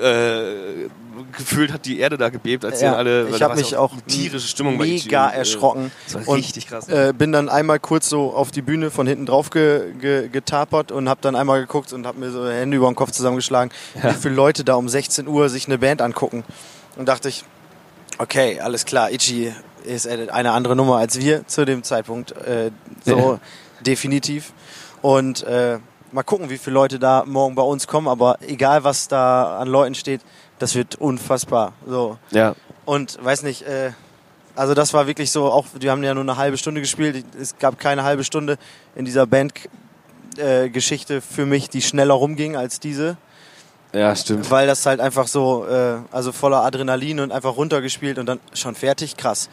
äh, 0.01 0.87
gefühlt 1.31 1.71
hat 1.71 1.85
die 1.85 1.99
Erde 1.99 2.17
da 2.17 2.29
gebebt, 2.29 2.65
als 2.65 2.81
Ja, 2.81 2.91
sie 2.91 2.97
alle, 2.97 3.29
ich 3.29 3.41
habe 3.41 3.55
mich 3.55 3.71
ja 3.71 3.79
auch 3.79 3.93
tierische 4.07 4.47
Stimmung 4.47 4.77
mega 4.77 5.29
erschrocken. 5.29 5.91
Das 6.05 6.15
war 6.15 6.27
Und, 6.27 6.37
richtig 6.37 6.67
krass. 6.67 6.87
Äh, 6.87 7.13
bin 7.17 7.31
dann 7.31 7.49
einmal 7.49 7.79
kurz 7.79 8.09
so 8.09 8.33
auf 8.33 8.51
die 8.51 8.61
Bühne 8.61 8.91
von 8.91 9.07
hinten 9.07 9.25
drauf 9.25 9.49
ge, 9.49 9.93
ge, 9.99 10.29
getapert 10.29 10.91
und 10.91 11.09
habe 11.09 11.19
dann 11.21 11.35
einmal 11.35 11.61
geguckt 11.61 11.93
und 11.93 12.05
habe 12.05 12.19
mir 12.19 12.31
so 12.31 12.47
Hände 12.47 12.77
über 12.77 12.87
den 12.87 12.95
Kopf 12.95 13.11
zusammengeschlagen, 13.11 13.71
wie 14.01 14.13
viele 14.13 14.35
Leute 14.35 14.63
da 14.63 14.75
um 14.75 14.89
16 14.89 15.27
Uhr 15.27 15.49
sich 15.49 15.67
eine 15.67 15.77
Band 15.77 16.01
angucken. 16.01 16.43
Und 16.95 17.07
dachte 17.07 17.29
ich, 17.29 17.43
okay, 18.17 18.59
alles 18.59 18.85
klar, 18.85 19.11
Ichi 19.11 19.53
ist 19.83 20.07
eine 20.07 20.51
andere 20.51 20.75
Nummer 20.75 20.97
als 20.97 21.19
wir 21.19 21.47
zu 21.47 21.65
dem 21.65 21.83
Zeitpunkt. 21.83 22.31
Äh, 22.31 22.71
so 23.05 23.39
definitiv. 23.81 24.53
Und 25.01 25.43
äh, 25.43 25.79
mal 26.11 26.23
gucken, 26.23 26.49
wie 26.49 26.57
viele 26.57 26.73
Leute 26.73 26.99
da 26.99 27.23
morgen 27.25 27.55
bei 27.55 27.61
uns 27.61 27.87
kommen. 27.87 28.07
Aber 28.07 28.37
egal, 28.41 28.83
was 28.83 29.07
da 29.07 29.59
an 29.59 29.67
Leuten 29.67 29.95
steht, 29.95 30.21
das 30.59 30.75
wird 30.75 30.95
unfassbar. 30.95 31.73
So. 31.87 32.17
ja. 32.31 32.55
Und 32.85 33.17
weiß 33.23 33.43
nicht, 33.43 33.63
äh, 33.63 33.91
also 34.55 34.73
das 34.73 34.93
war 34.93 35.07
wirklich 35.07 35.31
so, 35.31 35.45
auch 35.51 35.65
wir 35.79 35.91
haben 35.91 36.03
ja 36.03 36.13
nur 36.13 36.23
eine 36.23 36.37
halbe 36.37 36.57
Stunde 36.57 36.81
gespielt. 36.81 37.25
Es 37.39 37.57
gab 37.59 37.79
keine 37.79 38.03
halbe 38.03 38.23
Stunde 38.23 38.57
in 38.95 39.05
dieser 39.05 39.27
Bandgeschichte 39.27 41.21
für 41.21 41.45
mich, 41.45 41.69
die 41.69 41.81
schneller 41.81 42.13
rumging 42.13 42.55
als 42.55 42.79
diese. 42.79 43.17
ja, 43.93 44.15
stimmt. 44.15 44.49
Weil 44.51 44.67
das 44.67 44.85
halt 44.85 44.99
einfach 44.99 45.27
so, 45.27 45.65
äh, 45.67 45.97
also 46.11 46.31
voller 46.31 46.63
Adrenalin 46.63 47.19
und 47.19 47.31
einfach 47.31 47.55
runtergespielt 47.57 48.17
und 48.19 48.25
dann 48.25 48.39
schon 48.53 48.75
fertig, 48.75 49.17
krass. 49.17 49.49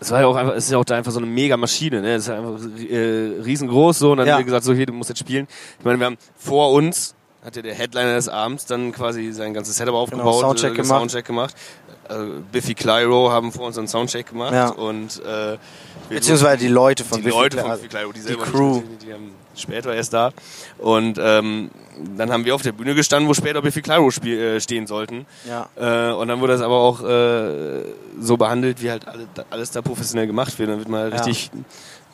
Es 0.00 0.10
war 0.10 0.20
ja 0.20 0.26
auch 0.26 0.36
einfach, 0.36 0.54
es 0.54 0.64
ist 0.66 0.70
ja 0.72 0.78
auch 0.78 0.84
da 0.84 0.96
einfach 0.96 1.12
so 1.12 1.18
eine 1.18 1.26
mega 1.26 1.56
Maschine, 1.56 2.02
ne? 2.02 2.14
Es 2.16 2.24
ist 2.24 2.30
einfach 2.30 2.58
äh, 2.90 3.40
riesengroß 3.42 3.98
so 3.98 4.10
und 4.12 4.18
dann 4.18 4.26
Ja. 4.26 4.34
haben 4.34 4.40
wir 4.40 4.44
gesagt, 4.44 4.64
so 4.64 4.74
hier, 4.74 4.86
du 4.86 4.92
musst 4.92 5.08
jetzt 5.10 5.20
spielen. 5.20 5.46
Ich 5.78 5.84
meine, 5.84 5.98
wir 5.98 6.06
haben 6.06 6.18
vor 6.36 6.72
uns 6.72 7.14
hat 7.44 7.56
ja 7.56 7.62
der 7.62 7.74
Headliner 7.74 8.14
des 8.14 8.28
Abends 8.28 8.64
dann 8.66 8.92
quasi 8.92 9.32
sein 9.32 9.52
ganzes 9.54 9.76
Setup 9.76 9.94
aufgebaut, 9.94 10.24
Genau, 10.24 10.40
Soundcheck 10.40 10.72
äh, 10.72 10.76
gemacht. 10.76 10.98
Soundcheck 11.00 11.24
gemacht. 11.26 11.54
Also 12.08 12.32
Biffy 12.52 12.74
Clyro 12.74 13.30
haben 13.30 13.50
vor 13.52 13.66
uns 13.66 13.78
einen 13.78 13.88
Soundcheck 13.88 14.26
gemacht 14.28 14.52
Ja. 14.52 14.68
und 14.70 15.22
äh, 15.24 15.56
Beziehungsweise 16.08 16.58
die 16.58 16.68
Leute 16.68 17.02
von 17.04 17.18
die 17.18 17.24
Biffy 17.24 17.36
Leute 17.36 17.58
von 17.58 17.70
Biffy 17.70 17.88
Clyro, 17.88 18.12
die 18.12 18.20
selber 18.20 18.44
Crew. 18.44 18.74
nicht, 18.76 19.02
die, 19.02 19.06
die 19.06 19.12
haben 19.14 19.30
später 19.56 19.94
erst 19.94 20.12
da. 20.12 20.30
Und 20.78 21.18
ähm, 21.20 21.70
dann 22.16 22.30
haben 22.30 22.44
wir 22.44 22.54
auf 22.54 22.62
der 22.62 22.72
Bühne 22.72 22.94
gestanden, 22.94 23.28
wo 23.28 23.34
später 23.34 23.62
Biffy 23.62 23.80
Clyro 23.80 24.08
äh, 24.26 24.60
stehen 24.60 24.86
sollten. 24.86 25.24
Ja. 25.48 25.68
Äh, 25.76 26.12
und 26.14 26.28
dann 26.28 26.40
wurde 26.40 26.52
das 26.54 26.62
aber 26.62 26.76
auch 26.76 27.02
äh, 27.02 27.84
so 28.20 28.36
behandelt, 28.36 28.82
wie 28.82 28.90
halt 28.90 29.06
alle, 29.08 29.26
alles 29.50 29.70
da 29.70 29.80
professionell 29.80 30.26
gemacht 30.26 30.58
wird. 30.58 30.68
Dann 30.70 30.78
wird 30.78 30.88
mal 30.88 31.08
Ja. 31.10 31.16
richtig 31.16 31.50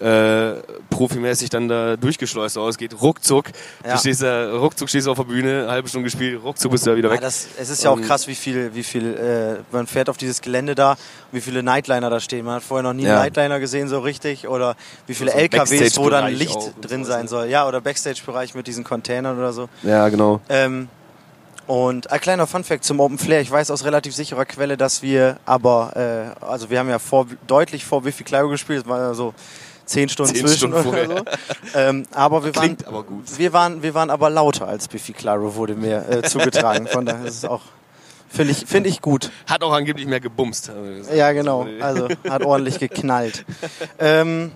äh, 0.01 0.55
profimäßig 0.89 1.51
dann 1.51 1.69
da 1.69 1.97
durchgeschleust. 1.97 2.57
Es 2.57 2.79
geht 2.79 3.01
ruckzuck. 3.01 3.47
Ja. 3.85 3.93
Du 3.93 3.99
stehst 3.99 4.23
da, 4.23 4.51
ruckzuck 4.57 4.89
stehst 4.89 5.07
du 5.07 5.11
auf 5.11 5.19
der 5.19 5.25
Bühne, 5.25 5.63
eine 5.65 5.71
halbe 5.71 5.89
Stunde 5.89 6.05
gespielt, 6.05 6.41
ruckzuck 6.43 6.73
bist 6.73 6.87
du 6.87 6.91
da 6.91 6.97
wieder 6.97 7.09
Ja, 7.09 7.15
weg. 7.15 7.21
das, 7.21 7.47
es 7.59 7.69
ist 7.69 7.85
ja 7.85 7.91
auch 7.91 7.97
Ähm, 7.99 8.05
krass, 8.05 8.27
wie 8.27 8.35
viel, 8.35 8.75
wie 8.75 8.83
viel, 8.83 9.15
äh, 9.15 9.63
man 9.75 9.87
fährt 9.87 10.09
auf 10.09 10.17
dieses 10.17 10.41
Gelände 10.41 10.75
da, 10.75 10.97
wie 11.33 11.41
viele 11.41 11.63
Nightliner 11.63 12.09
da 12.11 12.19
stehen. 12.21 12.45
Man 12.47 12.57
hat 12.57 12.63
vorher 12.63 12.83
noch 12.83 12.95
nie 12.95 13.05
Ja. 13.05 13.15
einen 13.17 13.23
Nightliner 13.25 13.61
gesehen 13.61 13.89
so 13.89 14.01
richtig 14.01 14.49
oder 14.49 14.75
wie 15.07 15.15
viele 15.15 15.33
So 15.33 15.39
LKWs, 15.39 15.97
wo 15.99 16.09
dann 16.11 16.33
Licht 16.33 16.59
drin 16.81 17.05
sein 17.05 17.23
ne? 17.23 17.29
soll. 17.29 17.47
Ja, 17.49 17.69
oder 17.69 17.81
Backstage-Bereich 17.81 18.55
mit 18.55 18.67
diesen 18.67 18.85
Containern 18.85 19.39
oder 19.39 19.53
so. 19.53 19.69
ja, 19.83 20.09
genau. 20.09 20.41
Ähm, 20.49 20.89
Und 21.67 22.11
ein 22.11 22.21
kleiner 22.21 22.49
Funfact 22.49 22.83
zum 22.85 22.99
Open 22.99 23.17
Flair. 23.17 23.41
Ich 23.43 23.51
weiß 23.51 23.71
aus 23.71 23.85
relativ 23.85 24.13
sicherer 24.15 24.45
Quelle, 24.45 24.77
dass 24.77 25.03
wir 25.03 25.37
aber, 25.47 26.35
äh, 26.41 26.45
also 26.45 26.69
wir 26.69 26.81
haben 26.81 26.89
ja 26.89 26.99
vor, 26.99 27.27
deutlich 27.47 27.85
vor 27.85 28.03
Biffy 28.03 28.25
Clyro 28.25 28.49
gespielt, 28.49 28.83
es 28.83 28.89
war 28.89 28.99
ja 28.99 29.15
so 29.15 29.35
zehn 29.91 30.09
Stunden 30.09 30.35
Zehn 30.35 30.47
zwischen 30.47 30.71
Stunden 30.73 30.89
oder 30.89 31.07
so. 31.07 31.25
Ähm, 31.75 32.07
aber 32.13 32.45
wir 32.45 32.55
waren, 32.55 32.63
Klingt 32.63 32.87
aber 32.87 33.03
gut. 33.03 33.25
wir 33.39 33.53
waren, 33.53 33.83
wir 33.83 33.95
waren 33.95 34.11
aber 34.11 34.31
lauter 34.31 34.67
als 34.69 34.89
Biffy 34.89 35.13
Clyro, 35.13 35.55
wurde 35.55 35.75
mir 35.75 36.09
äh, 36.09 36.23
zugetragen. 36.23 36.87
Von 36.87 37.07
daher 37.07 37.27
ist 37.27 37.37
es 37.37 37.45
auch, 37.45 37.63
finde 38.29 38.53
ich, 38.53 38.67
finde 38.67 38.89
ich 38.89 39.01
gut. 39.01 39.31
Hat 39.47 39.63
auch 39.63 39.73
angeblich 39.73 40.07
mehr 40.07 40.21
gebumst. 40.21 40.71
Ja, 41.15 41.33
genau. 41.33 41.67
Also 41.81 42.09
hat 42.29 42.43
ordentlich 42.45 42.79
geknallt. 42.79 43.45
ähm, 43.99 44.53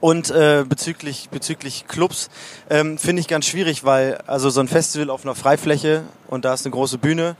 und 0.00 0.30
äh, 0.30 0.64
bezüglich, 0.68 1.28
bezüglich 1.30 1.86
Clubs 1.88 2.30
ähm, 2.70 2.98
finde 2.98 3.20
ich 3.20 3.28
ganz 3.28 3.46
schwierig, 3.46 3.84
weil 3.84 4.18
also 4.26 4.48
so 4.50 4.60
ein 4.60 4.68
Festival 4.68 5.10
auf 5.10 5.24
einer 5.24 5.34
Freifläche 5.34 6.04
und 6.28 6.44
da 6.44 6.54
ist 6.54 6.64
eine 6.64 6.72
große 6.72 6.98
Bühne, 6.98 7.34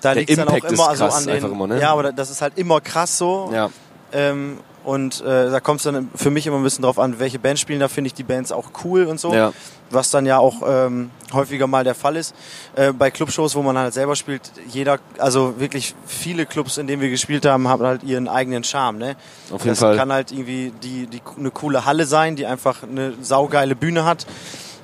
da 0.00 0.12
liegt 0.12 0.36
dann 0.36 0.48
auch 0.48 0.56
immer 0.56 0.96
so 0.96 1.04
krass 1.04 1.18
an 1.18 1.26
den, 1.26 1.44
immer, 1.44 1.66
ne? 1.68 1.80
ja, 1.80 1.92
aber 1.92 2.12
das 2.12 2.30
ist 2.30 2.42
halt 2.42 2.54
immer 2.56 2.80
krass 2.80 3.16
so. 3.16 3.50
Ja. 3.52 3.70
Ähm, 4.12 4.58
und 4.84 5.20
äh, 5.20 5.50
da 5.50 5.60
kommt 5.60 5.80
es 5.80 5.84
dann 5.84 6.10
für 6.14 6.30
mich 6.30 6.46
immer 6.46 6.56
ein 6.56 6.62
bisschen 6.62 6.82
drauf 6.82 6.98
an, 6.98 7.18
welche 7.18 7.38
Bands 7.38 7.60
spielen. 7.60 7.80
Da 7.80 7.88
finde 7.88 8.08
ich 8.08 8.14
die 8.14 8.22
Bands 8.22 8.50
auch 8.50 8.70
cool 8.84 9.04
und 9.04 9.20
so. 9.20 9.34
Ja. 9.34 9.52
Was 9.90 10.10
dann 10.10 10.24
ja 10.24 10.38
auch 10.38 10.62
ähm, 10.66 11.10
häufiger 11.32 11.66
mal 11.66 11.84
der 11.84 11.94
Fall 11.94 12.16
ist. 12.16 12.34
Äh, 12.76 12.92
bei 12.92 13.10
Clubshows, 13.10 13.56
wo 13.56 13.62
man 13.62 13.76
halt 13.76 13.92
selber 13.92 14.16
spielt, 14.16 14.52
jeder, 14.68 14.98
also 15.18 15.58
wirklich 15.58 15.94
viele 16.06 16.46
Clubs, 16.46 16.78
in 16.78 16.86
denen 16.86 17.02
wir 17.02 17.10
gespielt 17.10 17.44
haben, 17.44 17.68
haben 17.68 17.84
halt 17.84 18.04
ihren 18.04 18.28
eigenen 18.28 18.64
Charme. 18.64 18.98
Ne? 18.98 19.16
Auf 19.50 19.62
jeden 19.62 19.70
das 19.70 19.80
Fall. 19.80 19.96
kann 19.96 20.12
halt 20.12 20.32
irgendwie 20.32 20.72
die, 20.82 21.06
die, 21.06 21.20
eine 21.36 21.50
coole 21.50 21.84
Halle 21.84 22.06
sein, 22.06 22.36
die 22.36 22.46
einfach 22.46 22.82
eine 22.84 23.14
saugeile 23.20 23.74
Bühne 23.74 24.04
hat. 24.04 24.26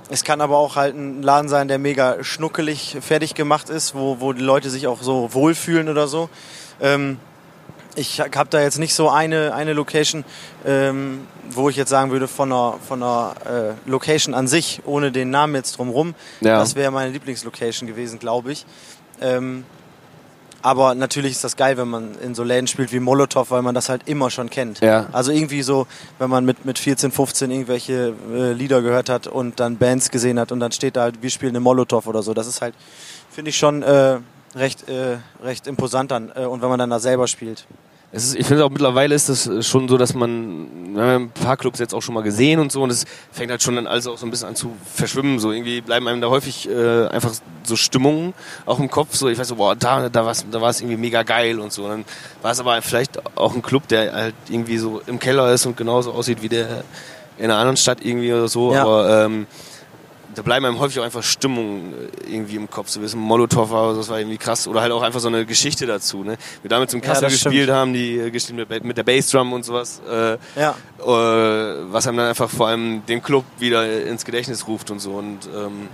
Es 0.08 0.22
kann 0.22 0.40
aber 0.40 0.56
auch 0.56 0.76
halt 0.76 0.94
ein 0.94 1.22
Laden 1.22 1.48
sein, 1.48 1.68
der 1.68 1.78
mega 1.78 2.22
schnuckelig 2.22 2.96
fertig 3.00 3.34
gemacht 3.34 3.70
ist, 3.70 3.94
wo, 3.94 4.20
wo 4.20 4.32
die 4.32 4.42
Leute 4.42 4.70
sich 4.70 4.86
auch 4.86 5.02
so 5.02 5.32
wohlfühlen 5.32 5.88
oder 5.88 6.06
so. 6.06 6.28
Ähm, 6.80 7.18
ich 7.96 8.20
habe 8.20 8.48
da 8.50 8.60
jetzt 8.60 8.78
nicht 8.78 8.94
so 8.94 9.08
eine, 9.08 9.54
eine 9.54 9.72
Location, 9.72 10.24
ähm, 10.64 11.26
wo 11.50 11.68
ich 11.68 11.76
jetzt 11.76 11.90
sagen 11.90 12.10
würde, 12.10 12.28
von 12.28 12.52
einer, 12.52 12.74
von 12.86 13.02
einer 13.02 13.34
äh, 13.86 13.90
Location 13.90 14.34
an 14.34 14.46
sich, 14.46 14.80
ohne 14.84 15.10
den 15.10 15.30
Namen 15.30 15.54
jetzt 15.54 15.78
drumrum. 15.78 16.14
Ja. 16.40 16.58
Das 16.58 16.74
wäre 16.74 16.90
meine 16.90 17.10
Lieblingslocation 17.10 17.88
gewesen, 17.88 18.18
glaube 18.18 18.52
ich. 18.52 18.66
Ähm, 19.20 19.64
aber 20.62 20.94
natürlich 20.94 21.32
ist 21.32 21.44
das 21.44 21.56
geil, 21.56 21.76
wenn 21.76 21.88
man 21.88 22.16
in 22.20 22.34
so 22.34 22.42
Läden 22.42 22.66
spielt 22.66 22.92
wie 22.92 22.98
Molotow, 22.98 23.50
weil 23.50 23.62
man 23.62 23.74
das 23.74 23.88
halt 23.88 24.02
immer 24.06 24.30
schon 24.30 24.50
kennt. 24.50 24.80
Ja. 24.80 25.06
Also 25.12 25.30
irgendwie 25.30 25.62
so, 25.62 25.86
wenn 26.18 26.28
man 26.28 26.44
mit, 26.44 26.64
mit 26.64 26.78
14, 26.78 27.12
15 27.12 27.50
irgendwelche 27.50 28.14
äh, 28.32 28.52
Lieder 28.52 28.82
gehört 28.82 29.08
hat 29.08 29.26
und 29.26 29.60
dann 29.60 29.76
Bands 29.76 30.10
gesehen 30.10 30.40
hat 30.40 30.50
und 30.50 30.60
dann 30.60 30.72
steht 30.72 30.96
da 30.96 31.02
halt, 31.02 31.22
wir 31.22 31.30
spielen 31.30 31.52
eine 31.52 31.60
Molotow 31.60 32.04
oder 32.06 32.22
so. 32.22 32.34
Das 32.34 32.46
ist 32.46 32.62
halt, 32.62 32.74
finde 33.30 33.50
ich 33.50 33.56
schon 33.56 33.82
äh, 33.82 34.18
recht, 34.56 34.88
äh, 34.88 35.18
recht 35.42 35.66
imposant 35.66 36.10
dann. 36.10 36.32
Äh, 36.34 36.46
und 36.46 36.62
wenn 36.62 36.68
man 36.68 36.78
dann 36.78 36.90
da 36.90 36.98
selber 36.98 37.28
spielt. 37.28 37.66
Es 38.12 38.24
ist, 38.24 38.36
ich 38.36 38.46
finde 38.46 38.64
auch 38.64 38.70
mittlerweile 38.70 39.14
ist 39.14 39.28
das 39.28 39.66
schon 39.66 39.88
so, 39.88 39.98
dass 39.98 40.14
man, 40.14 40.94
wir 40.94 41.02
haben 41.02 41.24
ein 41.24 41.30
paar 41.30 41.56
Clubs 41.56 41.78
jetzt 41.80 41.92
auch 41.92 42.00
schon 42.00 42.14
mal 42.14 42.22
gesehen 42.22 42.60
und 42.60 42.70
so 42.70 42.82
und 42.82 42.90
es 42.90 43.04
fängt 43.32 43.50
halt 43.50 43.62
schon 43.62 43.74
dann 43.76 43.86
alles 43.86 44.06
auch 44.06 44.16
so 44.16 44.26
ein 44.26 44.30
bisschen 44.30 44.48
an 44.48 44.56
zu 44.56 44.72
verschwimmen. 44.94 45.38
So 45.38 45.52
irgendwie 45.52 45.80
bleiben 45.80 46.06
einem 46.06 46.20
da 46.20 46.28
häufig 46.28 46.68
äh, 46.68 47.08
einfach 47.08 47.32
so 47.64 47.76
Stimmungen 47.76 48.32
auch 48.64 48.78
im 48.78 48.88
Kopf. 48.88 49.16
So 49.16 49.28
ich 49.28 49.38
weiß 49.38 49.48
so, 49.48 49.56
boah, 49.56 49.74
da, 49.74 50.08
da 50.08 50.24
war 50.24 50.32
es 50.32 50.46
da 50.50 50.60
war's 50.60 50.80
irgendwie 50.80 50.96
mega 50.96 51.24
geil 51.24 51.58
und 51.58 51.72
so. 51.72 51.84
Und 51.84 51.90
dann 51.90 52.04
war 52.42 52.52
es 52.52 52.60
aber 52.60 52.80
vielleicht 52.80 53.20
auch 53.36 53.54
ein 53.54 53.62
Club, 53.62 53.88
der 53.88 54.12
halt 54.12 54.34
irgendwie 54.48 54.78
so 54.78 55.02
im 55.06 55.18
Keller 55.18 55.52
ist 55.52 55.66
und 55.66 55.76
genauso 55.76 56.12
aussieht 56.12 56.42
wie 56.42 56.48
der 56.48 56.84
in 57.38 57.46
einer 57.46 57.56
anderen 57.56 57.76
Stadt 57.76 57.98
irgendwie 58.02 58.32
oder 58.32 58.48
so. 58.48 58.72
Ja. 58.72 58.82
Aber 58.82 59.24
ähm, 59.24 59.46
da 60.36 60.42
bleiben 60.42 60.64
einem 60.66 60.78
häufig 60.78 61.00
auch 61.00 61.04
einfach 61.04 61.24
Stimmungen 61.24 61.92
äh, 62.26 62.32
irgendwie 62.34 62.54
im 62.56 62.70
Kopf. 62.70 62.88
So 62.90 63.00
wie 63.00 63.04
es 63.06 63.14
ein 63.14 63.18
Molotow 63.18 63.68
war, 63.70 63.94
das 63.94 64.08
war 64.08 64.18
irgendwie 64.20 64.36
krass. 64.38 64.68
Oder 64.68 64.82
halt 64.82 64.92
auch 64.92 65.02
einfach 65.02 65.18
so 65.18 65.26
eine 65.28 65.44
Geschichte 65.44 65.86
dazu. 65.86 66.22
Ne? 66.22 66.36
Wir 66.62 66.68
damals 66.68 66.94
im 66.94 67.00
Ja, 67.00 67.06
Kassel 67.08 67.22
das 67.24 67.32
gespielt 67.32 67.64
stimmt. 67.64 67.70
haben, 67.76 67.92
die 67.92 68.18
äh, 68.18 68.30
gespielt 68.30 68.68
mit, 68.70 68.84
mit 68.84 68.96
der 68.96 69.02
Bassdrum 69.02 69.52
und 69.52 69.64
sowas. 69.64 70.00
Äh, 70.08 70.36
Ja. 70.60 70.74
äh, 71.00 71.92
was 71.92 72.06
einem 72.06 72.18
dann 72.18 72.28
einfach 72.28 72.48
vor 72.48 72.68
allem 72.68 73.04
den 73.06 73.22
Club 73.22 73.44
wieder 73.58 74.04
ins 74.06 74.24
Gedächtnis 74.24 74.68
ruft 74.68 74.90
und 74.92 75.00
so. 75.00 75.12
Und 75.14 75.46
ähm, 75.46 75.88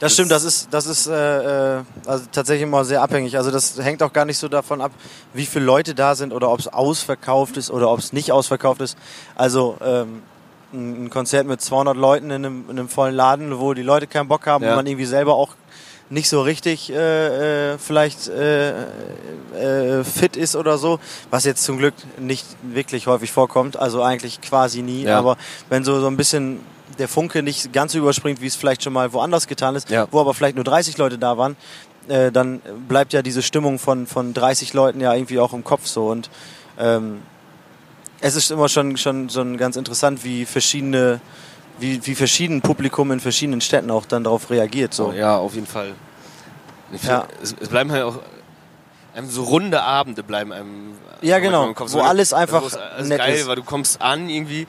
Das 0.00 0.10
Das- 0.10 0.12
stimmt, 0.14 0.30
das 0.32 0.42
ist, 0.44 0.68
das 0.72 0.86
ist 0.86 1.06
äh, 1.06 1.78
äh, 1.78 1.82
also 2.06 2.24
tatsächlich 2.32 2.62
immer 2.64 2.84
sehr 2.84 3.00
abhängig. 3.00 3.36
Also 3.36 3.50
das 3.52 3.78
hängt 3.78 4.02
auch 4.02 4.12
gar 4.12 4.24
nicht 4.24 4.38
so 4.38 4.48
davon 4.48 4.80
ab, 4.80 4.90
wie 5.32 5.46
viele 5.46 5.64
Leute 5.64 5.94
da 5.94 6.14
sind 6.16 6.32
oder 6.32 6.50
ob 6.50 6.58
es 6.58 6.66
ausverkauft 6.68 7.56
ist 7.56 7.70
oder 7.70 7.88
ob 7.88 8.00
es 8.00 8.12
nicht 8.12 8.32
ausverkauft 8.32 8.80
ist. 8.80 8.98
Also 9.36 9.76
ähm, 9.80 10.22
ein 10.74 11.10
Konzert 11.10 11.46
mit 11.46 11.60
200 11.60 11.96
Leuten 11.96 12.26
in 12.26 12.44
einem, 12.44 12.64
in 12.68 12.78
einem 12.78 12.88
vollen 12.88 13.14
Laden, 13.14 13.58
wo 13.58 13.74
die 13.74 13.82
Leute 13.82 14.06
keinen 14.06 14.28
Bock 14.28 14.46
haben 14.46 14.64
Ja. 14.64 14.70
und 14.70 14.76
man 14.76 14.86
irgendwie 14.86 15.06
selber 15.06 15.34
auch 15.34 15.50
nicht 16.10 16.28
so 16.28 16.42
richtig 16.42 16.92
äh, 16.92 17.72
äh, 17.72 17.78
vielleicht 17.78 18.28
äh, 18.28 18.72
äh, 19.58 20.04
fit 20.04 20.36
ist 20.36 20.54
oder 20.56 20.76
so, 20.78 21.00
was 21.30 21.44
jetzt 21.44 21.64
zum 21.64 21.78
Glück 21.78 21.94
nicht 22.18 22.44
wirklich 22.62 23.06
häufig 23.06 23.32
vorkommt, 23.32 23.76
also 23.78 24.02
eigentlich 24.02 24.40
quasi 24.42 24.82
nie, 24.82 25.04
Ja. 25.04 25.18
aber 25.18 25.36
wenn 25.70 25.82
so, 25.84 26.00
so 26.00 26.06
ein 26.08 26.16
bisschen 26.16 26.60
der 26.98 27.08
Funke 27.08 27.42
nicht 27.42 27.72
ganz 27.72 27.92
so 27.92 27.98
überspringt, 27.98 28.40
wie 28.42 28.46
es 28.46 28.54
vielleicht 28.54 28.82
schon 28.82 28.92
mal 28.92 29.12
woanders 29.12 29.46
getan 29.46 29.74
ist, 29.76 29.88
Ja. 29.90 30.06
wo 30.10 30.20
aber 30.20 30.34
vielleicht 30.34 30.56
nur 30.56 30.64
30 30.64 30.98
Leute 30.98 31.16
da 31.18 31.38
waren, 31.38 31.56
äh, 32.08 32.30
dann 32.30 32.60
bleibt 32.86 33.12
ja 33.14 33.22
diese 33.22 33.42
Stimmung 33.42 33.78
von, 33.78 34.06
von 34.06 34.34
30 34.34 34.74
Leuten 34.74 35.00
ja 35.00 35.14
irgendwie 35.14 35.38
auch 35.38 35.54
im 35.54 35.64
Kopf 35.64 35.86
so 35.86 36.08
und 36.08 36.28
ähm, 36.78 37.22
es 38.26 38.36
ist 38.36 38.50
immer 38.50 38.70
schon, 38.70 38.96
schon, 38.96 39.28
schon 39.28 39.58
ganz 39.58 39.76
interessant, 39.76 40.24
wie 40.24 40.46
verschiedene, 40.46 41.20
wie, 41.78 42.04
wie 42.06 42.14
verschieden 42.14 42.62
Publikum 42.62 43.12
in 43.12 43.20
verschiedenen 43.20 43.60
Städten 43.60 43.90
auch 43.90 44.06
dann 44.06 44.24
darauf 44.24 44.48
reagiert. 44.50 44.94
So. 44.94 45.06
so, 45.10 45.12
ja, 45.12 45.36
auf 45.36 45.54
jeden 45.54 45.66
Fall. 45.66 45.92
Find, 46.90 47.04
Ja. 47.04 47.26
es, 47.42 47.54
es 47.60 47.68
bleiben 47.68 47.92
halt 47.92 48.02
auch 48.04 48.18
einem 49.14 49.28
so 49.28 49.42
runde 49.44 49.82
Abende 49.82 50.22
bleiben 50.22 50.52
einem 50.52 50.94
Ja, 51.20 51.38
genau, 51.38 51.66
im 51.66 51.74
Kopf. 51.74 51.92
wo 51.92 52.00
alles 52.00 52.32
einfach 52.32 52.62
wo 52.62 52.66
es 52.66 52.76
alles 52.76 53.08
nett 53.08 53.18
geil, 53.18 53.34
ist. 53.34 53.46
weil 53.46 53.56
du 53.56 53.62
kommst 53.62 54.00
an 54.00 54.30
irgendwie 54.30 54.66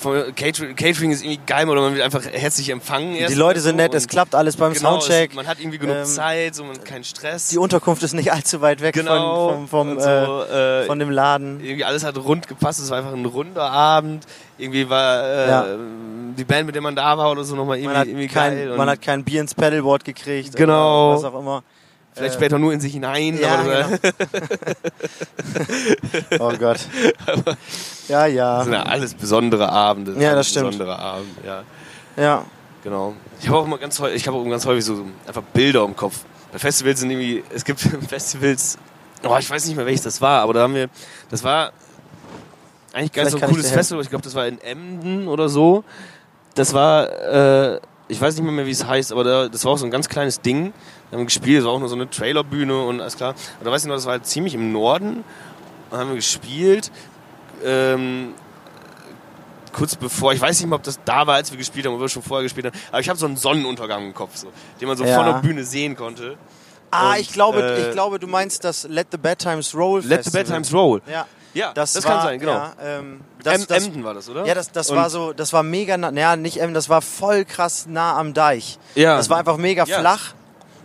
von 0.00 0.34
Catering, 0.34 0.74
Catering 0.74 1.10
ist 1.12 1.22
irgendwie 1.22 1.40
geil 1.46 1.68
oder 1.68 1.82
man 1.82 1.94
wird 1.94 2.02
einfach 2.02 2.24
herzlich 2.24 2.70
empfangen. 2.70 3.14
Die 3.14 3.34
Leute 3.34 3.60
sind 3.60 3.72
so 3.72 3.76
nett, 3.76 3.94
es 3.94 4.08
klappt 4.08 4.34
alles 4.34 4.56
beim 4.56 4.72
genau, 4.72 4.98
Soundcheck. 4.98 5.30
Es, 5.30 5.36
man 5.36 5.46
hat 5.46 5.60
irgendwie 5.60 5.78
genug 5.78 5.96
Ähm, 5.96 6.04
Zeit, 6.06 6.54
so 6.54 6.64
man 6.64 6.82
keinen 6.82 7.04
Stress. 7.04 7.48
Die 7.48 7.58
Unterkunft 7.58 8.02
ist 8.02 8.14
nicht 8.14 8.32
allzu 8.32 8.60
weit 8.62 8.80
weg 8.80 8.94
genau, 8.94 9.50
von, 9.50 9.68
vom, 9.68 9.88
vom, 9.96 10.00
so, 10.00 10.08
äh, 10.08 10.82
äh, 10.82 10.86
von 10.86 10.98
dem 10.98 11.10
Laden. 11.10 11.60
irgendwie 11.60 11.84
alles 11.84 12.02
hat 12.04 12.16
rund 12.16 12.48
gepasst. 12.48 12.80
Es 12.80 12.90
war 12.90 12.98
einfach 12.98 13.12
ein 13.12 13.26
runder 13.26 13.70
Abend. 13.70 14.26
Irgendwie 14.58 14.88
war 14.88 15.22
äh, 15.22 15.48
Ja. 15.48 15.66
die 16.36 16.44
Band, 16.44 16.66
mit 16.66 16.74
der 16.74 16.82
man 16.82 16.96
da 16.96 17.16
war 17.18 17.30
oder 17.30 17.44
so, 17.44 17.54
nochmal 17.54 17.76
irgendwie, 17.76 17.88
Man 17.92 17.98
hat, 17.98 18.06
irgendwie 18.08 18.28
kein, 18.28 18.54
geil. 18.54 18.76
man 18.76 18.88
hat 18.88 19.02
kein 19.02 19.22
Bier 19.24 19.40
ins 19.40 19.54
Pedalboard 19.54 20.04
gekriegt. 20.04 20.56
Genau. 20.56 21.14
Was 21.14 21.24
auch 21.24 21.38
immer. 21.38 21.62
Vielleicht 22.20 22.34
äh, 22.34 22.38
später 22.38 22.58
nur 22.58 22.72
in 22.72 22.80
sich 22.80 22.92
hinein. 22.92 23.38
Ja, 23.38 23.58
aber 23.58 23.74
das, 23.74 24.00
genau. 26.30 26.46
Oh 26.52 26.52
Gott. 26.58 26.80
Ja, 28.08 28.26
ja. 28.26 28.56
das 28.56 28.64
sind 28.64 28.74
ja 28.74 28.82
alles 28.82 29.14
besondere 29.14 29.68
Abende. 29.70 30.12
Ja, 30.12 30.30
alles 30.30 30.46
das 30.46 30.50
stimmt. 30.50 30.70
Besondere 30.70 30.98
Abende, 30.98 31.40
ja. 31.44 31.62
Ja. 32.16 32.44
Genau. 32.82 33.14
Ich 33.40 33.48
habe 33.48 33.58
auch 33.58 33.64
immer 33.66 33.78
ganz 33.78 33.98
häufig, 34.00 34.16
ich 34.16 34.26
habe 34.26 34.36
auch 34.36 34.44
ganz 34.44 34.64
häufig 34.66 34.84
so, 34.84 35.04
einfach 35.26 35.42
Bilder 35.42 35.84
im 35.84 35.96
Kopf. 35.96 36.20
Bei 36.52 36.58
Festivals 36.58 37.00
sind 37.00 37.10
irgendwie, 37.10 37.44
es 37.54 37.64
gibt 37.64 37.80
Festivals, 38.08 38.78
oh, 39.22 39.36
ich 39.38 39.50
weiß 39.50 39.66
nicht 39.66 39.76
mehr 39.76 39.86
welches 39.86 40.02
das 40.02 40.20
war, 40.20 40.42
aber 40.42 40.54
da 40.54 40.60
haben 40.60 40.74
wir, 40.74 40.88
das 41.30 41.44
war 41.44 41.72
eigentlich 42.92 43.12
Vielleicht 43.12 43.30
so 43.30 43.38
ein 43.38 43.50
cooles. 43.50 43.70
Festival. 43.70 44.02
Ich 44.02 44.10
glaube, 44.10 44.24
das 44.24 44.34
war 44.34 44.46
in 44.46 44.60
Emden 44.60 45.28
oder 45.28 45.48
so. 45.48 45.84
Das 46.54 46.74
war, 46.74 47.08
äh, 47.08 47.80
ich 48.10 48.20
weiß 48.20 48.34
nicht 48.36 48.44
mehr, 48.44 48.52
mehr 48.52 48.66
wie 48.66 48.70
es 48.70 48.84
heißt, 48.84 49.12
aber 49.12 49.24
da, 49.24 49.48
das 49.48 49.64
war 49.64 49.72
auch 49.72 49.78
so 49.78 49.84
ein 49.86 49.90
ganz 49.90 50.08
kleines 50.08 50.40
Ding. 50.40 50.72
Wir 51.10 51.18
haben 51.18 51.26
gespielt, 51.26 51.60
es 51.60 51.64
war 51.64 51.72
auch 51.72 51.78
nur 51.80 51.88
so 51.88 51.94
eine 51.94 52.08
Trailerbühne 52.10 52.84
und 52.84 53.00
alles 53.00 53.16
klar. 53.16 53.34
Und 53.58 53.66
da 53.66 53.70
weiß 53.70 53.82
ich 53.82 53.88
noch, 53.88 53.94
das 53.96 54.04
war 54.06 54.12
halt 54.12 54.26
ziemlich 54.26 54.54
im 54.54 54.72
Norden. 54.72 55.24
Und 55.90 55.98
haben 55.98 56.08
wir 56.10 56.16
gespielt. 56.16 56.90
Ähm, 57.64 58.34
kurz 59.72 59.96
bevor, 59.96 60.32
ich 60.32 60.40
weiß 60.40 60.58
nicht 60.60 60.68
mehr, 60.68 60.76
ob 60.76 60.82
das 60.82 60.98
da 61.04 61.26
war, 61.26 61.36
als 61.36 61.50
wir 61.50 61.58
gespielt 61.58 61.86
haben, 61.86 61.94
oder 61.94 62.02
wir 62.04 62.08
schon 62.08 62.22
vorher 62.22 62.42
gespielt 62.42 62.66
haben, 62.66 62.78
aber 62.90 63.00
ich 63.00 63.08
habe 63.08 63.18
so 63.18 63.26
einen 63.26 63.36
Sonnenuntergang 63.36 64.04
im 64.06 64.14
Kopf, 64.14 64.36
so, 64.36 64.48
den 64.80 64.88
man 64.88 64.96
so 64.96 65.04
Ja. 65.04 65.16
von 65.16 65.26
der 65.26 65.40
Bühne 65.40 65.64
sehen 65.64 65.96
konnte. 65.96 66.36
Ah, 66.90 67.12
Und, 67.12 67.20
ich 67.20 67.32
glaube, 67.32 67.62
äh, 67.62 67.86
ich 67.88 67.92
glaube, 67.92 68.18
du 68.18 68.26
meinst 68.26 68.64
das 68.64 68.84
Let 68.88 69.08
the 69.12 69.16
Bad 69.18 69.38
Times 69.38 69.74
Roll 69.74 70.00
Let 70.00 70.24
the 70.24 70.30
Festival. 70.30 70.42
Bad 70.44 70.52
Times 70.54 70.74
Roll. 70.74 71.02
Ja, 71.10 71.26
Ja, 71.54 71.72
das, 71.74 71.92
das, 71.94 72.04
war, 72.04 72.12
kann 72.18 72.22
sein, 72.22 72.38
genau. 72.40 72.52
Ja, 72.52 72.72
ähm, 72.82 73.20
das, 73.42 73.66
das, 73.66 73.86
Emden 73.86 74.04
war 74.04 74.14
das, 74.14 74.28
oder? 74.28 74.44
ja, 74.46 74.54
das, 74.54 74.70
das 74.72 74.90
Und- 74.90 74.96
war 74.96 75.10
so, 75.10 75.32
das 75.32 75.52
war 75.52 75.62
mega, 75.62 75.96
nah, 75.96 76.10
naja, 76.10 76.36
nicht 76.36 76.58
Emden, 76.60 76.74
das 76.74 76.88
war 76.88 77.02
voll 77.02 77.44
krass 77.44 77.86
nah 77.88 78.16
am 78.16 78.34
Deich. 78.34 78.78
Ja. 78.94 79.16
Das 79.16 79.28
war 79.30 79.38
einfach 79.38 79.56
mega 79.56 79.84
Ja. 79.84 79.98
flach. 80.00 80.34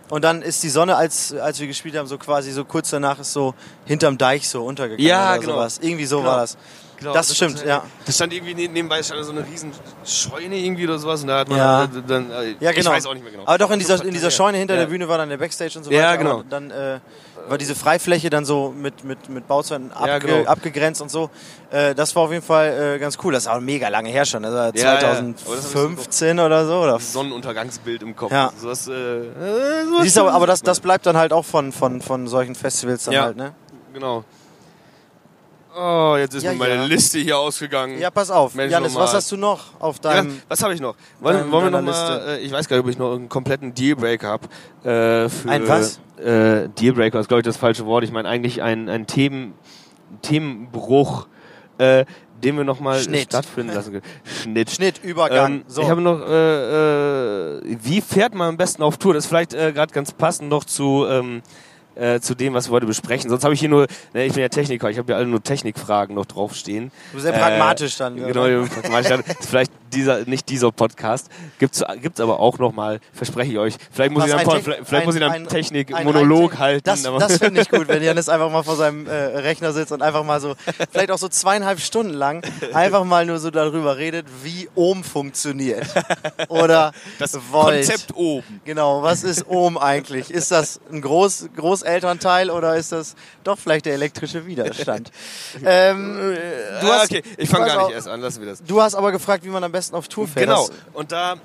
Und 0.10 0.23
dann 0.23 0.43
ist 0.43 0.62
die 0.62 0.69
Sonne, 0.69 0.95
als, 0.95 1.34
als 1.34 1.60
wir 1.60 1.65
gespielt 1.67 1.95
haben, 1.97 2.08
so 2.08 2.17
quasi 2.19 2.51
so 2.51 2.63
kurz 2.63 2.91
danach 2.91 3.17
ist 3.19 3.34
so 3.34 3.56
hinterm 3.86 4.17
Deich 4.19 4.47
so 4.47 4.63
untergegangen 4.63 5.04
Ja, 5.06 5.32
oder 5.32 5.39
genau. 5.39 5.54
sowas. 5.54 5.80
Irgendwie 5.82 6.06
so 6.06 6.17
Genau. 6.19 6.30
war 6.30 6.38
das. 6.41 6.58
Genau, 6.97 7.12
Das 7.12 7.36
stimmt, 7.36 7.65
ja. 7.65 7.84
Das 8.06 8.15
stand 8.15 8.32
irgendwie 8.32 8.54
ne- 8.54 8.69
nebenbei 8.69 9.04
stand 9.04 9.25
so 9.25 9.32
eine 9.32 9.45
riesen 9.45 9.74
Scheune 10.05 10.55
irgendwie 10.55 10.86
oder 10.86 10.97
sowas 10.97 11.22
und 11.24 11.28
da 11.28 11.39
hat 11.39 11.49
man 11.49 11.57
Ja. 11.57 11.88
dann, 11.88 12.07
dann 12.07 12.32
äh, 12.32 12.55
Ja, 12.61 12.72
genau. 12.72 12.91
ich 12.91 12.97
weiß 12.97 13.05
auch 13.07 13.13
nicht 13.13 13.24
mehr 13.24 13.32
genau. 13.34 13.43
Aber 13.45 13.57
doch 13.57 13.70
in 13.72 13.80
dieser, 13.80 14.01
in 14.05 14.11
dieser 14.13 14.28
ja. 14.28 14.32
Scheune 14.32 14.59
hinter 14.59 14.76
ja. 14.76 14.82
der 14.82 14.88
Bühne 14.88 15.09
war 15.09 15.18
dann 15.18 15.28
der 15.28 15.38
Backstage 15.38 15.78
und 15.78 15.84
so 15.84 15.91
Ja, 15.91 16.03
weiter. 16.11 16.18
genau. 16.20 16.32
Aber 16.36 16.43
dann 16.49 16.72
äh, 16.72 16.99
war 17.48 17.58
diese 17.58 17.76
Freifläche 17.76 18.30
dann 18.30 18.46
so 18.46 18.74
mit, 18.76 19.04
mit, 19.04 19.30
mit 19.30 19.48
Bauzeiten 19.48 19.91
abge 19.91 20.08
Ja, 20.10 20.20
genau. 20.20 20.50
abgegrenzt 20.50 21.02
und 21.02 21.10
so. 21.10 21.30
Äh, 21.72 21.93
das 21.96 22.16
war 22.16 22.24
auf 22.24 22.32
jeden 22.32 22.43
Fall 22.43 22.96
äh, 22.96 23.00
ganz 23.00 23.18
cool. 23.24 23.34
Das 23.34 23.43
ist 23.43 23.48
auch 23.50 23.60
mega 23.60 23.88
lange 23.89 24.10
her 24.10 24.26
schon. 24.26 24.43
Das 24.43 24.54
war 24.54 24.76
Ja, 24.76 24.93
ja. 24.96 25.00
2015 25.46 26.39
oder 26.39 26.66
so. 26.66 26.74
Oder 26.82 26.93
Das 26.93 27.14
Sonnenuntergangsbild 27.14 28.02
im 28.04 28.16
Kopf. 28.16 28.32
Ja. 28.32 28.52
Sowas, 28.58 28.88
äh, 28.88 28.91
äh, 28.91 30.20
aber, 30.20 30.34
aber 30.34 30.48
das, 30.48 30.62
das 30.62 30.80
bleibt 30.80 31.06
dann 31.06 31.18
halt 31.18 31.34
auch 31.34 31.46
von, 31.46 31.72
von, 31.72 32.02
von 32.02 32.28
solchen 32.28 32.56
Festivals 32.56 33.06
dann 33.06 33.18
halt, 33.18 33.38
ne? 33.38 33.54
Genau. 33.93 34.24
Oh, 35.78 36.15
jetzt 36.17 36.34
ist 36.36 36.43
Ja, 36.43 36.51
mir 36.53 36.57
meine 36.59 36.76
ja. 36.76 36.84
Liste 36.86 37.19
hier 37.19 37.38
ausgegangen. 37.38 37.99
Ja, 37.99 38.09
pass 38.09 38.32
auf. 38.32 38.55
Mensch, 38.55 38.71
Janis, 38.71 38.95
was 38.95 39.13
hast 39.13 39.32
du 39.32 39.38
noch 39.38 39.80
auf 39.80 39.97
Ja, 40.03 40.13
deinem... 40.13 40.41
was 40.47 40.63
habe 40.63 40.73
ich 40.73 40.80
noch? 40.80 40.95
Wollen, 41.19 41.38
deinem- 41.38 41.51
wollen 41.51 41.65
wir 41.65 41.71
noch 41.71 41.80
deiner 41.80 41.91
mal, 41.91 42.15
Liste? 42.15 42.32
äh, 42.41 42.45
ich 42.45 42.51
weiß 42.51 42.67
gar 42.69 42.78
nicht, 42.78 42.86
ob 42.86 42.89
ich 42.91 42.97
noch 42.97 43.13
einen 43.15 43.28
kompletten 43.30 43.73
Dealbreaker 43.73 44.28
habe. 44.28 44.47
Äh, 44.89 45.30
für, 45.30 45.49
Ein 45.49 45.67
was? 45.67 45.99
Äh, 46.17 46.69
Dealbreaker 46.69 47.19
ist, 47.19 47.28
glaube 47.28 47.41
ich, 47.41 47.45
das 47.45 47.57
falsche 47.57 47.86
Wort. 47.86 48.03
Ich 48.05 48.11
meine 48.11 48.30
eigentlich 48.30 48.61
einen, 48.61 49.05
Themen, 49.05 49.53
Themenbruch, 50.21 51.28
äh, 51.78 52.05
den 52.43 52.57
wir 52.57 52.63
noch 52.63 52.80
mal 52.80 52.99
Schnitt. 52.99 53.23
stattfinden 53.23 53.73
lassen 53.73 53.91
können. 53.93 54.03
Schnitt. 54.23 54.69
Schnitt, 54.71 55.01
Übergang. 55.03 55.53
Ähm, 55.53 55.63
so. 55.67 55.82
Ich 55.82 55.89
habe 55.89 56.01
noch, 56.01 56.21
äh, 56.21 57.57
äh, 57.57 57.78
wie 57.82 58.01
fährt 58.01 58.34
man 58.36 58.49
am 58.49 58.57
besten 58.57 58.84
auf 58.84 58.97
Tour? 58.97 59.13
Das 59.13 59.23
ist 59.26 59.28
vielleicht 59.30 59.53
äh, 59.53 59.71
gerade 59.73 59.93
ganz 59.93 60.11
passend 60.13 60.49
noch 60.49 60.63
zu, 60.63 61.05
ähm, 61.09 61.41
äh, 61.96 62.20
zu 62.20 62.36
dem, 62.36 62.54
was 62.54 62.70
wir 62.70 62.74
heute 62.74 62.86
besprechen. 62.86 63.30
Sonst 63.30 63.43
habe 63.43 63.54
ich 63.54 63.60
hier 63.60 63.70
nur, 63.70 63.88
ne, 64.14 64.26
ich 64.26 64.34
bin 64.34 64.41
ja 64.41 64.50
Techniker, 64.50 64.89
ich 64.89 64.98
habe 64.98 65.12
ja 65.12 65.18
alle 65.18 65.28
nur 65.28 65.41
Technikfragen 65.41 66.16
noch 66.16 66.26
draufstehen. 66.26 66.91
Du 67.12 67.16
bist 67.16 67.24
sehr 67.26 67.34
pragmatisch 67.34 67.98
dann. 67.98 68.16
Genau, 68.16 68.66
pragmatisch 68.68 69.10
dann. 69.10 69.24
Vielleicht 69.41 69.72
dieser, 69.96 70.26
nicht 70.26 70.50
dieser 70.50 70.72
Podcast. 70.72 71.30
Gibt's, 71.60 71.84
gibt's 72.02 72.20
aber 72.20 72.39
auch 72.39 72.60
noch 72.60 72.74
mal, 72.74 73.00
verspreche 73.14 73.52
ich 73.54 73.58
euch. 73.58 73.76
Vielleicht 73.91 74.12
muss 74.12 74.24
Was, 74.24 74.30
ich 74.30 74.36
dann, 74.36 74.41
ein 74.48 74.50
Tech- 74.56 74.64
vielleicht, 74.64 74.88
vielleicht 74.88 75.06
muss 75.06 75.16
ich 75.16 75.22
dann 75.22 75.32
ein- 75.32 75.41
ein- 75.43 75.48
Technik-Monolog 75.48 76.54
ein- 76.54 76.60
halten. 76.60 76.84
Das, 76.84 77.04
das 77.04 77.38
finde 77.38 77.62
ich 77.62 77.70
gut, 77.70 77.88
wenn 77.88 78.04
Janis 78.04 78.30
einfach 78.36 78.52
mal 78.52 78.64
vor 78.64 78.76
seinem 78.76 79.08
äh, 79.08 79.12
Rechner 79.14 79.72
sitzt 79.74 79.91
und 79.91 80.02
einfach 80.02 80.24
mal 80.24 80.39
so, 80.41 80.56
vielleicht 80.91 81.12
auch 81.12 81.18
so 81.18 81.28
zweieinhalb 81.30 81.80
Stunden 81.80 82.14
lang, 82.14 82.43
einfach 82.74 83.04
mal 83.04 83.26
nur 83.26 83.39
so 83.39 83.50
darüber 83.52 83.98
redet, 83.98 84.26
wie 84.43 84.68
Ohm 84.76 85.04
funktioniert. 85.04 85.86
Oder 86.50 86.91
das 87.20 87.38
Volt. 87.52 87.76
Konzept 87.88 88.16
oben. 88.16 88.62
Genau, 88.66 89.04
was 89.04 89.24
ist 89.24 89.48
Ohm 89.48 89.78
eigentlich? 89.78 90.32
Ist 90.32 90.52
das 90.52 90.80
ein 90.91 91.02
Groß 91.02 91.50
Großelternteil 91.56 92.50
oder 92.50 92.76
ist 92.76 92.91
das 92.91 93.16
doch 93.43 93.58
vielleicht 93.60 93.86
der 93.86 93.93
elektrische 93.93 94.46
Widerstand? 94.48 95.12
ähm, 95.66 96.36
Du 96.82 96.86
Du 96.88 96.91
hast- 96.91 97.06
okay, 97.12 97.22
ich 97.38 97.48
fange 97.50 97.68
gar 97.68 97.82
auch- 97.84 97.88
nicht 97.88 97.96
erst 97.96 98.08
an, 98.08 98.22
lassen 98.22 98.41
wir 98.41 98.50
das. 98.50 98.64
du 98.64 98.82
hast 98.82 98.96
aber 98.96 99.12
gefragt, 99.12 99.43
wie 99.46 99.50
man 99.50 99.64
am 99.64 99.72
besten 99.72 99.84
auf 99.93 100.07
Tour 100.07 100.27
fährt. 100.27 100.47
Genau. 100.47 100.69
Und 100.93 101.11
da 101.11 101.36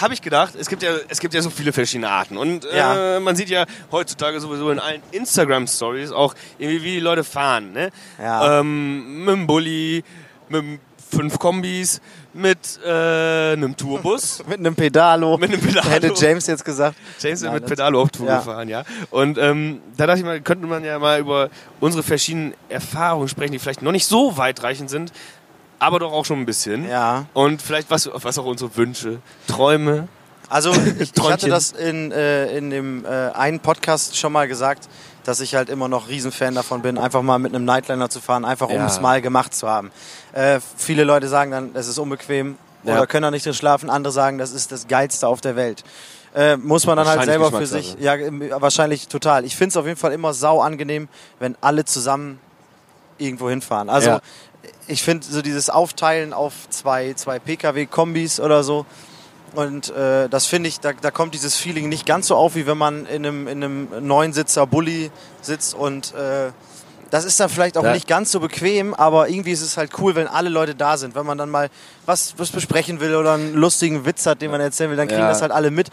habe 0.00 0.14
ich 0.14 0.22
gedacht, 0.22 0.54
es 0.58 0.68
gibt 0.68 0.82
ja, 0.82 0.92
es 1.08 1.20
gibt 1.20 1.34
ja 1.34 1.42
so 1.42 1.50
viele 1.50 1.72
verschiedene 1.72 2.08
Arten. 2.08 2.36
Und 2.38 2.64
Ja. 2.64 3.16
äh, 3.16 3.20
man 3.20 3.36
sieht 3.36 3.50
ja 3.50 3.66
heutzutage 3.90 4.40
sowieso 4.40 4.70
in 4.70 4.78
allen 4.78 5.02
Instagram-Stories 5.10 6.12
auch 6.12 6.34
irgendwie, 6.58 6.82
wie 6.82 6.92
die 6.94 7.00
Leute 7.00 7.24
fahren. 7.24 7.72
Ne? 7.72 7.90
Ja. 8.18 8.60
Ähm, 8.60 9.24
mit 9.24 9.34
dem 9.34 9.46
Bulli, 9.46 10.02
mit 10.48 10.62
dem 10.62 10.80
fünf 11.10 11.38
Kombis, 11.38 12.00
mit 12.32 12.80
äh, 12.86 13.52
einem 13.52 13.76
Tourbus. 13.76 14.42
mit 14.48 14.60
einem 14.60 14.74
Pedalo. 14.74 15.36
Mit 15.36 15.50
einem 15.52 15.60
Pedalo. 15.60 15.90
Hätte 15.90 16.14
James 16.16 16.46
jetzt 16.46 16.64
gesagt. 16.64 16.96
James 17.20 17.40
ist 17.40 17.44
Nein, 17.44 17.56
mit 17.56 17.66
Pedalo 17.66 18.00
auf 18.00 18.08
Tour 18.10 18.26
Ja. 18.28 18.38
gefahren, 18.38 18.70
ja. 18.70 18.84
Und 19.10 19.36
ähm, 19.36 19.82
da 19.98 20.06
dachte 20.06 20.20
ich 20.20 20.24
mal, 20.24 20.40
könnte 20.40 20.66
man 20.66 20.82
ja 20.84 20.98
mal 20.98 21.20
über 21.20 21.50
unsere 21.80 22.02
verschiedenen 22.02 22.54
Erfahrungen 22.70 23.28
sprechen, 23.28 23.52
die 23.52 23.58
vielleicht 23.58 23.82
noch 23.82 23.92
nicht 23.92 24.06
so 24.06 24.38
weitreichend 24.38 24.88
sind, 24.88 25.12
aber 25.82 25.98
doch 25.98 26.12
auch 26.12 26.24
schon 26.24 26.38
ein 26.40 26.46
bisschen. 26.46 26.88
Ja. 26.88 27.26
Und 27.34 27.60
vielleicht 27.60 27.90
was, 27.90 28.08
was 28.12 28.38
auch 28.38 28.44
unsere 28.46 28.74
Wünsche, 28.76 29.18
Träume. 29.48 30.08
Also 30.48 30.72
ich, 30.72 31.12
ich 31.16 31.22
hatte 31.22 31.48
das 31.48 31.72
in, 31.72 32.12
äh, 32.12 32.56
in 32.56 32.70
dem 32.70 33.04
äh, 33.04 33.08
einen 33.32 33.60
Podcast 33.60 34.16
schon 34.16 34.32
mal 34.32 34.46
gesagt, 34.48 34.88
dass 35.24 35.40
ich 35.40 35.54
halt 35.54 35.68
immer 35.68 35.88
noch 35.88 36.08
Riesenfan 36.08 36.54
davon 36.54 36.82
bin, 36.82 36.98
einfach 36.98 37.22
mal 37.22 37.38
mit 37.38 37.54
einem 37.54 37.64
Nightliner 37.64 38.10
zu 38.10 38.20
fahren, 38.20 38.44
einfach 38.44 38.68
um 38.68 38.76
Ja. 38.76 38.86
es 38.86 39.00
mal 39.00 39.20
gemacht 39.22 39.54
zu 39.54 39.68
haben. 39.68 39.90
Äh, 40.32 40.60
viele 40.76 41.04
Leute 41.04 41.28
sagen 41.28 41.50
dann, 41.50 41.70
es 41.74 41.86
ist 41.88 41.98
unbequem 41.98 42.56
Ja. 42.84 42.94
oder 42.94 43.06
können 43.06 43.22
da 43.22 43.30
nicht 43.30 43.46
drin 43.46 43.54
schlafen. 43.54 43.88
Andere 43.90 44.12
sagen, 44.12 44.38
das 44.38 44.52
ist 44.52 44.72
das 44.72 44.88
Geilste 44.88 45.28
auf 45.28 45.40
der 45.40 45.56
Welt. 45.56 45.84
Äh, 46.34 46.56
muss 46.56 46.86
man 46.86 46.96
dann 46.96 47.06
halt 47.06 47.24
selber 47.24 47.50
für 47.52 47.66
sich, 47.66 47.96
ja, 48.00 48.14
äh, 48.14 48.60
wahrscheinlich 48.60 49.06
total. 49.08 49.44
Ich 49.44 49.54
finde 49.54 49.68
es 49.68 49.76
auf 49.76 49.86
jeden 49.86 49.98
Fall 49.98 50.12
immer 50.12 50.32
sau 50.32 50.60
angenehm, 50.60 51.08
wenn 51.38 51.56
alle 51.60 51.84
zusammen 51.84 52.40
irgendwo 53.18 53.48
hinfahren. 53.50 53.88
Also 53.90 54.08
Ja. 54.10 54.20
Ich 54.92 55.02
finde 55.02 55.26
so 55.26 55.42
dieses 55.42 55.70
Aufteilen 55.70 56.32
auf 56.32 56.52
zwei, 56.70 57.14
zwei 57.14 57.38
Pkw-Kombis 57.38 58.40
oder 58.40 58.62
so. 58.62 58.86
Und 59.54 59.90
äh, 59.90 60.28
das 60.28 60.46
finde 60.46 60.68
ich, 60.68 60.80
da, 60.80 60.92
da 60.92 61.10
kommt 61.10 61.34
dieses 61.34 61.56
Feeling 61.56 61.88
nicht 61.88 62.06
ganz 62.06 62.28
so 62.28 62.36
auf, 62.36 62.54
wie 62.54 62.66
wenn 62.66 62.78
man 62.78 63.04
in 63.06 63.26
einem, 63.26 63.48
in 63.48 63.62
einem 63.62 63.88
neunsitzer 64.06 64.66
Bulli 64.66 65.10
sitzt 65.42 65.74
und 65.74 66.14
äh, 66.14 66.52
das 67.10 67.26
ist 67.26 67.38
dann 67.38 67.50
vielleicht 67.50 67.76
auch 67.76 67.84
Ja. 67.84 67.92
nicht 67.92 68.08
ganz 68.08 68.32
so 68.32 68.40
bequem, 68.40 68.94
aber 68.94 69.28
irgendwie 69.28 69.50
ist 69.52 69.60
es 69.60 69.76
halt 69.76 69.90
cool, 69.98 70.14
wenn 70.14 70.26
alle 70.26 70.48
Leute 70.48 70.74
da 70.74 70.96
sind. 70.96 71.14
Wenn 71.14 71.26
man 71.26 71.36
dann 71.36 71.50
mal 71.50 71.68
was, 72.06 72.32
was 72.38 72.48
besprechen 72.50 73.00
will 73.00 73.14
oder 73.14 73.34
einen 73.34 73.52
lustigen 73.52 74.06
Witz 74.06 74.24
hat, 74.24 74.40
den 74.40 74.50
man 74.50 74.62
erzählen 74.62 74.88
will, 74.88 74.96
dann 74.96 75.08
kriegen 75.08 75.20
Ja. 75.20 75.28
das 75.28 75.42
halt 75.42 75.52
alle 75.52 75.70
mit 75.70 75.88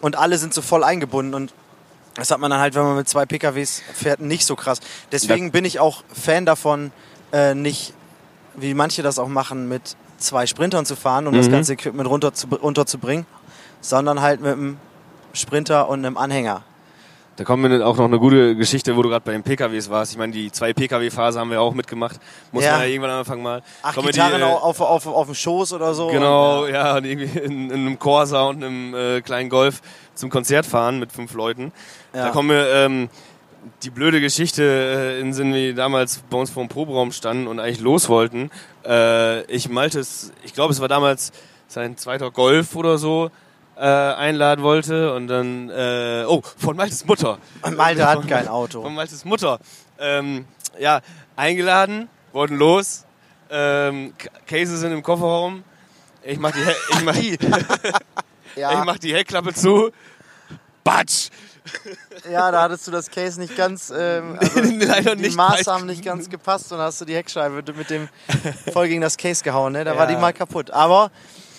und 0.00 0.16
alle 0.16 0.36
sind 0.38 0.52
so 0.52 0.62
voll 0.62 0.82
eingebunden 0.82 1.34
und 1.34 1.52
das 2.16 2.32
hat 2.32 2.40
man 2.40 2.50
dann 2.50 2.58
halt, 2.60 2.74
wenn 2.74 2.82
man 2.82 2.96
mit 2.96 3.08
zwei 3.08 3.26
PKWs 3.26 3.82
fährt, 3.92 4.18
nicht 4.20 4.44
so 4.46 4.56
krass. 4.56 4.78
Deswegen 5.12 5.52
bin 5.52 5.64
ich 5.64 5.78
auch 5.78 6.02
Fan 6.12 6.46
davon, 6.46 6.90
äh, 7.32 7.54
nicht, 7.54 7.92
wie 8.56 8.74
manche 8.74 9.02
das 9.02 9.18
auch 9.18 9.28
machen, 9.28 9.68
mit 9.68 9.96
zwei 10.18 10.46
Sprintern 10.46 10.86
zu 10.86 10.96
fahren, 10.96 11.26
um 11.26 11.34
das 11.34 11.48
Mhm. 11.48 11.52
ganze 11.52 11.72
Equipment 11.74 12.08
runter 12.08 12.32
zu, 12.32 12.46
runterzubringen, 12.48 13.26
sondern 13.80 14.20
halt 14.20 14.40
mit 14.40 14.52
einem 14.52 14.76
Sprinter 15.32 15.88
und 15.88 16.04
einem 16.04 16.16
Anhänger. 16.16 16.62
Da 17.36 17.42
kommt 17.42 17.64
mir 17.64 17.84
auch 17.84 17.96
noch 17.96 18.04
eine 18.04 18.20
gute 18.20 18.54
Geschichte, 18.54 18.94
wo 18.96 19.02
du 19.02 19.08
gerade 19.08 19.24
bei 19.24 19.32
den 19.32 19.42
PKWs 19.42 19.90
warst. 19.90 20.12
Ich 20.12 20.18
meine, 20.18 20.30
die 20.32 20.52
zwei 20.52 20.72
PKW-Phase 20.72 21.40
haben 21.40 21.50
wir 21.50 21.60
auch 21.60 21.74
mitgemacht. 21.74 22.20
Muss 22.52 22.62
Ja. 22.62 22.72
man 22.72 22.82
ja 22.82 22.86
irgendwann 22.86 23.10
am 23.10 23.18
Anfang 23.18 23.42
mal. 23.42 23.60
Acht 23.82 23.94
Kommen 23.96 24.06
wir 24.06 24.12
Gitarren 24.12 24.36
die, 24.36 24.42
äh, 24.42 24.44
auf, 24.44 24.80
auf, 24.80 25.04
auf 25.08 25.26
dem 25.26 25.34
Schoß 25.34 25.72
oder 25.72 25.94
so. 25.94 26.06
Genau, 26.08 26.62
Und, 26.66 26.72
ja, 26.72 26.96
und 26.96 27.04
irgendwie 27.04 27.36
in, 27.40 27.70
in 27.70 27.86
einem 27.86 27.98
Corsa 27.98 28.44
und 28.44 28.62
einem 28.62 28.94
äh, 28.94 29.20
kleinen 29.20 29.50
Golf 29.50 29.80
zum 30.14 30.30
Konzert 30.30 30.64
fahren 30.64 31.00
mit 31.00 31.10
fünf 31.10 31.34
Leuten. 31.34 31.72
Ja. 32.14 32.26
Da 32.26 32.30
kommen 32.30 32.50
wir 32.50 32.68
ähm, 32.72 33.08
die 33.82 33.90
blöde 33.90 34.20
Geschichte 34.20 34.62
äh, 34.62 35.20
in 35.20 35.32
Sinn, 35.32 35.54
wie 35.54 35.74
damals 35.74 36.18
bei 36.30 36.36
uns 36.38 36.50
vor 36.50 36.62
dem 36.64 36.68
Proberaum 36.68 37.12
standen 37.12 37.46
und 37.46 37.60
eigentlich 37.60 37.80
los 37.80 38.08
wollten. 38.08 38.50
Äh, 38.86 39.42
ich 39.44 39.68
Maltes, 39.68 40.32
ich 40.44 40.52
glaube, 40.54 40.72
es 40.72 40.80
war 40.80 40.88
damals 40.88 41.32
sein 41.68 41.96
zweiter 41.96 42.30
Golf 42.30 42.76
oder 42.76 42.98
so, 42.98 43.30
äh, 43.76 43.80
einladen 43.80 44.62
wollte 44.62 45.14
und 45.14 45.28
dann, 45.28 45.70
äh, 45.70 46.24
oh, 46.28 46.42
von 46.58 46.76
Maltes 46.76 47.04
Mutter. 47.06 47.38
Und 47.62 47.76
Malte 47.76 48.06
hat 48.06 48.18
Von- 48.20 48.26
kein 48.28 48.48
Auto. 48.48 48.82
Von 48.82 48.94
Maltes 48.94 49.24
Mutter. 49.24 49.58
Ähm, 49.98 50.44
ja, 50.78 51.00
eingeladen, 51.36 52.08
wurden 52.32 52.56
los, 52.58 53.04
ähm, 53.50 54.12
Cases 54.46 54.80
sind 54.80 54.92
im 54.92 55.02
Kofferraum. 55.02 55.64
Ich 56.22 56.38
mach 56.38 56.52
die, 56.52 56.60
He 56.64 56.72
ich 56.92 57.04
mach, 57.04 57.14
ich 57.16 57.38
Ja, 58.56 58.82
mach 58.84 58.98
die 58.98 59.14
Heckklappe 59.14 59.52
zu. 59.54 59.90
Batsch! 60.84 61.30
Ja, 62.30 62.50
da 62.50 62.62
hattest 62.62 62.86
du 62.86 62.90
das 62.90 63.10
Case 63.10 63.40
nicht 63.40 63.56
ganz, 63.56 63.92
ähm, 63.96 64.38
also 64.38 64.60
Leider 64.62 65.16
die 65.16 65.22
nicht. 65.22 65.36
Maße 65.36 65.72
haben 65.72 65.86
nicht 65.86 66.04
ganz 66.04 66.28
gepasst 66.28 66.70
und 66.72 66.78
hast 66.78 67.00
du 67.00 67.04
die 67.04 67.14
Heckscheibe 67.14 67.62
mit 67.72 67.90
dem 67.90 68.08
voll 68.72 68.88
gegen 68.88 69.00
das 69.00 69.16
Case 69.16 69.42
gehauen. 69.42 69.72
Ne? 69.72 69.84
Da 69.84 69.96
war 69.96 70.08
Ja. 70.08 70.14
die 70.14 70.20
mal 70.20 70.32
kaputt. 70.32 70.70
Aber 70.70 71.10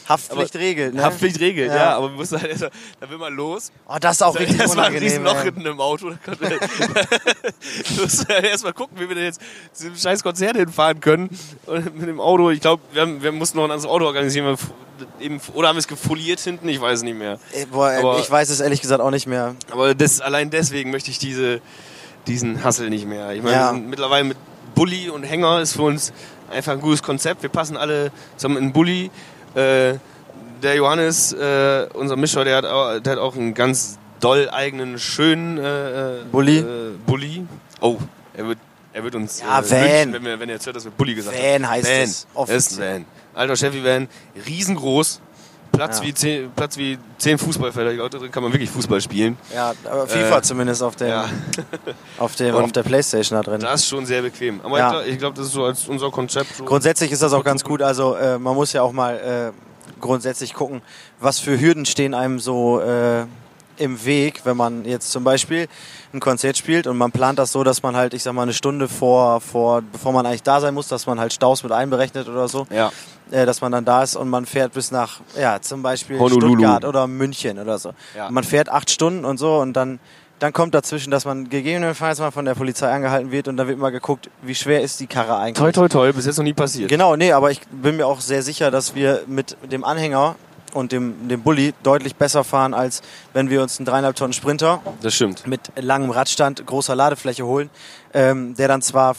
Haftpflicht 0.07 0.55
regelt. 0.55 0.93
Ne? 0.93 1.03
Haftpflicht 1.03 1.39
regelt, 1.39 1.69
ja. 1.69 1.75
Ja. 1.75 1.97
aber 1.97 2.09
wir 2.11 2.17
mussten 2.17 2.39
halt 2.39 2.51
erst, 2.51 2.63
da 2.99 3.09
will 3.09 3.17
man 3.17 3.33
los. 3.33 3.71
Oh, 3.87 3.95
das 3.99 4.17
ist 4.17 4.21
auch 4.21 4.37
richtig 4.37 4.57
Das 4.57 4.75
war 4.75 4.85
ein 4.85 4.91
unangenehm. 4.91 5.03
Riesenloch 5.09 5.41
hinten 5.43 5.65
im 5.65 5.79
Auto. 5.81 6.11
Da 6.11 6.17
Wir 6.39 8.01
mussten 8.03 8.27
halt 8.33 8.45
erst 8.45 8.63
mal 8.63 8.73
gucken, 8.73 8.99
wie 8.99 9.07
wir 9.09 9.15
denn 9.15 9.25
jetzt 9.25 9.41
zu 9.73 9.85
dem 9.85 9.95
scheiß 9.95 10.23
Konzert 10.23 10.55
hinfahren 10.57 10.99
können. 10.99 11.29
Und 11.65 11.97
mit 11.97 12.07
dem 12.07 12.19
Auto, 12.19 12.49
ich 12.51 12.61
glaube, 12.61 12.83
wir, 12.93 13.01
haben- 13.01 13.21
wir 13.23 13.31
mussten 13.31 13.57
noch 13.57 13.65
ein 13.65 13.71
anderes 13.71 13.89
Auto 13.89 14.05
organisieren. 14.05 14.57
Eben, 15.19 15.41
oder 15.53 15.67
haben 15.69 15.75
wir 15.75 15.79
es 15.79 15.87
gefoliert 15.87 16.39
hinten? 16.39 16.69
Ich 16.69 16.79
weiß 16.79 16.99
es 16.99 17.03
nicht 17.03 17.17
mehr. 17.17 17.39
Boah, 17.71 17.89
Aber- 17.91 18.19
ich 18.19 18.29
weiß 18.29 18.49
es 18.49 18.59
ehrlich 18.59 18.81
gesagt 18.81 19.01
auch 19.01 19.11
nicht 19.11 19.27
mehr. 19.27 19.55
Aber 19.71 19.93
das, 19.95 20.21
allein 20.21 20.49
deswegen 20.49 20.91
möchte 20.91 21.11
ich 21.11 21.19
diese, 21.19 21.61
diesen 22.27 22.63
Hassel 22.63 22.89
nicht 22.89 23.05
mehr. 23.07 23.31
Ich 23.31 23.41
meine, 23.43 23.55
Ja. 23.55 23.71
mittlerweile 23.73 24.23
mit 24.23 24.37
Bulli 24.75 25.09
und 25.09 25.23
Hänger 25.23 25.61
ist 25.61 25.73
für 25.73 25.83
uns 25.83 26.13
einfach 26.51 26.73
ein 26.73 26.81
gutes 26.81 27.01
Konzept. 27.03 27.41
Wir 27.43 27.49
passen 27.49 27.75
alle 27.77 28.11
zusammen 28.37 28.57
in 28.57 28.73
Bulli. 28.73 29.09
Äh, 29.55 29.97
der 30.61 30.75
Johannes, 30.75 31.33
äh, 31.33 31.87
unser 31.93 32.15
Mischer, 32.15 32.43
der 32.43 32.57
hat, 32.57 32.65
auch, 32.65 32.99
der 32.99 33.13
hat 33.13 33.19
auch 33.19 33.35
einen 33.35 33.53
ganz 33.53 33.97
doll 34.19 34.49
eigenen, 34.49 34.97
schönen 34.99 35.57
äh, 35.57 36.19
äh, 36.19 36.23
Bulli? 36.31 36.59
Äh, 36.59 36.63
Bulli. 37.05 37.45
Oh, 37.81 37.97
er 38.33 38.47
wird, 38.47 38.57
er 38.93 39.03
wird 39.03 39.15
uns 39.15 39.41
Ja, 39.41 39.59
äh, 39.59 39.69
Van. 39.71 39.79
lynchen, 39.81 40.13
wenn, 40.13 40.25
wir, 40.25 40.39
wenn 40.39 40.49
er 40.49 40.55
jetzt 40.55 40.65
hört, 40.65 40.75
dass 40.75 40.85
wir 40.85 40.91
Bulli 40.91 41.15
gesagt 41.15 41.35
haben. 41.37 41.61
Van 41.63 41.69
heißt 41.69 41.87
Van. 41.87 42.01
es. 42.01 42.27
Das 42.35 42.49
ist 42.49 42.79
ein 42.79 42.93
Van. 42.93 43.05
Alter 43.33 43.55
Chevy 43.55 43.83
Van, 43.83 44.07
riesengroß, 44.47 45.21
Platz, 45.75 45.99
Ja. 45.99 46.05
wie 46.05 46.13
zehn, 46.13 46.51
Platz 46.55 46.77
wie 46.77 46.97
zehn 47.17 47.37
Fußballfelder. 47.37 47.91
Ich 47.91 47.97
glaube, 47.97 48.09
da 48.09 48.17
drin 48.17 48.31
kann 48.31 48.43
man 48.43 48.51
wirklich 48.53 48.69
Fußball 48.69 49.01
spielen. 49.01 49.37
Ja, 49.53 49.73
aber 49.85 50.07
FIFA 50.07 50.37
Äh, 50.37 50.41
zumindest 50.41 50.81
auf, 50.83 50.95
dem, 50.95 51.07
Ja, 51.09 51.25
auf, 52.17 52.35
dem, 52.35 52.55
auf 52.55 52.71
der 52.71 52.83
Playstation 52.83 53.37
da 53.37 53.43
drin. 53.49 53.61
das 53.61 53.81
ist 53.81 53.87
schon 53.89 54.05
sehr 54.05 54.21
bequem. 54.21 54.61
Aber 54.63 54.77
Ja. 54.77 54.99
ich 55.01 55.05
glaube, 55.05 55.17
glaub, 55.17 55.35
das 55.35 55.47
ist 55.47 55.53
so 55.53 55.63
als 55.65 55.87
unser 55.87 56.11
Konzept. 56.11 56.55
So. 56.55 56.65
Grundsätzlich 56.65 57.11
ist 57.11 57.21
das 57.21 57.33
auch 57.33 57.43
ganz 57.43 57.63
gut. 57.63 57.81
Also 57.81 58.15
äh, 58.15 58.37
man 58.39 58.55
muss 58.55 58.73
ja 58.73 58.81
auch 58.81 58.91
mal 58.91 59.15
äh, 59.53 59.99
grundsätzlich 60.01 60.53
gucken, 60.53 60.81
was 61.19 61.39
für 61.39 61.59
Hürden 61.59 61.85
stehen 61.85 62.13
einem 62.13 62.39
so 62.39 62.79
äh, 62.81 63.25
im 63.77 64.05
Weg, 64.05 64.41
wenn 64.45 64.55
man 64.55 64.85
jetzt 64.85 65.11
zum 65.11 65.23
Beispiel 65.25 65.67
ein 66.13 66.21
Konzert 66.21 66.57
spielt 66.57 66.87
und 66.87 66.97
man 66.97 67.11
plant 67.11 67.39
das 67.39 67.51
so, 67.51 67.63
dass 67.65 67.83
man 67.83 67.95
halt, 67.97 68.13
ich 68.13 68.23
sag 68.23 68.31
mal, 68.33 68.43
eine 68.43 68.53
Stunde 68.53 68.87
vor, 68.87 69.41
vor, 69.41 69.81
bevor 69.91 70.13
man 70.13 70.25
eigentlich 70.25 70.43
da 70.43 70.61
sein 70.61 70.73
muss, 70.73 70.87
dass 70.87 71.05
man 71.07 71.19
halt 71.19 71.33
Staus 71.33 71.61
mit 71.61 71.73
einberechnet 71.73 72.29
oder 72.29 72.47
so, 72.47 72.67
Ja, 72.69 72.91
äh, 73.35 73.45
dass 73.45 73.59
man 73.59 73.71
dann 73.71 73.83
da 73.83 74.01
ist 74.03 74.15
und 74.15 74.29
man 74.29 74.45
fährt 74.45 74.71
bis 74.73 74.91
nach, 74.91 75.19
ja, 75.37 75.59
zum 75.61 75.81
Beispiel 75.81 76.17
Honolulu. 76.17 76.53
Stuttgart 76.53 76.85
oder 76.85 77.05
München 77.05 77.59
oder 77.59 77.77
so. 77.77 77.91
Ja. 78.15 78.31
Man 78.31 78.43
fährt 78.45 78.69
acht 78.69 78.89
Stunden 78.89 79.25
und 79.25 79.37
so 79.37 79.57
und 79.57 79.73
dann, 79.73 79.99
dann 80.39 80.53
kommt 80.53 80.73
dazwischen, 80.73 81.11
dass 81.11 81.25
man 81.25 81.49
gegebenenfalls 81.49 82.19
mal 82.19 82.31
von 82.31 82.45
der 82.45 82.55
Polizei 82.55 82.89
angehalten 82.89 83.31
wird 83.31 83.49
und 83.49 83.57
dann 83.57 83.67
wird 83.67 83.77
mal 83.77 83.89
geguckt, 83.91 84.29
wie 84.41 84.55
schwer 84.55 84.81
ist 84.81 85.01
die 85.01 85.07
Karre 85.07 85.35
eigentlich. 85.37 85.57
toi, 85.57 85.71
toi, 85.73 85.89
toi, 85.89 86.13
bis 86.13 86.25
jetzt 86.25 86.37
noch 86.37 86.45
nie 86.45 86.53
passiert. 86.53 86.89
Genau, 86.89 87.17
nee, 87.17 87.33
aber 87.33 87.51
ich 87.51 87.59
bin 87.69 87.97
mir 87.97 88.07
auch 88.07 88.21
sehr 88.21 88.41
sicher, 88.41 88.71
dass 88.71 88.95
wir 88.95 89.23
mit 89.27 89.57
dem 89.69 89.83
Anhänger 89.83 90.35
und 90.73 90.91
dem, 90.93 91.27
dem 91.27 91.41
Bulli 91.41 91.73
deutlich 91.83 92.15
besser 92.15 92.43
fahren, 92.45 92.73
als 92.73 93.01
wenn 93.33 93.49
wir 93.49 93.61
uns 93.61 93.79
einen 93.79 93.85
dreieinhalb 93.85 94.15
Tonnen 94.15 94.33
Sprinter 94.33 94.81
Das 95.01 95.13
stimmt. 95.13 95.45
mit 95.45 95.59
langem 95.75 96.09
Radstand, 96.11 96.65
großer 96.65 96.95
Ladefläche 96.95 97.45
holen, 97.45 97.69
ähm, 98.13 98.55
der 98.55 98.67
dann 98.69 98.81
zwar 98.81 99.15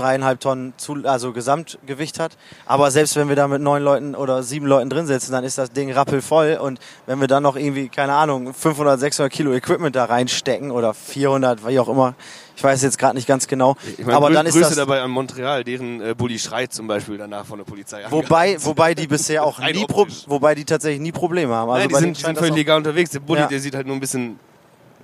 dreieinhalb 0.00 0.40
Tonnen 0.40 0.72
zu, 0.76 0.96
also 1.04 1.32
Gesamtgewicht 1.32 2.18
hat, 2.18 2.36
aber 2.66 2.90
selbst 2.90 3.16
wenn 3.16 3.28
wir 3.28 3.36
da 3.36 3.48
mit 3.48 3.60
neun 3.62 3.82
Leuten 3.82 4.14
oder 4.14 4.42
sieben 4.42 4.66
Leuten 4.66 4.90
drin 4.90 5.06
sitzen, 5.06 5.32
dann 5.32 5.44
ist 5.44 5.58
das 5.58 5.72
Ding 5.72 5.92
rappelvoll 5.92 6.58
und 6.60 6.80
wenn 7.06 7.20
wir 7.20 7.28
dann 7.28 7.42
noch 7.42 7.56
irgendwie, 7.56 7.88
keine 7.88 8.14
Ahnung, 8.14 8.52
500, 8.54 8.98
600 8.98 9.32
Kilo 9.32 9.52
Equipment 9.52 9.94
da 9.94 10.06
reinstecken 10.06 10.70
oder 10.70 10.94
400, 10.94 11.66
wie 11.66 11.78
auch 11.78 11.88
immer, 11.88 12.14
ich 12.56 12.64
weiß 12.64 12.82
jetzt 12.82 12.98
gerade 12.98 13.16
nicht 13.16 13.26
ganz 13.26 13.46
genau, 13.46 13.76
Ich 13.96 14.04
meine, 14.04 14.16
aber 14.16 14.26
Grü 14.28 14.34
dann 14.34 14.46
ist 14.46 14.54
Grüße 14.54 14.68
das... 14.68 14.76
dabei 14.76 15.00
an 15.00 15.10
Montreal, 15.10 15.64
deren 15.64 16.00
äh, 16.02 16.14
Bulli 16.14 16.38
schreit 16.38 16.72
zum 16.74 16.86
Beispiel 16.86 17.16
danach 17.16 17.46
von 17.46 17.58
der 17.58 17.64
Polizei. 17.64 18.04
Wobei, 18.10 18.56
wobei 18.62 18.94
die 18.94 19.06
bisher 19.06 19.44
auch 19.46 19.58
nie 19.60 19.86
Pro 19.86 20.06
wobei 20.26 20.54
die 20.54 20.64
tatsächlich 20.66 21.00
nie 21.00 21.12
Probleme 21.12 21.54
haben. 21.54 21.70
Also 21.70 21.80
Nein, 21.80 21.88
die 21.88 21.94
sind, 21.94 22.16
sind 22.18 22.38
völlig 22.38 22.54
legal 22.56 22.76
unterwegs. 22.76 23.10
Der 23.10 23.20
Bulli, 23.20 23.40
Ja. 23.40 23.46
der 23.46 23.60
sieht 23.60 23.74
halt 23.74 23.86
nur 23.86 23.96
ein 23.96 24.00
bisschen 24.00 24.38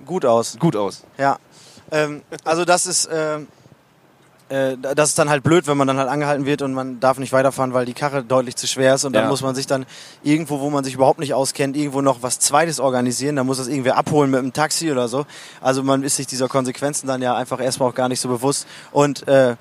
gut 0.05 0.23
aus. 0.25 0.57
gut 0.59 0.75
aus. 0.75 1.03
Ja. 1.17 1.37
Ähm, 1.91 2.21
also 2.43 2.63
das 2.63 2.85
ist, 2.85 3.09
ähm, 3.11 3.47
äh, 4.49 4.77
das 4.77 5.09
ist 5.09 5.19
dann 5.19 5.29
halt 5.29 5.43
blöd, 5.43 5.67
wenn 5.67 5.77
man 5.77 5.87
dann 5.87 5.97
halt 5.97 6.09
angehalten 6.09 6.45
wird 6.45 6.61
und 6.61 6.73
man 6.73 6.99
darf 6.99 7.17
nicht 7.17 7.33
weiterfahren, 7.33 7.73
weil 7.73 7.85
die 7.85 7.93
Karre 7.93 8.23
deutlich 8.23 8.55
zu 8.55 8.65
schwer 8.67 8.95
ist 8.95 9.03
und 9.05 9.13
dann 9.13 9.23
Ja. 9.25 9.29
muss 9.29 9.41
man 9.41 9.55
sich 9.55 9.67
dann 9.67 9.85
irgendwo, 10.23 10.59
wo 10.59 10.69
man 10.69 10.83
sich 10.83 10.93
überhaupt 10.93 11.19
nicht 11.19 11.33
auskennt, 11.33 11.75
irgendwo 11.75 12.01
noch 12.01 12.21
was 12.23 12.39
Zweites 12.39 12.79
organisieren. 12.79 13.35
Dann 13.35 13.45
muss 13.45 13.57
das 13.57 13.67
irgendwer 13.67 13.97
abholen 13.97 14.31
mit 14.31 14.39
einem 14.39 14.53
Taxi 14.53 14.91
oder 14.91 15.07
so. 15.07 15.25
Also 15.61 15.83
man 15.83 16.03
ist 16.03 16.15
sich 16.15 16.27
dieser 16.27 16.47
Konsequenzen 16.47 17.07
dann 17.07 17.21
ja 17.21 17.35
einfach 17.35 17.59
erstmal 17.59 17.89
auch 17.89 17.95
gar 17.95 18.07
nicht 18.09 18.21
so 18.21 18.29
bewusst 18.29 18.67
und 18.91 19.27
äh, 19.27 19.55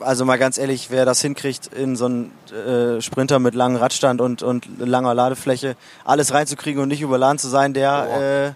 also 0.00 0.24
mal 0.24 0.38
ganz 0.38 0.56
ehrlich, 0.56 0.90
wer 0.90 1.04
das 1.04 1.20
hinkriegt, 1.20 1.66
in 1.74 1.94
so 1.94 2.06
einen 2.06 2.32
äh, 2.66 3.02
Sprinter 3.02 3.38
mit 3.38 3.54
langem 3.54 3.76
Radstand 3.76 4.22
und, 4.22 4.42
und 4.42 4.66
langer 4.78 5.12
Ladefläche 5.12 5.76
alles 6.06 6.32
reinzukriegen 6.32 6.80
und 6.82 6.88
nicht 6.88 7.02
überladen 7.02 7.38
zu 7.38 7.48
sein, 7.48 7.74
der, 7.74 8.06
Boah. 8.06 8.20
äh, 8.20 8.52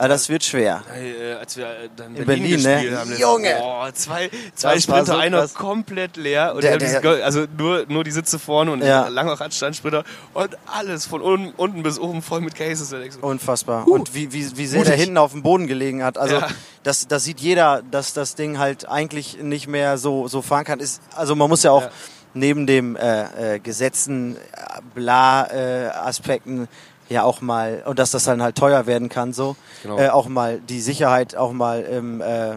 ja, 0.00 0.08
das 0.08 0.28
wird 0.28 0.44
schwer. 0.44 0.82
Äh, 0.94 1.34
als 1.34 1.56
wir 1.56 1.66
äh, 1.66 1.88
dann 1.94 2.14
In 2.16 2.24
Berlin, 2.24 2.62
Berlin, 2.62 2.90
ne? 2.90 2.98
haben, 2.98 3.16
Junge! 3.18 3.54
Boah, 3.58 3.92
zwei, 3.94 4.30
zwei 4.54 4.74
Das 4.74 4.82
Sprinter, 4.84 5.04
so 5.06 5.16
einer 5.16 5.38
krass. 5.40 5.54
komplett 5.54 6.16
leer 6.16 6.54
und 6.54 6.62
Der- 6.64 6.78
der, 6.78 7.00
dieses 7.00 7.22
also 7.22 7.44
nur, 7.56 7.84
nur 7.88 8.04
die 8.04 8.10
Sitze 8.10 8.38
vorne 8.38 8.72
und 8.72 8.82
Ja. 8.82 9.04
ein 9.04 9.12
langer 9.12 9.32
Radstandsprinter 9.40 10.04
und 10.34 10.56
alles 10.66 11.06
von 11.06 11.20
un, 11.22 11.52
unten 11.56 11.82
bis 11.82 11.98
oben 11.98 12.22
voll 12.22 12.40
mit 12.40 12.54
Cases. 12.54 12.94
Unfassbar. 13.20 13.86
Huh. 13.86 13.94
Und 13.94 14.14
wie, 14.14 14.32
wie, 14.32 14.56
wie 14.56 14.66
sehr 14.66 14.84
der 14.84 14.96
hinten 14.96 15.18
auf 15.18 15.32
dem 15.32 15.42
Boden 15.42 15.66
gelegen 15.66 16.02
hat. 16.02 16.18
Also 16.18 16.36
Ja. 16.36 16.48
das, 16.82 17.06
das 17.06 17.24
sieht 17.24 17.40
jeder, 17.40 17.82
dass 17.90 18.12
das 18.14 18.34
Ding 18.34 18.58
halt 18.58 18.88
eigentlich 18.88 19.38
nicht 19.42 19.66
mehr 19.68 19.98
so, 19.98 20.28
so 20.28 20.42
fahren 20.42 20.64
kann. 20.64 20.80
Ist, 20.80 21.02
also 21.14 21.34
man 21.36 21.48
muss 21.48 21.62
ja 21.62 21.70
auch 21.72 21.82
Ja. 21.82 21.90
neben 22.34 22.66
dem 22.66 22.96
äh, 22.96 23.54
äh, 23.56 23.58
Gesetzen, 23.58 24.36
äh, 24.36 24.80
bla 24.94 25.46
äh, 25.50 25.88
Aspekten 25.88 26.68
ja 27.10 27.24
auch 27.24 27.40
mal, 27.42 27.82
und 27.86 27.98
dass 27.98 28.12
das 28.12 28.24
dann 28.24 28.42
halt 28.42 28.56
teuer 28.56 28.86
werden 28.86 29.08
kann, 29.08 29.32
so, 29.32 29.56
Genau. 29.82 29.98
äh, 29.98 30.08
auch 30.08 30.28
mal 30.28 30.60
die 30.60 30.80
Sicherheit 30.80 31.36
auch 31.36 31.52
mal 31.52 31.82
im 31.82 32.20
äh, 32.20 32.56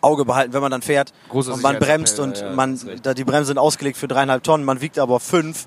Auge 0.00 0.24
behalten, 0.24 0.52
wenn 0.52 0.60
man 0.60 0.70
dann 0.70 0.82
fährt 0.82 1.12
Großer 1.30 1.52
und 1.54 1.62
man 1.62 1.78
bremst 1.78 2.20
und 2.20 2.38
ja, 2.38 2.50
man, 2.52 2.78
da 3.02 3.14
die 3.14 3.24
Bremsen 3.24 3.46
sind 3.46 3.58
ausgelegt 3.58 3.96
für 3.96 4.08
dreieinhalb 4.08 4.42
Tonnen, 4.44 4.64
man 4.64 4.80
wiegt 4.80 4.98
aber 4.98 5.18
fünf, 5.20 5.66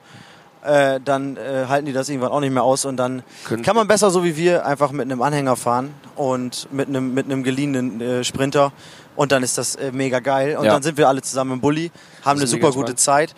äh, 0.63 0.99
dann 1.03 1.37
äh, 1.37 1.65
halten 1.67 1.85
die 1.87 1.93
das 1.93 2.07
irgendwann 2.07 2.31
auch 2.31 2.39
nicht 2.39 2.53
mehr 2.53 2.63
aus 2.63 2.85
und 2.85 2.97
dann 2.97 3.23
Können- 3.45 3.63
kann 3.63 3.75
man 3.75 3.87
besser 3.87 4.11
so 4.11 4.23
wie 4.23 4.37
wir 4.37 4.65
einfach 4.65 4.91
mit 4.91 5.01
einem 5.03 5.21
Anhänger 5.21 5.55
fahren 5.55 5.93
und 6.15 6.67
mit 6.71 6.87
einem 6.87 7.13
mit 7.13 7.25
einem 7.25 7.43
geliehenen 7.43 7.99
äh, 7.99 8.23
Sprinter 8.23 8.71
und 9.15 9.31
dann 9.31 9.41
ist 9.43 9.57
das 9.57 9.75
äh, 9.75 9.91
mega 9.91 10.19
geil 10.19 10.55
und 10.57 10.65
Ja. 10.65 10.73
dann 10.73 10.83
sind 10.83 10.97
wir 10.97 11.07
alle 11.09 11.21
zusammen 11.21 11.53
im 11.53 11.61
Bulli, 11.61 11.91
haben 12.23 12.39
eine 12.39 12.47
super 12.47 12.71
gute. 12.71 12.95
Zeit 12.95 13.33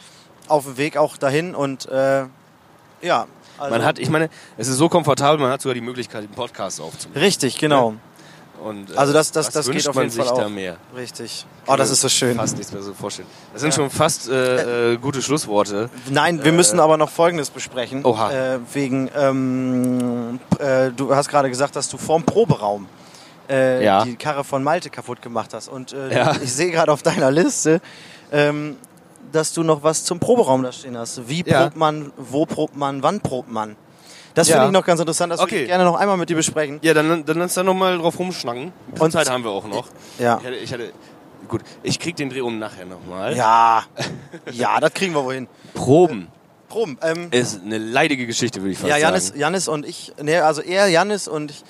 auf 0.47 0.65
dem 0.65 0.77
Weg 0.77 0.97
auch 0.97 1.15
dahin 1.17 1.55
und 1.55 1.87
äh, 1.87 2.25
ja, 3.01 3.25
also 3.57 3.71
man 3.71 3.83
hat, 3.85 3.99
ich 3.99 4.09
meine, 4.09 4.29
es 4.57 4.67
ist 4.67 4.77
so 4.77 4.89
komfortabel, 4.89 5.39
man 5.39 5.51
hat 5.51 5.61
sogar 5.61 5.73
die 5.75 5.81
Möglichkeit, 5.81 6.23
den 6.23 6.31
Podcast 6.31 6.79
aufzunehmen. 6.81 7.19
richtig, 7.21 7.57
genau. 7.57 7.95
Und, 8.63 8.91
äh, 8.91 8.95
Also 8.95 9.11
das- 9.11 9.31
das- 9.31 9.49
das 9.49 9.69
geht 9.69 9.85
auf 9.89 9.95
jeden 9.97 10.09
Fall 10.11 10.27
auch. 10.29 10.47
mehr. 10.49 10.77
Richtig. 10.95 11.45
Oh, 11.67 11.75
das 11.75 11.89
ist 11.89 11.99
so 11.99 12.07
schön. 12.07 12.37
Fast 12.37 12.55
nichts 12.57 12.71
mehr 12.71 12.81
so 12.81 12.93
vorstellen. 12.93 13.27
Das 13.51 13.61
sind 13.61 13.71
Ja. 13.71 13.75
schon 13.75 13.89
fast 13.89 14.29
äh, 14.29 14.93
äh, 14.93 14.97
gute 14.97 15.21
Schlussworte. 15.21 15.89
Nein, 16.09 16.41
wir 16.45 16.53
müssen 16.53 16.79
aber 16.79 16.95
noch 16.95 17.09
Folgendes 17.09 17.49
besprechen. 17.49 18.05
Oha. 18.05 18.31
Äh, 18.31 18.59
wegen, 18.73 19.09
ähm, 19.17 20.39
äh, 20.59 20.91
du 20.91 21.13
hast 21.13 21.27
gerade 21.29 21.49
gesagt, 21.49 21.75
dass 21.75 21.89
du 21.89 21.97
vorm 21.97 22.23
Proberaum 22.23 22.87
äh, 23.49 23.83
Ja. 23.83 24.05
die 24.05 24.15
Karre 24.15 24.45
von 24.45 24.63
Malte 24.63 24.89
kaputt 24.89 25.21
gemacht 25.21 25.53
hast. 25.53 25.67
Und 25.67 25.91
äh, 25.91 26.15
Ja. 26.15 26.33
ich 26.41 26.53
sehe 26.53 26.71
gerade 26.71 26.91
auf 26.93 27.03
deiner 27.03 27.29
Liste, 27.31 27.81
ähm, 28.31 28.77
dass 29.31 29.53
du 29.53 29.63
noch 29.63 29.83
was 29.83 30.03
zum 30.03 30.19
Proberaum 30.19 30.63
da 30.63 30.71
stehen 30.71 30.97
hast. 30.97 31.27
Wie 31.29 31.43
Ja. 31.45 31.61
probt 31.63 31.77
man, 31.77 32.11
wo 32.17 32.45
probt 32.45 32.75
man, 32.75 33.01
wann 33.03 33.19
probt 33.21 33.51
man? 33.51 33.75
Das 34.35 34.47
Ja. 34.47 34.55
finde 34.55 34.67
ich 34.67 34.73
noch 34.73 34.85
ganz 34.85 34.99
interessant, 34.99 35.31
das 35.31 35.39
würde 35.39 35.51
Okay. 35.53 35.61
ich 35.63 35.67
gerne 35.67 35.83
noch 35.83 35.95
einmal 35.95 36.17
mit 36.17 36.29
dir 36.29 36.35
besprechen. 36.35 36.79
Ja, 36.81 36.93
dann, 36.93 37.23
dann 37.25 37.37
lass 37.39 37.53
da 37.53 37.63
nochmal 37.63 37.97
drauf 37.97 38.17
rumschnacken. 38.17 38.71
Und- 38.99 39.11
Zeit 39.11 39.29
haben 39.29 39.43
wir 39.43 39.51
auch 39.51 39.67
noch. 39.67 39.87
Ja. 40.19 40.37
Ich 40.39 40.45
hatte, 40.47 40.55
ich 40.55 40.73
hatte, 40.73 40.93
gut, 41.47 41.61
ich 41.83 41.99
krieg 41.99 42.15
den 42.15 42.29
Dreh 42.29 42.41
um 42.41 42.57
nachher 42.57 42.85
nochmal. 42.85 43.35
Ja, 43.35 43.83
ja, 44.51 44.79
das 44.79 44.93
kriegen 44.93 45.13
wir 45.13 45.23
wohin. 45.23 45.47
Proben 45.73 46.27
Proben. 46.69 46.97
Ähm, 47.03 47.27
ist 47.29 47.61
eine 47.63 47.77
leidige 47.77 48.25
Geschichte, 48.25 48.59
würde 48.61 48.71
ich 48.71 48.79
fast 48.79 48.89
Ja, 48.89 48.97
Janis, 48.97 49.27
sagen. 49.27 49.39
Janis 49.39 49.67
und 49.67 49.85
ich, 49.85 50.11
ne, 50.19 50.43
also 50.43 50.63
er, 50.63 50.87
Janis 50.87 51.27
und 51.27 51.51
ich, 51.51 51.63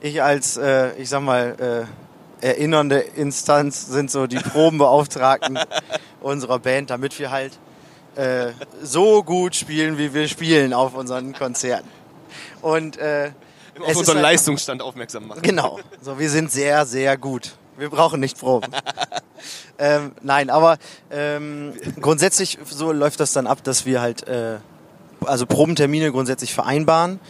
ich 0.00 0.22
als, 0.22 0.56
äh, 0.56 0.94
ich 0.96 1.10
sag 1.10 1.20
mal, 1.20 1.86
äh, 1.86 2.07
erinnernde 2.40 2.98
Instanz 2.98 3.86
sind 3.86 4.10
so 4.10 4.26
die 4.26 4.36
Probenbeauftragten 4.36 5.58
unserer 6.20 6.58
Band, 6.58 6.90
damit 6.90 7.18
wir 7.18 7.30
halt 7.30 7.58
äh, 8.16 8.52
so 8.82 9.22
gut 9.22 9.54
spielen, 9.54 9.98
wie 9.98 10.14
wir 10.14 10.28
spielen 10.28 10.72
auf 10.72 10.94
unseren 10.94 11.32
Konzerten. 11.32 11.88
Und 12.62 12.96
äh, 12.98 13.30
auf 13.80 13.96
unseren 13.96 14.16
halt- 14.16 14.22
Leistungsstand 14.22 14.82
aufmerksam 14.82 15.26
machen. 15.26 15.42
Genau. 15.42 15.78
So, 16.00 16.18
wir 16.18 16.30
sind 16.30 16.50
sehr, 16.50 16.84
sehr 16.86 17.16
gut. 17.16 17.56
Wir 17.76 17.90
brauchen 17.90 18.18
nicht 18.18 18.38
Proben. 18.38 18.72
ähm, 19.78 20.12
nein, 20.20 20.50
aber 20.50 20.78
ähm, 21.12 21.74
grundsätzlich 22.00 22.58
so 22.64 22.90
läuft 22.90 23.20
das 23.20 23.32
dann 23.32 23.46
ab, 23.46 23.62
dass 23.62 23.86
wir 23.86 24.00
halt 24.00 24.26
äh, 24.26 24.58
also 25.24 25.46
Probentermine 25.46 26.10
grundsätzlich 26.10 26.54
vereinbaren. 26.54 27.20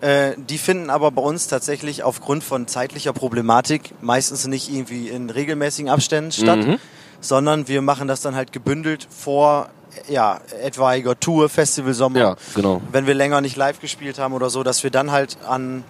Äh, 0.00 0.32
die 0.36 0.58
finden 0.58 0.90
aber 0.90 1.10
bei 1.10 1.22
uns 1.22 1.48
tatsächlich 1.48 2.02
aufgrund 2.04 2.44
von 2.44 2.66
zeitlicher 2.68 3.12
Problematik 3.12 3.92
meistens 4.00 4.46
nicht 4.46 4.72
irgendwie 4.72 5.08
in 5.08 5.28
regelmäßigen 5.30 5.90
Abständen 5.90 6.30
statt, 6.30 6.58
Mhm. 6.60 6.78
sondern 7.20 7.66
wir 7.66 7.82
machen 7.82 8.06
das 8.06 8.20
dann 8.20 8.36
halt 8.36 8.52
gebündelt 8.52 9.06
vor 9.10 9.68
ja, 10.08 10.38
etwaiger 10.62 11.18
Tour, 11.18 11.48
Festival, 11.48 11.92
Sommer 11.94 12.18
Ja, 12.20 12.36
genau. 12.54 12.80
wenn 12.92 13.06
wir 13.08 13.14
länger 13.14 13.40
nicht 13.40 13.56
live 13.56 13.80
gespielt 13.80 14.18
haben 14.20 14.34
oder 14.34 14.50
so, 14.50 14.62
dass 14.62 14.84
wir 14.84 14.90
dann 14.90 15.10
halt 15.10 15.36
an 15.48 15.82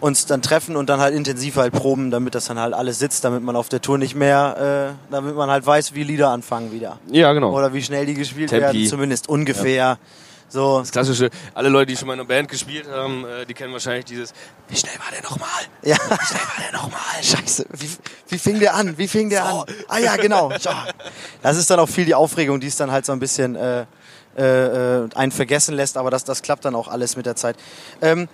uns 0.00 0.26
dann 0.26 0.42
treffen 0.42 0.74
und 0.74 0.88
dann 0.88 0.98
halt 0.98 1.14
intensiv 1.14 1.56
halt 1.56 1.72
proben, 1.74 2.10
damit 2.10 2.34
das 2.34 2.46
dann 2.46 2.58
halt 2.58 2.72
alles 2.74 2.98
sitzt, 2.98 3.22
damit 3.22 3.42
man 3.44 3.54
auf 3.54 3.68
der 3.68 3.80
Tour 3.82 3.98
nicht 3.98 4.16
mehr, 4.16 4.96
äh, 5.08 5.12
damit 5.12 5.36
man 5.36 5.50
halt 5.50 5.64
weiß, 5.66 5.94
wie 5.94 6.02
Lieder 6.02 6.30
anfangen 6.30 6.72
wieder. 6.72 6.98
Ja, 7.12 7.32
genau. 7.34 7.52
Oder 7.56 7.72
wie 7.74 7.82
schnell 7.82 8.06
die 8.06 8.14
gespielt 8.14 8.48
Tempi. 8.50 8.62
werden, 8.64 8.86
zumindest 8.86 9.28
ungefähr. 9.28 9.98
So, 10.52 10.80
Das 10.80 10.90
klassische, 10.90 11.30
alle 11.54 11.68
Leute, 11.68 11.86
die 11.92 11.96
schon 11.96 12.08
mal 12.08 12.14
in 12.14 12.20
einer 12.20 12.28
Band 12.28 12.48
gespielt 12.48 12.88
haben, 12.90 13.24
äh, 13.24 13.46
die 13.46 13.54
kennen 13.54 13.72
wahrscheinlich 13.72 14.04
dieses, 14.04 14.32
wie 14.68 14.76
schnell 14.76 14.94
war 14.98 15.10
der 15.12 15.22
nochmal? 15.22 15.48
ja. 15.82 15.94
Wie 15.96 16.26
schnell 16.26 16.40
war 16.42 16.64
der 16.64 16.72
nochmal? 16.72 17.00
Scheiße, 17.22 17.66
wie, 17.72 17.88
wie 18.28 18.38
fing 18.38 18.58
der 18.58 18.74
an? 18.74 18.98
Wie 18.98 19.06
fing 19.08 19.30
der 19.30 19.44
an? 19.44 19.64
Ah 19.88 19.98
ja, 19.98 20.16
genau. 20.16 20.50
So. 20.60 20.70
Das 21.42 21.56
ist 21.56 21.70
dann 21.70 21.78
auch 21.80 21.88
viel 21.88 22.04
die 22.04 22.14
Aufregung, 22.16 22.58
die 22.60 22.66
es 22.66 22.76
dann 22.76 22.90
halt 22.90 23.06
so 23.06 23.12
ein 23.12 23.20
bisschen 23.20 23.54
äh, 23.56 23.86
äh, 24.36 25.02
äh, 25.04 25.08
einen 25.14 25.32
vergessen 25.32 25.74
lässt, 25.76 25.96
aber 25.96 26.10
das, 26.10 26.24
das 26.24 26.42
klappt 26.42 26.64
dann 26.64 26.74
auch 26.74 26.88
alles 26.88 27.16
mit 27.16 27.26
der 27.26 27.36
Zeit. 27.36 27.56
Ähm, 28.02 28.28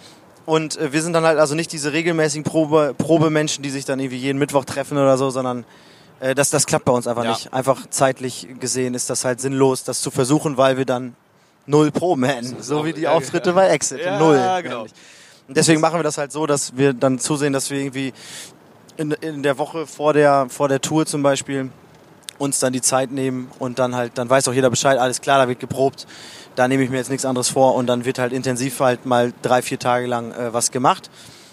und 0.47 0.77
äh, 0.79 0.93
wir 0.95 1.03
sind 1.03 1.13
dann 1.13 1.25
halt 1.25 1.39
also 1.39 1.55
nicht 1.55 1.71
diese 1.73 1.93
regelmäßigen 1.93 2.45
Probe, 2.45 2.95
Probemenschen, 2.97 3.63
die 3.63 3.71
sich 3.71 3.85
dann 3.85 4.01
irgendwie 4.01 4.17
jeden 4.19 4.39
Mittwoch 4.39 4.65
treffen 4.65 4.97
oder 4.97 5.19
so, 5.19 5.29
sondern 5.31 5.65
äh, 6.21 6.35
das, 6.35 6.49
das 6.51 6.67
klappt 6.67 6.87
bei 6.87 6.93
uns 6.93 7.07
einfach 7.07 7.25
Ja. 7.25 7.31
nicht. 7.33 7.53
Einfach 7.53 7.83
zeitlich 7.91 8.47
gesehen 8.59 8.95
ist 8.95 9.11
das 9.11 9.25
halt 9.25 9.41
sinnlos, 9.41 9.85
das 9.85 10.01
zu 10.01 10.11
versuchen, 10.11 10.57
weil 10.57 10.77
wir 10.79 10.85
dann 10.87 11.15
null 11.67 11.91
Proben 11.91 12.25
hätten. 12.25 12.63
So 12.63 12.85
wie 12.85 12.93
die 12.93 13.09
Auftritte 13.09 13.53
bei 13.53 13.69
Exit. 13.69 14.01
Ja, 14.05 14.19
null. 14.19 14.41
genau. 14.63 14.77
nämlich. 14.79 14.93
Und 15.49 15.57
deswegen 15.57 15.81
machen 15.81 15.99
wir 15.99 16.03
das 16.03 16.19
halt 16.19 16.33
so, 16.33 16.47
dass 16.47 16.77
wir 16.77 16.93
dann 16.93 17.19
zusehen, 17.19 17.53
dass 17.53 17.71
wir 17.71 17.79
irgendwie 17.79 18.13
in, 18.97 19.13
in 19.13 19.43
der 19.43 19.59
Woche 19.59 19.87
vor 19.87 20.13
der, 20.13 20.47
vor 20.49 20.69
der 20.69 20.81
Tour 20.81 21.07
zum 21.07 21.23
Beispiel 21.23 21.71
uns 22.39 22.59
dann 22.59 22.73
die 22.73 22.81
Zeit 22.83 23.13
nehmen 23.13 23.51
und 23.59 23.79
dann 23.79 23.95
halt, 23.95 24.13
dann 24.19 24.29
weiß 24.29 24.49
auch 24.49 24.53
jeder 24.53 24.71
Bescheid, 24.71 24.99
alles 24.99 25.21
klar, 25.21 25.39
da 25.39 25.49
wird 25.49 25.61
geprobt, 25.61 26.07
da 26.55 26.69
nehme 26.69 26.83
ich 26.83 26.91
mir 26.91 26.97
jetzt 26.99 27.09
nichts 27.11 27.25
anderes 27.25 27.49
vor 27.49 27.75
und 27.77 27.87
dann 27.87 28.05
wird 28.05 28.19
halt 28.19 28.33
intensiv 28.33 28.81
halt 28.81 29.07
mal 29.07 29.33
drei, 29.43 29.63
vier 29.63 29.79
Tage 29.79 30.07
lang 30.07 30.33
äh, 30.33 30.53
was 30.53 30.71
gemacht. 30.71 31.11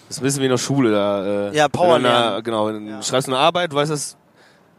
Das 0.10 0.18
ist 0.18 0.22
ein 0.22 0.26
bisschen 0.26 0.42
wie 0.42 0.46
in 0.46 0.52
der 0.52 0.58
Schule. 0.58 0.92
Da, 0.92 1.50
äh, 1.52 1.56
Ja, 1.56 1.68
Power 1.70 1.96
wenn 1.96 2.04
du 2.04 2.10
eine- 2.10 2.20
lernen. 2.20 2.44
Genau, 2.44 2.70
du 2.72 2.78
Ja. 2.80 3.02
schreibst 3.02 3.28
eine 3.30 3.38
Arbeit, 3.38 3.74
weißt 3.74 3.92
das 3.92 4.18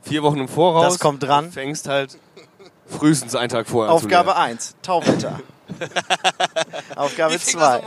vier 0.03 0.23
Wochen 0.23 0.39
im 0.39 0.49
Voraus. 0.49 0.85
Das 0.93 0.99
kommt 0.99 1.23
dran. 1.23 1.47
Du 1.47 1.53
fängst 1.53 1.89
halt 1.89 2.19
frühestens 2.87 3.35
einen 3.35 3.49
Tag 3.49 3.67
vorher 3.69 3.93
Aufgabe 3.93 4.35
an 4.37 4.51
1, 4.51 4.77
Tauwetter. 4.83 5.41
Aufgabe 6.97 7.39
2. 7.41 7.81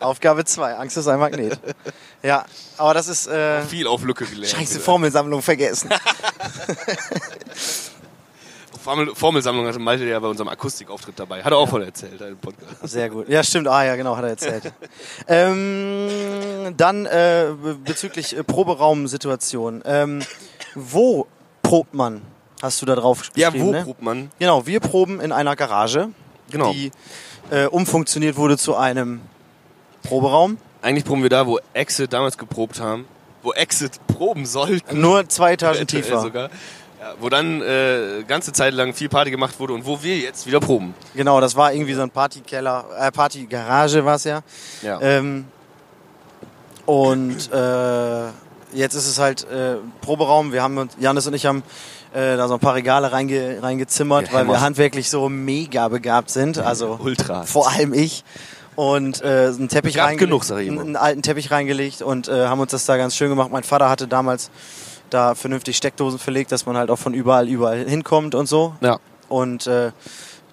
Aufgabe 0.00 0.44
2, 0.44 0.74
Angst 0.76 0.96
ist 0.98 1.08
ein 1.08 1.18
Magnet. 1.18 1.58
Ja, 2.22 2.44
aber 2.76 2.92
das 2.94 3.08
ist 3.08 3.26
äh, 3.26 3.62
Viel 3.62 3.86
auf 3.86 4.02
Lücke 4.04 4.26
gelernt. 4.26 4.54
scheiße 4.54 4.78
Formelsammlung 4.80 5.40
vergessen. 5.42 5.88
Formel, 8.82 9.14
Formelsammlung 9.14 9.66
hatte 9.66 9.78
Malte 9.78 10.04
ja 10.04 10.18
bei 10.18 10.26
unserem 10.26 10.48
Akustikauftritt 10.48 11.18
dabei. 11.18 11.42
Hat 11.44 11.52
er 11.52 11.58
auch 11.58 11.68
voll 11.68 11.84
erzählt 11.84 12.20
im 12.20 12.36
Podcast. 12.36 12.76
Sehr 12.82 13.08
gut. 13.10 13.28
Ja, 13.28 13.42
stimmt. 13.44 13.68
Ah, 13.68 13.84
ja, 13.84 13.94
genau, 13.96 14.16
hat 14.16 14.24
er 14.24 14.30
erzählt. 14.30 14.72
ähm, 15.28 16.74
dann 16.76 17.06
äh, 17.06 17.52
be- 17.62 17.76
bezüglich 17.76 18.36
äh, 18.36 18.42
Proberaumsituation. 18.42 19.82
Ähm, 19.84 20.22
wo 20.74 21.28
probt 21.62 21.94
man? 21.94 22.22
Hast 22.62 22.80
du 22.80 22.86
da 22.86 22.94
drauf 22.94 23.24
Ja, 23.34 23.50
geschrieben, 23.50 23.66
wo 23.66 23.72
ne? 23.72 23.82
probt 23.82 24.02
man? 24.02 24.30
Genau, 24.38 24.66
wir 24.66 24.78
proben 24.80 25.20
in 25.20 25.32
einer 25.32 25.56
Garage, 25.56 26.10
Genau. 26.50 26.72
die 26.72 26.92
äh, 27.50 27.66
umfunktioniert 27.66 28.36
wurde 28.36 28.56
zu 28.56 28.76
einem 28.76 29.20
Proberaum. 30.04 30.58
Eigentlich 30.80 31.04
proben 31.04 31.22
wir 31.22 31.30
da, 31.30 31.46
wo 31.46 31.58
Exit 31.74 32.12
damals 32.12 32.38
geprobt 32.38 32.80
haben. 32.80 33.04
Wo 33.42 33.52
Exit 33.52 33.98
proben 34.06 34.46
sollten. 34.46 35.00
Nur 35.00 35.28
zwei 35.28 35.54
Etagen 35.54 35.86
tiefer. 35.86 36.20
Sogar. 36.20 36.50
Ja, 37.00 37.14
wo 37.20 37.28
dann 37.28 37.60
äh, 37.62 38.22
ganze 38.28 38.52
Zeit 38.52 38.74
lang 38.74 38.94
viel 38.94 39.08
Party 39.08 39.32
gemacht 39.32 39.58
wurde 39.58 39.72
und 39.74 39.84
wo 39.84 40.00
wir 40.04 40.16
jetzt 40.18 40.46
wieder 40.46 40.60
proben. 40.60 40.94
Genau, 41.16 41.40
das 41.40 41.56
war 41.56 41.72
irgendwie 41.72 41.94
so 41.94 42.02
ein 42.02 42.10
Partykeller, 42.10 42.84
äh, 42.96 43.10
Partygarage 43.10 44.04
war 44.04 44.14
es 44.14 44.24
ja. 44.24 44.42
Ja. 44.82 45.00
Ähm, 45.00 45.46
und 46.86 47.50
äh, 47.52 48.26
jetzt 48.72 48.94
ist 48.94 49.08
es 49.08 49.18
halt 49.18 49.44
äh, 49.50 49.76
Proberaum. 50.00 50.52
Wir 50.52 50.62
haben 50.62 50.78
uns, 50.78 50.92
Janis 51.00 51.26
und 51.26 51.34
ich 51.34 51.46
haben 51.46 51.62
äh, 52.14 52.36
da 52.36 52.48
so 52.48 52.54
ein 52.54 52.60
paar 52.60 52.74
Regale 52.74 53.12
reinge, 53.12 53.62
reingezimmert, 53.62 54.32
weil 54.32 54.46
wir 54.46 54.60
handwerklich 54.60 55.08
so 55.10 55.28
mega 55.28 55.88
begabt 55.88 56.30
sind. 56.30 56.58
Also 56.58 56.98
Ultra. 57.02 57.44
vor 57.44 57.70
allem 57.70 57.92
ich. 57.94 58.24
Und 58.74 59.22
äh, 59.22 59.48
einen 59.48 59.68
Teppich 59.68 59.98
genug, 60.16 60.44
sag 60.44 60.60
ich 60.60 60.68
immer. 60.68 60.80
einen 60.80 60.96
alten 60.96 61.22
Teppich 61.22 61.50
reingelegt 61.50 62.00
und 62.00 62.28
äh, 62.28 62.46
haben 62.46 62.60
uns 62.60 62.70
das 62.70 62.86
da 62.86 62.96
ganz 62.96 63.14
schön 63.14 63.28
gemacht. 63.28 63.50
Mein 63.52 63.64
Vater 63.64 63.90
hatte 63.90 64.08
damals 64.08 64.50
da 65.10 65.34
vernünftig 65.34 65.76
Steckdosen 65.76 66.18
verlegt, 66.18 66.52
dass 66.52 66.64
man 66.64 66.76
halt 66.76 66.90
auch 66.90 66.98
von 66.98 67.12
überall 67.12 67.48
überall 67.48 67.84
hinkommt 67.86 68.34
und 68.34 68.46
so. 68.46 68.74
Ja. 68.80 68.98
Und 69.28 69.66
äh, 69.66 69.92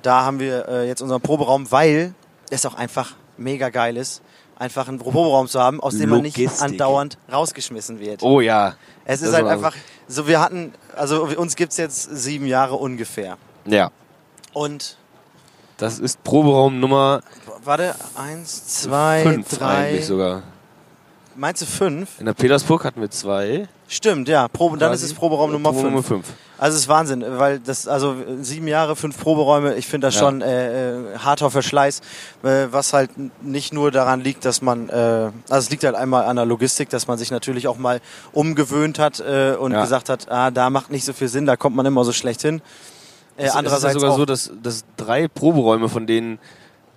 da 0.01 0.26
haben 0.26 0.39
wir 0.39 0.68
äh, 0.68 0.88
jetzt 0.88 1.01
unseren 1.01 1.22
Proberaum, 1.22 1.72
weil 1.72 2.14
es 2.49 2.66
auch 2.66 2.76
einfach 2.76 3.16
mega 3.38 3.70
geil 3.70 3.95
ist, 3.95 4.22
einfach 4.60 4.88
einen 4.88 4.99
Proberaum 4.99 5.47
zu 5.47 5.60
haben, 5.60 5.80
aus 5.82 5.97
dem 5.97 6.10
man 6.10 6.22
nicht 6.22 6.38
Logistik. 6.38 6.62
andauernd 6.62 7.18
rausgeschmissen 7.32 7.99
wird. 7.99 8.22
Oh 8.22 8.41
ja. 8.41 8.76
es 9.05 9.22
ist 9.22 9.30
das 9.30 9.36
halt 9.36 9.47
einfach, 9.47 9.74
so 10.07 10.28
wir 10.28 10.39
hatten, 10.39 10.74
also 10.95 11.24
uns 11.24 11.55
gibt's 11.55 11.78
jetzt 11.78 12.03
sieben 12.16 12.45
Jahre 12.45 12.76
ungefähr. 12.76 13.38
Ja. 13.66 13.89
Und 14.53 14.97
Das 15.78 15.97
ist 15.99 16.24
Proberaum 16.24 16.80
Nummer 16.80 17.22
warte, 17.64 17.95
eins, 18.16 18.68
zwei, 18.82 19.24
5 19.24 19.57
drei. 19.57 19.66
eigentlich 19.76 20.05
sogar. 20.05 20.43
Meinst 21.36 21.62
du 21.62 21.66
fünf? 21.66 22.20
In 22.20 22.26
der 22.26 22.34
Petersburg 22.34 22.84
hatten 22.84 22.99
wir 22.99 23.10
zwei. 23.10 23.68
Stimmt, 23.88 24.28
ja. 24.28 24.47
Probe, 24.49 24.78
dann 24.78 24.91
ist 24.91 25.03
es 25.03 25.14
Proberaum 25.14 25.51
Nummer 25.51 25.72
Proberaum 25.72 26.03
fünf. 26.03 26.10
Nummer 26.10 26.24
5. 26.24 26.34
Also 26.60 26.76
es 26.76 26.82
ist 26.84 26.88
Wahnsinn, 26.89 27.24
weil 27.38 27.60
das, 27.60 27.88
also 27.88 28.16
sieben 28.41 28.68
Jahre, 28.68 28.95
fünf 28.97 29.18
Proberäume, 29.18 29.76
ich 29.76 29.88
finde 29.88 30.07
das 30.07 30.16
Ja. 30.16 30.20
schon 30.22 30.41
äh, 30.41 31.14
äh, 31.14 31.18
harter 31.20 31.49
Verschleiß, 31.49 32.01
äh, 32.43 32.68
was 32.72 32.91
halt 32.91 33.12
nicht 33.41 33.74
nur 33.74 33.91
daran 33.91 34.20
liegt, 34.22 34.43
dass 34.43 34.62
man, 34.62 34.89
äh, 34.89 34.93
also 34.93 35.32
es 35.49 35.70
liegt 35.70 35.84
halt 35.86 35.95
einmal 35.95 36.26
an 36.26 36.36
der 36.36 36.45
Logistik, 36.45 36.89
dass 36.89 37.07
man 37.07 37.18
sich 37.18 37.32
natürlich 37.32 37.68
auch 37.70 37.78
mal 37.78 38.01
umgewöhnt 38.34 38.99
hat 38.99 39.22
äh, 39.22 39.55
und 39.57 39.72
Ja. 39.72 39.82
gesagt 39.82 40.10
hat, 40.10 40.30
ah, 40.30 40.51
da 40.51 40.70
macht 40.70 40.91
nicht 40.91 41.05
so 41.05 41.14
viel 41.14 41.30
Sinn, 41.30 41.45
da 41.45 41.55
kommt 41.55 41.76
man 41.78 41.86
immer 41.86 42.03
so 42.03 42.12
schlecht 42.12 42.41
hin. 42.41 42.62
Äh, 43.38 43.45
Es- 43.45 43.55
andererseits 43.55 43.91
es 43.91 43.95
ist 43.95 44.01
sogar 44.01 44.18
so, 44.18 44.26
dass, 44.26 44.51
dass 44.62 44.84
drei 44.97 45.30
Proberäume 45.30 45.88
von 45.88 46.07
denen, 46.07 46.39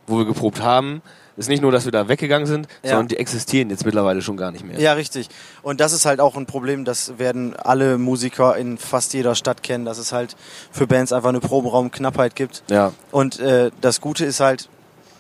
wo 0.09 0.19
wir 0.19 0.25
geprobt 0.25 0.61
haben, 0.61 1.03
ist 1.37 1.49
nicht 1.49 1.63
nur, 1.63 1.73
dass 1.73 1.85
wir 1.85 1.93
da 1.93 2.09
weggegangen 2.09 2.47
sind, 2.47 2.69
Ja. 2.83 2.91
sondern 2.91 3.09
die 3.09 3.17
existieren 3.17 3.71
jetzt 3.71 3.85
mittlerweile 3.85 4.21
schon 4.23 4.37
gar 4.37 4.51
nicht 4.51 4.65
mehr. 4.65 4.79
Ja, 4.81 4.93
richtig. 4.93 5.29
Und 5.63 5.81
das 5.81 5.93
ist 5.93 6.05
halt 6.05 6.21
auch 6.21 6.37
ein 6.37 6.47
Problem, 6.47 6.85
das 6.85 7.19
werden 7.19 7.55
alle 7.57 7.99
Musiker 7.99 8.57
in 8.57 8.79
fast 8.79 9.15
jeder 9.15 9.35
Stadt 9.35 9.63
kennen, 9.63 9.85
dass 9.85 9.99
es 9.99 10.13
halt 10.13 10.37
für 10.71 10.87
Bands 10.87 11.13
einfach 11.13 11.31
eine 11.31 11.41
Proberaumknappheit 11.41 12.37
gibt. 12.37 12.63
Ja. 12.71 12.93
Und 13.11 13.41
äh, 13.41 13.71
das 13.81 14.01
Gute 14.01 14.25
ist 14.25 14.41
halt, 14.41 14.69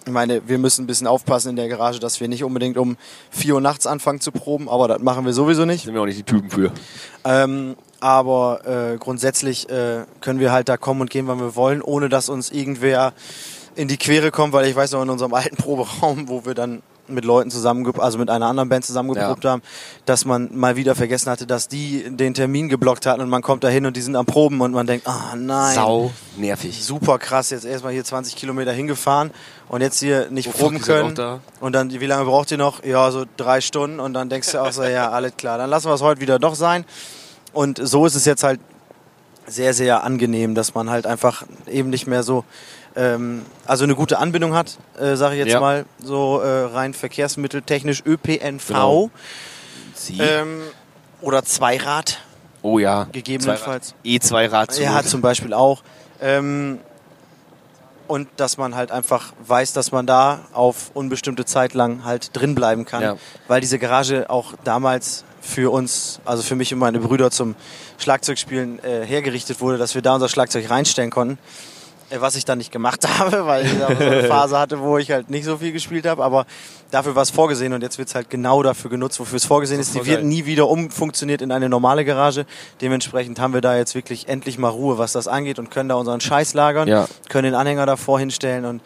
ich 0.04 0.12
meine, 0.12 0.42
wir 0.48 0.58
müssen 0.58 0.82
ein 0.84 0.86
bisschen 0.86 1.06
aufpassen 1.06 1.50
in 1.50 1.56
der 1.56 1.68
Garage, 1.68 2.00
dass 2.00 2.20
wir 2.20 2.26
nicht 2.28 2.42
unbedingt 2.44 2.76
um 2.76 2.96
4 3.30 3.54
Uhr 3.54 3.60
nachts 3.60 3.86
anfangen 3.86 4.20
zu 4.20 4.32
proben, 4.32 4.68
aber 4.68 4.88
das 4.88 5.00
machen 5.00 5.24
wir 5.24 5.32
sowieso 5.32 5.64
nicht. 5.64 5.84
Sind 5.84 5.94
wir 5.94 6.00
auch 6.02 6.06
nicht 6.06 6.18
die 6.18 6.24
Typen 6.24 6.50
für. 6.50 6.72
Ähm, 7.24 7.76
aber 8.02 8.60
äh, 8.66 8.98
grundsätzlich 8.98 9.70
äh, 9.70 10.04
können 10.20 10.40
wir 10.40 10.50
halt 10.52 10.68
da 10.68 10.76
kommen 10.76 11.00
und 11.02 11.10
gehen, 11.10 11.28
wann 11.28 11.38
wir 11.38 11.54
wollen, 11.54 11.80
ohne 11.82 12.08
dass 12.08 12.28
uns 12.28 12.50
irgendwer 12.50 13.12
in 13.76 13.88
die 13.88 13.96
Quere 13.96 14.30
kommt, 14.30 14.52
weil 14.52 14.66
ich 14.66 14.74
weiß 14.76 14.92
noch 14.92 15.02
in 15.02 15.10
unserem 15.10 15.32
alten 15.34 15.56
Proberaum, 15.62 16.28
wo 16.28 16.44
wir 16.44 16.54
dann 16.54 16.82
mit 17.08 17.24
Leuten 17.24 17.50
zusammen, 17.50 17.90
also 17.98 18.16
mit 18.16 18.30
einer 18.30 18.46
anderen 18.46 18.68
Band 18.68 18.84
zusammengeprobt 18.84 19.44
haben, 19.44 19.60
dass 20.06 20.24
man 20.24 20.48
mal 20.56 20.76
wieder 20.76 20.94
vergessen 20.94 21.30
hatte, 21.30 21.46
dass 21.46 21.66
die 21.68 22.04
den 22.08 22.32
Termin 22.32 22.68
geblockt 22.68 23.06
hatten 23.06 23.20
und 23.20 23.28
man 23.28 23.42
kommt 23.42 23.64
da 23.64 23.68
hin 23.68 23.84
und 23.86 23.96
die 23.96 24.00
sind 24.00 24.14
am 24.16 24.24
Proben 24.24 24.60
und 24.60 24.72
man 24.72 24.86
denkt, 24.86 25.06
ah 25.06 25.34
nein. 25.36 25.74
Sau 25.74 26.12
nervig. 26.36 26.82
Super 26.82 27.18
krass, 27.18 27.50
jetzt 27.50 27.64
erstmal 27.64 27.92
hier 27.92 28.04
20 28.04 28.36
Kilometer 28.36 28.72
hingefahren 28.72 29.30
und 29.68 29.80
jetzt 29.80 29.98
hier 29.98 30.30
nicht 30.30 30.48
Oh, 30.48 30.52
fuck, 30.52 30.60
proben 30.60 30.80
können. 30.80 31.14
da? 31.16 31.40
Und 31.60 31.72
dann, 31.74 31.90
wie 31.90 32.06
lange 32.06 32.24
braucht 32.24 32.50
ihr 32.52 32.58
noch? 32.58 32.84
Ja, 32.84 33.10
so 33.10 33.24
drei 33.36 33.60
Stunden. 33.60 33.98
Und 34.00 34.14
dann 34.14 34.28
denkst 34.28 34.52
du 34.52 34.62
auch 34.62 34.72
so, 34.72 34.84
ja, 34.84 35.10
alles 35.10 35.32
klar, 35.36 35.58
dann 35.58 35.70
lassen 35.70 35.88
wir 35.88 35.94
es 35.94 36.02
heute 36.02 36.20
wieder 36.20 36.38
doch 36.38 36.54
sein. 36.54 36.84
Und 37.52 37.78
so 37.82 38.06
ist 38.06 38.14
es 38.14 38.24
jetzt 38.24 38.42
halt 38.44 38.60
sehr, 39.46 39.74
sehr 39.74 40.04
angenehm, 40.04 40.54
dass 40.54 40.74
man 40.74 40.88
halt 40.90 41.06
einfach 41.06 41.44
eben 41.66 41.90
nicht 41.90 42.06
mehr 42.06 42.22
so, 42.22 42.44
ähm, 42.96 43.42
also 43.66 43.84
eine 43.84 43.94
gute 43.94 44.18
Anbindung 44.18 44.54
hat, 44.54 44.78
äh, 44.98 45.16
sage 45.16 45.34
ich 45.34 45.40
jetzt 45.40 45.52
Ja. 45.52 45.60
mal, 45.60 45.84
so 46.02 46.40
äh, 46.40 46.64
rein 46.64 46.94
verkehrsmitteltechnisch 46.94 48.02
ÖPNV 48.06 48.68
Genau. 48.68 49.10
Ähm, 50.18 50.62
oder 51.20 51.44
Zweirad 51.44 52.18
oh 52.62 52.78
ja. 52.78 53.04
gegebenenfalls. 53.12 53.94
E2-Rad. 54.04 54.78
Ja, 54.78 55.02
zum 55.02 55.20
Beispiel 55.20 55.54
auch. 55.54 55.82
Ähm, 56.20 56.78
und 58.08 58.28
dass 58.36 58.58
man 58.58 58.74
halt 58.74 58.90
einfach 58.90 59.32
weiß, 59.46 59.72
dass 59.72 59.92
man 59.92 60.06
da 60.06 60.40
auf 60.52 60.90
unbestimmte 60.94 61.44
Zeit 61.44 61.72
lang 61.74 62.04
halt 62.04 62.30
drin 62.36 62.54
bleiben 62.54 62.84
kann. 62.84 63.02
Ja. 63.02 63.16
Weil 63.48 63.60
diese 63.60 63.78
Garage 63.78 64.28
auch 64.28 64.54
damals 64.64 65.24
für 65.42 65.70
uns, 65.72 66.20
also 66.24 66.42
für 66.42 66.54
mich 66.56 66.72
und 66.72 66.78
meine 66.78 67.00
Brüder 67.00 67.30
zum 67.30 67.54
Schlagzeugspielen 67.98 68.82
äh, 68.82 69.04
hergerichtet 69.04 69.60
wurde, 69.60 69.76
dass 69.76 69.94
wir 69.94 70.00
da 70.02 70.14
unser 70.14 70.28
Schlagzeug 70.28 70.70
reinstellen 70.70 71.10
konnten. 71.10 71.38
Äh, 72.10 72.20
was 72.20 72.36
ich 72.36 72.44
dann 72.44 72.58
nicht 72.58 72.70
gemacht 72.72 73.06
habe, 73.18 73.46
weil 73.46 73.66
ich 73.66 73.78
da 73.78 73.88
so 73.88 74.02
eine 74.04 74.24
Phase 74.24 74.58
hatte, 74.58 74.80
wo 74.80 74.98
ich 74.98 75.10
halt 75.10 75.30
nicht 75.30 75.44
so 75.44 75.56
viel 75.58 75.72
gespielt 75.72 76.06
habe. 76.06 76.22
Aber 76.22 76.46
dafür 76.90 77.14
war 77.14 77.22
es 77.22 77.30
vorgesehen 77.30 77.72
und 77.72 77.82
jetzt 77.82 77.98
wird 77.98 78.08
es 78.08 78.14
halt 78.14 78.30
genau 78.30 78.62
dafür 78.62 78.90
genutzt, 78.90 79.18
wofür 79.18 79.36
es 79.36 79.44
vorgesehen 79.44 79.80
ist. 79.80 79.88
ist 79.88 79.96
Die 80.04 80.06
wird 80.06 80.22
nie 80.24 80.46
wieder 80.46 80.68
umfunktioniert 80.68 81.42
in 81.42 81.50
eine 81.52 81.68
normale 81.68 82.04
Garage. 82.04 82.46
Dementsprechend 82.80 83.40
haben 83.40 83.54
wir 83.54 83.60
da 83.62 83.76
jetzt 83.76 83.94
wirklich 83.94 84.28
endlich 84.28 84.58
mal 84.58 84.68
Ruhe, 84.68 84.98
was 84.98 85.12
das 85.12 85.26
angeht 85.26 85.58
und 85.58 85.70
können 85.70 85.88
da 85.88 85.96
unseren 85.96 86.20
Scheiß 86.20 86.54
lagern, 86.54 86.86
Ja. 86.86 87.08
können 87.28 87.44
den 87.44 87.54
Anhänger 87.54 87.86
davor 87.86 88.18
hinstellen 88.18 88.64
und 88.64 88.80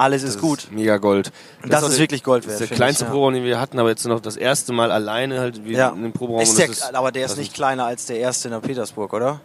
alles 0.00 0.22
ist 0.22 0.40
gut. 0.40 0.68
Mega 0.70 0.96
Gold. 0.96 1.30
Das 1.66 1.84
auch 1.84 1.88
ist 1.88 1.98
wirklich 1.98 2.22
Gold 2.24 2.44
Das 2.44 2.52
wert. 2.52 2.60
ist 2.62 2.70
der 2.70 2.76
kleinste 2.76 3.04
ich. 3.04 3.10
Proberaum, 3.10 3.34
den 3.34 3.44
wir 3.44 3.60
hatten, 3.60 3.78
aber 3.78 3.88
jetzt 3.90 4.06
noch 4.06 4.20
das 4.20 4.36
erste 4.36 4.72
Mal 4.72 4.90
alleine 4.90 5.40
halt 5.40 5.64
wie 5.64 5.72
Ja. 5.74 5.90
in 5.90 6.02
dem 6.02 6.12
Proberaum. 6.12 6.42
Ist 6.42 6.58
der, 6.58 6.68
das 6.68 6.78
ist, 6.78 6.94
aber 6.94 7.12
der 7.12 7.24
ist 7.26 7.32
das 7.32 7.38
nicht 7.38 7.54
kleiner 7.54 7.84
als 7.84 8.06
der 8.06 8.18
erste 8.18 8.48
in 8.48 8.52
der 8.52 8.60
Petersburg, 8.60 9.12
oder? 9.12 9.40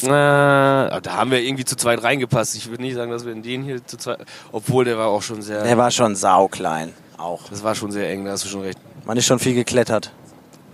Äh, 0.00 0.06
da 0.08 1.00
haben 1.08 1.30
wir 1.32 1.40
irgendwie 1.40 1.64
zu 1.64 1.74
zweit 1.76 2.02
reingepasst. 2.02 2.54
Ich 2.54 2.70
würde 2.70 2.82
nicht 2.82 2.94
sagen, 2.94 3.10
dass 3.10 3.24
wir 3.24 3.32
in 3.32 3.42
den 3.42 3.64
hier 3.64 3.84
zu 3.84 3.96
zweit. 3.96 4.20
Obwohl 4.52 4.84
der 4.84 4.96
war 4.96 5.08
auch 5.08 5.22
schon 5.22 5.42
sehr. 5.42 5.64
Der 5.64 5.76
war 5.76 5.90
schon 5.90 6.14
sauklein. 6.14 6.92
Auch. 7.16 7.48
das 7.50 7.64
war 7.64 7.74
schon 7.74 7.90
sehr 7.90 8.08
eng, 8.10 8.24
da 8.24 8.30
hast 8.30 8.44
du 8.44 8.48
schon 8.48 8.60
recht. 8.60 8.78
Man 9.04 9.16
ist 9.16 9.26
schon 9.26 9.40
viel 9.40 9.54
geklettert. 9.54 10.12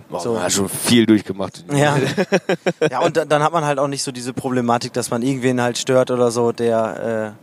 Boah, 0.09 0.19
So. 0.19 0.33
Man 0.33 0.43
hat 0.43 0.51
schon 0.51 0.69
viel 0.69 1.07
durchgemacht. 1.07 1.65
Ja. 1.73 1.97
ja, 2.91 2.99
und 2.99 3.17
dann, 3.17 3.27
dann 3.27 3.41
hat 3.41 3.51
man 3.51 3.65
halt 3.65 3.79
auch 3.79 3.87
nicht 3.87 4.03
so 4.03 4.11
diese 4.11 4.31
Problematik, 4.33 4.93
dass 4.93 5.09
man 5.09 5.23
irgendwen 5.23 5.59
halt 5.59 5.79
stört 5.79 6.11
oder 6.11 6.29
so, 6.29 6.51
der, 6.51 7.33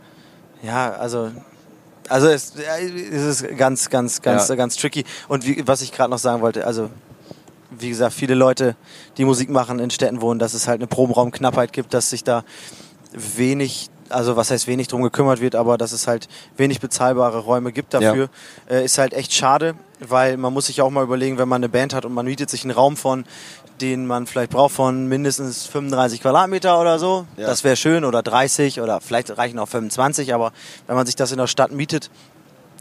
äh, 0.63 0.67
ja, 0.67 0.91
also, 0.93 1.31
also 2.09 2.27
es, 2.27 2.53
ja, 2.55 2.77
es 2.77 3.41
ist 3.41 3.57
ganz, 3.57 3.89
ganz, 3.89 4.21
ganz, 4.21 4.47
Ja. 4.49 4.55
ganz 4.55 4.75
tricky. 4.75 5.03
Und 5.27 5.45
wie, 5.45 5.67
was 5.67 5.81
ich 5.81 5.91
gerade 5.91 6.09
noch 6.09 6.19
sagen 6.19 6.41
wollte, 6.41 6.65
also, 6.65 6.89
wie 7.71 7.89
gesagt, 7.89 8.13
viele 8.13 8.35
Leute, 8.35 8.75
die 9.17 9.25
Musik 9.25 9.49
machen, 9.49 9.79
in 9.79 9.89
Städten 9.89 10.21
wohnen, 10.21 10.39
dass 10.39 10.53
es 10.53 10.67
halt 10.67 10.79
eine 10.79 10.87
Proberaumknappheit 10.87 11.73
gibt, 11.73 11.93
dass 11.93 12.09
sich 12.09 12.23
da 12.23 12.43
wenig 13.13 13.89
also 14.09 14.35
was 14.35 14.51
heißt 14.51 14.67
wenig 14.67 14.89
drum 14.89 15.01
gekümmert 15.01 15.41
wird, 15.41 15.55
aber 15.55 15.77
dass 15.77 15.91
es 15.91 16.07
halt 16.07 16.27
wenig 16.55 16.79
bezahlbare 16.79 17.39
Räume 17.39 17.71
gibt 17.71 17.93
dafür, 17.95 18.29
äh, 18.69 18.85
ist 18.85 18.97
halt 18.99 19.13
echt 19.13 19.33
schade, 19.33 19.73
weil 20.09 20.37
man 20.37 20.53
muss 20.53 20.67
sich 20.67 20.81
auch 20.81 20.89
mal 20.89 21.03
überlegen, 21.03 21.37
wenn 21.37 21.47
man 21.47 21.59
eine 21.59 21.69
Band 21.69 21.93
hat 21.93 22.05
und 22.05 22.13
man 22.13 22.25
mietet 22.25 22.49
sich 22.49 22.63
einen 22.63 22.71
Raum 22.71 22.97
von, 22.97 23.25
den 23.81 24.05
man 24.05 24.27
vielleicht 24.27 24.51
braucht 24.51 24.73
von 24.73 25.07
mindestens 25.07 25.65
35 25.67 26.21
Quadratmeter 26.21 26.79
oder 26.79 26.99
so, 26.99 27.25
Ja. 27.37 27.47
das 27.47 27.63
wäre 27.63 27.75
schön, 27.75 28.05
oder 28.05 28.21
30 28.23 28.81
oder 28.81 29.01
vielleicht 29.01 29.35
reichen 29.37 29.59
auch 29.59 29.67
25, 29.67 30.33
aber 30.33 30.51
wenn 30.87 30.95
man 30.95 31.05
sich 31.05 31.15
das 31.15 31.31
in 31.31 31.37
der 31.37 31.47
Stadt 31.47 31.71
mietet, 31.71 32.09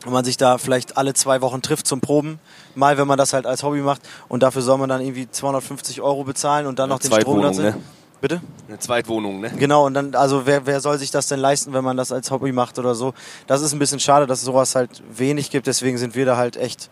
und 0.04 0.12
man 0.12 0.24
sich 0.24 0.36
da 0.36 0.58
vielleicht 0.58 0.96
alle 0.96 1.14
zwei 1.14 1.40
Wochen 1.42 1.62
trifft 1.62 1.86
zum 1.86 2.00
Proben, 2.00 2.40
mal 2.74 2.98
wenn 2.98 3.06
man 3.06 3.16
das 3.18 3.32
halt 3.32 3.46
als 3.46 3.62
Hobby 3.62 3.82
macht 3.82 4.02
und 4.28 4.42
dafür 4.42 4.60
soll 4.60 4.76
man 4.76 4.88
dann 4.88 5.00
irgendwie 5.00 5.30
250 5.30 6.00
Euro 6.00 6.24
bezahlen 6.24 6.66
und 6.66 6.80
dann 6.80 6.88
noch 6.88 6.98
den 6.98 7.12
Strom 7.12 7.40
dazu. 7.40 7.62
ne? 7.62 7.76
Bitte? 8.20 8.40
Eine 8.68 8.78
Zweitwohnung, 8.80 9.40
ne? 9.40 9.50
Genau, 9.56 9.86
und 9.86 9.94
dann, 9.94 10.14
also 10.16 10.44
wer, 10.44 10.66
wer 10.66 10.80
soll 10.80 10.98
sich 10.98 11.12
das 11.12 11.28
denn 11.28 11.38
leisten, 11.38 11.72
wenn 11.72 11.84
man 11.84 11.96
das 11.96 12.10
als 12.10 12.32
Hobby 12.32 12.50
macht 12.50 12.80
oder 12.80 12.96
so? 12.96 13.14
Das 13.46 13.62
ist 13.62 13.72
ein 13.72 13.78
bisschen 13.78 14.00
schade, 14.00 14.26
dass 14.26 14.40
es 14.40 14.44
sowas 14.44 14.74
halt 14.74 15.02
wenig 15.16 15.50
gibt, 15.50 15.68
deswegen 15.68 15.98
sind 15.98 16.16
wir 16.16 16.26
da 16.26 16.36
halt 16.36 16.56
echt, 16.56 16.90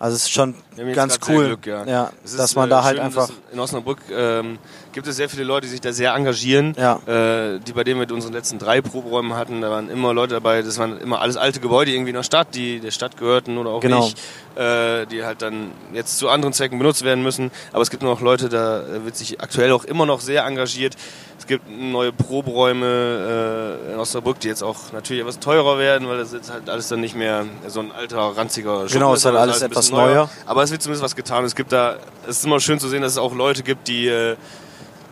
also 0.00 0.16
es 0.16 0.22
ist 0.22 0.32
schon 0.32 0.54
ganz 0.94 1.20
cool, 1.28 1.48
Glück, 1.48 1.66
ja. 1.66 1.84
ja, 1.84 2.10
dass 2.36 2.56
man 2.56 2.68
äh, 2.68 2.70
da 2.70 2.84
halt 2.84 2.96
schön, 2.96 3.04
einfach, 3.04 3.28
In 3.52 3.60
Osnabrück 3.60 3.98
ähm, 4.10 4.58
gibt 4.92 5.06
es 5.06 5.16
sehr 5.16 5.28
viele 5.28 5.44
Leute, 5.44 5.66
die 5.66 5.70
sich 5.72 5.80
da 5.80 5.92
sehr 5.92 6.14
engagieren. 6.14 6.74
Ja. 6.78 6.96
Äh, 7.06 7.60
die 7.60 7.72
bei 7.72 7.84
denen 7.84 7.96
wir 7.98 8.06
mit 8.06 8.12
unseren 8.12 8.32
letzten 8.32 8.58
drei 8.58 8.80
Proberäumen 8.80 9.34
hatten, 9.34 9.60
da 9.60 9.70
waren 9.70 9.88
immer 9.90 10.12
Leute 10.14 10.34
dabei, 10.34 10.62
das 10.62 10.78
waren 10.78 10.98
immer 11.00 11.20
alles 11.20 11.36
alte 11.36 11.60
Gebäude 11.60 11.90
irgendwie 11.92 12.10
in 12.10 12.16
der 12.16 12.22
Stadt, 12.22 12.54
die 12.54 12.80
der 12.80 12.90
Stadt 12.90 13.16
gehörten 13.16 13.58
oder 13.58 13.70
auch 13.70 13.80
Genau. 13.80 14.04
nicht, 14.04 14.18
äh, 14.56 15.06
die 15.06 15.24
halt 15.24 15.42
dann 15.42 15.70
jetzt 15.92 16.18
zu 16.18 16.28
anderen 16.28 16.52
Zwecken 16.52 16.78
benutzt 16.78 17.04
werden 17.04 17.22
müssen. 17.22 17.50
Aber 17.72 17.82
es 17.82 17.90
gibt 17.90 18.02
noch 18.02 18.20
Leute, 18.20 18.48
da 18.48 18.80
äh, 18.82 19.04
wird 19.04 19.16
sich 19.16 19.40
aktuell 19.40 19.72
auch 19.72 19.84
immer 19.84 20.06
noch 20.06 20.20
sehr 20.20 20.44
engagiert. 20.44 20.96
Es 21.38 21.46
gibt 21.46 21.70
neue 21.70 22.12
Proberäume 22.12 23.78
äh, 23.88 23.92
in 23.94 23.98
Osnabrück, 23.98 24.40
die 24.40 24.48
jetzt 24.48 24.62
auch 24.62 24.92
natürlich 24.92 25.22
etwas 25.22 25.38
teurer 25.40 25.78
werden, 25.78 26.08
weil 26.08 26.18
das 26.18 26.32
jetzt 26.32 26.50
halt 26.50 26.68
alles 26.68 26.88
dann 26.88 27.00
nicht 27.00 27.16
mehr 27.16 27.46
so 27.66 27.80
ein 27.80 27.92
alter, 27.92 28.18
ranziger 28.36 28.80
Schuppen 28.88 28.92
Genau, 28.92 29.12
es 29.14 29.20
ist 29.20 29.24
halt 29.24 29.34
sondern 29.34 29.42
alles 29.50 29.62
ein 29.62 29.70
etwas 29.70 29.86
bisschen 29.86 29.96
neuer. 30.04 30.30
aber 30.46 30.62
es 30.62 30.70
wird 30.70 30.82
zumindest 30.82 31.02
was 31.04 31.16
getan. 31.16 31.44
Es 31.44 31.54
gibt 31.54 31.72
da, 31.72 31.96
es 32.24 32.38
ist 32.38 32.44
immer 32.44 32.60
schön 32.60 32.78
zu 32.78 32.88
sehen, 32.88 33.02
dass 33.02 33.12
es 33.12 33.18
auch 33.18 33.34
Leute 33.34 33.62
gibt, 33.62 33.88
die, 33.88 34.06
äh, 34.08 34.36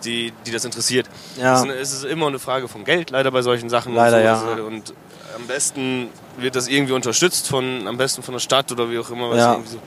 die, 0.05 0.33
die 0.47 0.51
das 0.51 0.65
interessiert. 0.65 1.07
Ja. 1.41 1.65
Es 1.65 1.93
ist- 1.93 2.05
immer 2.05 2.27
eine 2.29 2.39
Frage 2.39 2.69
von 2.69 2.85
Geld, 2.85 3.11
leider 3.11 3.31
bei 3.31 3.43
solchen 3.43 3.69
Sachen. 3.69 3.95
Leider, 3.95 4.19
und 4.19 4.25
ja. 4.25 4.33
Das, 4.35 4.59
äh, 4.59 4.63
Und 4.63 4.95
am 5.37 5.47
besten 5.47 6.09
wird 6.39 6.57
das 6.57 6.69
irgendwie 6.69 6.93
unterstützt 6.95 7.49
von, 7.49 7.87
am 7.87 7.97
besten 7.97 8.23
von 8.23 8.35
der 8.35 8.41
Stadt 8.41 8.71
oder 8.73 8.91
wie 8.91 8.99
auch 8.99 9.11
immer. 9.11 9.35
Ja. 9.37 9.61
so, 9.65 9.79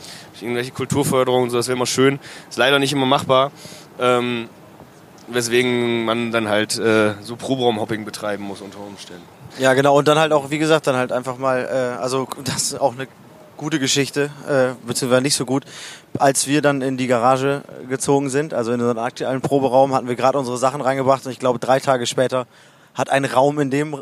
irgendwelche 0.42 0.72
Kulturförderung 0.72 1.44
und 1.44 1.50
so, 1.50 1.58
das 1.58 1.68
wäre 1.68 1.76
immer 1.76 1.86
schön. 1.86 2.20
Ist 2.50 2.58
leider 2.58 2.80
nicht 2.80 2.94
immer 2.94 3.06
machbar. 3.06 3.52
Ähm, 4.00 4.50
weswegen 5.28 6.04
man 6.06 6.32
dann 6.32 6.50
halt 6.50 6.78
äh, 6.78 7.14
so 7.22 7.36
Proberaumhopping 7.36 8.06
betreiben 8.06 8.44
muss 8.44 8.62
unter 8.62 8.80
Umständen. 8.80 9.24
ja 9.60 9.74
genau, 9.74 9.98
und 9.98 10.08
dann 10.08 10.20
halt 10.20 10.34
auch, 10.34 10.50
wie 10.50 10.58
gesagt, 10.58 10.88
dann 10.88 10.96
halt 10.96 11.12
einfach 11.12 11.38
mal, 11.38 11.96
äh, 11.98 12.02
also 12.02 12.28
das 12.44 12.64
ist 12.64 12.82
auch 12.82 12.94
eine 12.94 13.08
gute 13.62 13.80
Geschichte, 13.80 14.32
äh, 14.50 14.74
beziehungsweise 14.86 15.22
nicht 15.22 15.36
so 15.36 15.46
gut. 15.46 15.64
Als 16.18 16.48
wir 16.48 16.62
dann 16.62 16.82
in 16.82 16.98
die 16.98 17.08
Garage 17.08 17.62
gezogen 17.88 18.30
sind, 18.30 18.54
also 18.54 18.72
in 18.74 18.82
unseren 18.82 18.98
aktuellen 18.98 19.40
Proberaum, 19.42 19.94
hatten 19.94 20.08
wir 20.08 20.16
gerade 20.16 20.38
unsere 20.38 20.58
Sachen 20.58 20.82
reingebracht 20.82 21.26
und 21.26 21.32
ich 21.32 21.40
glaube 21.40 21.60
drei 21.60 21.80
Tage 21.80 22.06
später 22.08 22.48
hat 22.96 23.10
ein 23.12 23.24
Raum 23.24 23.60
in 23.60 23.70
dem 23.70 23.96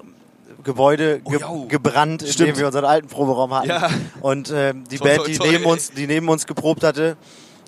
Gebäude 0.63 1.19
ge 1.19 1.39
Oh, 1.47 1.61
ja. 1.63 1.67
gebrannt, 1.67 2.21
in 2.21 2.27
dem 2.27 2.33
Stimmt. 2.33 2.57
wir 2.57 2.65
unseren 2.67 2.85
alten 2.85 3.07
Proberaum 3.09 3.53
hatten. 3.53 3.69
Ja. 3.69 3.89
Und 4.21 4.51
ähm, 4.55 4.85
die 4.89 4.97
Toi, 4.97 5.09
Band, 5.17 5.27
die 5.27 5.37
toi. 5.37 5.47
neben 5.51 5.65
uns, 5.65 5.91
die 5.91 6.07
neben 6.07 6.27
uns 6.29 6.47
geprobt 6.47 6.83
hatte, 6.83 7.17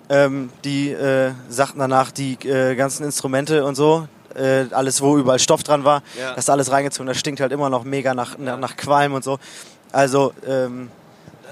ähm, 0.08 0.50
die 0.64 0.90
äh, 0.90 1.32
sagten 1.48 1.78
danach, 1.78 2.10
die 2.10 2.34
äh, 2.48 2.74
ganzen 2.74 3.04
Instrumente 3.04 3.64
und 3.64 3.74
so, 3.76 4.08
äh, 4.34 4.64
alles 4.72 5.00
wo 5.02 5.16
überall 5.18 5.38
Stoff 5.38 5.62
dran 5.62 5.84
war, 5.84 6.02
Ja. 6.18 6.30
das 6.30 6.44
ist 6.46 6.50
alles 6.50 6.70
reingezogen. 6.72 7.06
Das 7.06 7.18
stinkt 7.18 7.40
halt 7.40 7.52
immer 7.52 7.68
noch 7.70 7.84
mega 7.84 8.14
nach, 8.14 8.38
nach, 8.38 8.58
nach 8.58 8.76
Qualm 8.76 9.12
und 9.12 9.22
so. 9.24 9.38
Also 9.92 10.32
ähm, 10.46 10.88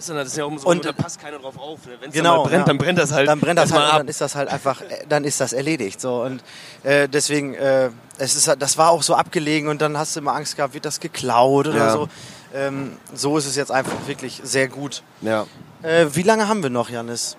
Ist, 0.01 0.09
ja- 0.09 0.15
das 0.17 0.29
ist 0.29 0.37
ja 0.37 0.45
auch 0.45 0.59
so, 0.59 0.67
Und- 0.69 0.85
da 0.85 0.93
passt 0.93 1.21
keiner 1.21 1.39
drauf 1.39 1.59
auf. 1.59 1.85
ne? 1.87 1.93
Wenn 2.01 2.09
es 2.11 2.15
Genau, 2.15 2.39
mal 2.39 2.49
brennt, 2.49 2.61
ja. 2.61 2.65
dann 2.65 2.79
brennt 2.79 2.99
das 2.99 3.13
halt. 3.13 3.29
dann 3.29 3.39
brennt 3.41 3.59
das 3.59 3.73
halt 3.73 3.85
und 3.85 3.91
ab. 3.91 3.99
dann 3.99 4.09
ist 4.09 4.21
das 4.21 4.35
halt 4.35 4.49
einfach, 4.49 4.81
äh, 4.81 5.05
dann 5.09 5.25
ist 5.25 5.41
das 5.41 5.53
erledigt. 5.53 6.01
So 6.01 6.23
und 6.23 6.43
äh, 6.83 7.09
deswegen, 7.09 7.55
äh, 7.55 7.91
es 8.19 8.35
ist, 8.35 8.49
das 8.59 8.79
war 8.79 8.91
auch 8.91 9.03
so 9.03 9.15
abgelegen 9.15 9.69
und 9.69 9.81
dann 9.83 9.97
hast 9.99 10.17
du 10.17 10.21
immer 10.21 10.35
Angst 10.35 10.57
gehabt, 10.57 10.75
wird 10.75 10.85
das 10.85 11.01
geklaut 11.01 11.69
oder 11.69 11.77
Ja. 11.77 11.93
so. 11.93 12.09
Ähm, 12.55 12.97
so 13.15 13.37
ist 13.39 13.47
es 13.47 13.55
jetzt 13.57 13.71
einfach 13.71 13.93
wirklich 14.07 14.41
sehr 14.43 14.69
gut. 14.69 15.03
Ja. 15.21 15.47
Äh, 15.83 16.07
wie 16.15 16.23
lange 16.23 16.49
haben 16.49 16.63
wir 16.63 16.71
noch, 16.71 16.91
Janis? 16.91 17.37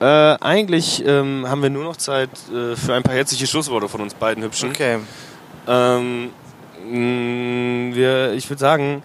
Äh, 0.00 0.04
eigentlich 0.04 1.04
ähm, 1.04 1.44
haben 1.46 1.62
wir 1.62 1.68
nur 1.70 1.84
noch 1.84 1.96
Zeit 1.96 2.30
äh, 2.50 2.74
für 2.74 2.94
ein 2.94 3.02
paar 3.02 3.14
herzliche 3.14 3.46
Schlussworte 3.46 3.86
von 3.88 4.00
uns 4.00 4.14
beiden 4.14 4.42
Hübschen. 4.42 4.70
Okay. 4.70 4.98
Ähm, 5.68 6.30
mh, 6.90 7.94
wir, 7.94 8.32
ich 8.32 8.48
würde 8.48 8.60
sagen, 8.60 9.02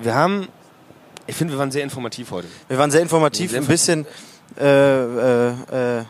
wir 0.00 0.14
haben, 0.14 0.46
ich 1.26 1.36
finde, 1.36 1.54
wir 1.54 1.58
waren 1.58 1.70
sehr 1.70 1.82
informativ 1.84 2.30
heute. 2.30 2.48
Wir 2.68 2.78
waren 2.78 2.90
sehr 2.90 3.00
informativ, 3.02 3.50
Sehr 3.52 3.60
ein 3.60 3.66
bisschen, 3.66 4.06
äh, 4.60 4.64
äh, 4.66 5.48
äh, 6.00 6.02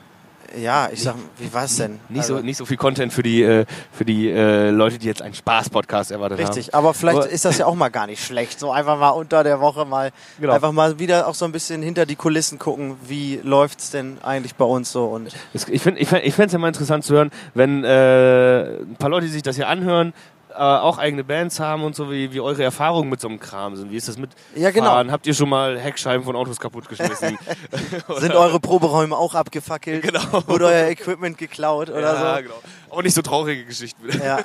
ja, 0.60 0.90
ich 0.92 1.02
sag, 1.02 1.14
wie 1.38 1.50
war 1.54 1.64
es 1.64 1.76
denn? 1.76 1.98
Nicht, 2.10 2.20
Also, 2.20 2.36
so, 2.36 2.42
nicht 2.42 2.58
so 2.58 2.66
viel 2.66 2.76
Content 2.76 3.10
für 3.10 3.22
die, 3.22 3.42
äh, 3.42 3.64
für 3.90 4.04
die 4.04 4.28
äh, 4.28 4.68
Leute, 4.68 4.98
die 4.98 5.06
jetzt 5.06 5.22
einen 5.22 5.32
Spaß-Podcast 5.32 6.10
erwartet 6.10 6.38
haben. 6.40 6.46
Richtig, 6.46 6.74
aber 6.74 6.92
vielleicht 6.92 7.18
Aber- 7.20 7.28
ist 7.30 7.46
das 7.46 7.56
ja 7.56 7.64
auch 7.64 7.74
mal 7.74 7.88
gar 7.88 8.06
nicht 8.06 8.22
schlecht. 8.22 8.60
So 8.60 8.70
einfach 8.70 8.98
mal 8.98 9.10
unter 9.10 9.44
der 9.44 9.60
Woche 9.60 9.86
mal, 9.86 10.10
Genau. 10.38 10.52
einfach 10.52 10.72
mal 10.72 10.98
wieder 10.98 11.26
auch 11.26 11.34
so 11.34 11.46
ein 11.46 11.52
bisschen 11.52 11.80
hinter 11.80 12.04
die 12.04 12.16
Kulissen 12.16 12.58
gucken, 12.58 12.96
wie 13.06 13.40
läuft's 13.42 13.92
denn 13.92 14.18
eigentlich 14.22 14.54
bei 14.54 14.66
uns 14.66 14.92
so 14.92 15.06
und 15.06 15.28
Es- 15.54 15.66
Ich 15.68 15.80
finde 15.82 16.00
ich 16.00 16.08
fänd, 16.08 16.22
ich 16.26 16.38
es 16.38 16.52
ja 16.52 16.58
mal 16.58 16.68
interessant 16.68 17.04
zu 17.04 17.14
hören, 17.14 17.30
wenn 17.54 17.82
äh, 17.84 18.80
ein 18.82 18.96
paar 18.98 19.08
Leute, 19.08 19.24
die 19.26 19.32
sich 19.32 19.42
das 19.42 19.56
hier 19.56 19.68
anhören, 19.68 20.12
äh, 20.55 20.59
auch 20.59 20.98
eigene 20.98 21.24
Bands 21.24 21.59
haben 21.61 21.82
und 21.84 21.94
so, 21.96 22.11
wie, 22.11 22.32
wie 22.32 22.40
eure 22.40 22.62
Erfahrungen 22.62 23.09
mit 23.11 23.20
so 23.20 23.28
einem 23.28 23.40
Kram 23.40 23.76
sind. 23.76 23.90
Wie 23.90 23.96
ist 23.96 24.09
das 24.09 24.18
mit 24.18 24.30
Ja, 24.55 24.70
genau. 24.70 24.86
Fahren? 24.86 25.11
Habt 25.12 25.26
ihr 25.26 25.34
schon 25.34 25.48
mal 25.48 25.78
Heckscheiben 25.78 26.24
von 26.24 26.36
Autos 26.36 26.61
kaputtgeschmissen? 26.61 27.38
sind 28.18 28.34
eure 28.34 28.61
Proberäume 28.61 29.16
auch 29.16 29.34
abgefackelt? 29.34 30.03
Genau. 30.03 30.42
Wurde 30.46 30.66
euer 30.66 30.88
Equipment 30.88 31.38
geklaut 31.38 31.90
oder 31.90 32.00
ja, 32.14 32.36
so? 32.36 32.42
genau. 32.42 32.55
Auch 32.90 33.03
nicht 33.03 33.14
so 33.14 33.22
traurige 33.22 33.64
Geschichten. 33.64 34.03
Ja. 34.24 34.40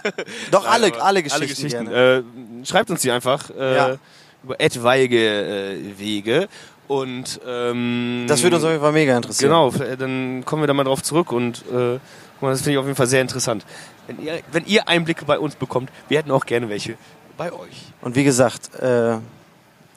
Doch 0.51 0.63
Nein, 0.69 0.71
alle, 0.93 1.01
alle 1.01 1.23
Geschichten. 1.23 1.67
gerne. 1.69 2.23
Äh, 2.61 2.65
schreibt 2.65 2.89
uns 2.89 3.01
die 3.01 3.11
einfach 3.11 3.49
äh, 3.49 3.75
Ja. 3.75 3.95
über 4.43 4.59
etwaige 4.59 5.17
äh, 5.75 5.99
Wege. 5.99 6.47
Und 6.87 7.41
ähm, 7.45 8.23
Das 8.29 8.41
würde 8.43 8.55
uns 8.55 8.63
auf 8.63 8.71
jeden 8.71 8.81
Fall 8.81 8.93
mega 8.93 9.17
interessieren. 9.17 9.49
Genau, 9.49 9.67
f- 9.67 9.97
dann 9.99 10.43
kommen 10.45 10.63
wir 10.63 10.67
da 10.67 10.73
mal 10.73 10.85
drauf 10.85 11.03
zurück 11.03 11.33
und 11.33 11.65
äh, 11.69 11.99
das 12.39 12.59
finde 12.61 12.71
ich 12.73 12.77
auf 12.77 12.85
jeden 12.85 12.95
Fall 12.95 13.07
sehr 13.07 13.19
interessant. 13.21 13.65
Wenn 14.07 14.23
ihr, 14.23 14.41
wenn 14.51 14.65
ihr 14.65 14.87
Einblicke 14.87 15.25
bei 15.25 15.37
uns 15.37 15.55
bekommt, 15.55 15.91
wir 16.07 16.17
hätten 16.17 16.31
auch 16.31 16.45
gerne 16.45 16.69
welche 16.69 16.95
bei 17.37 17.51
euch. 17.51 17.85
Und 18.01 18.15
wie 18.15 18.23
gesagt, 18.23 18.73
äh, 18.75 19.17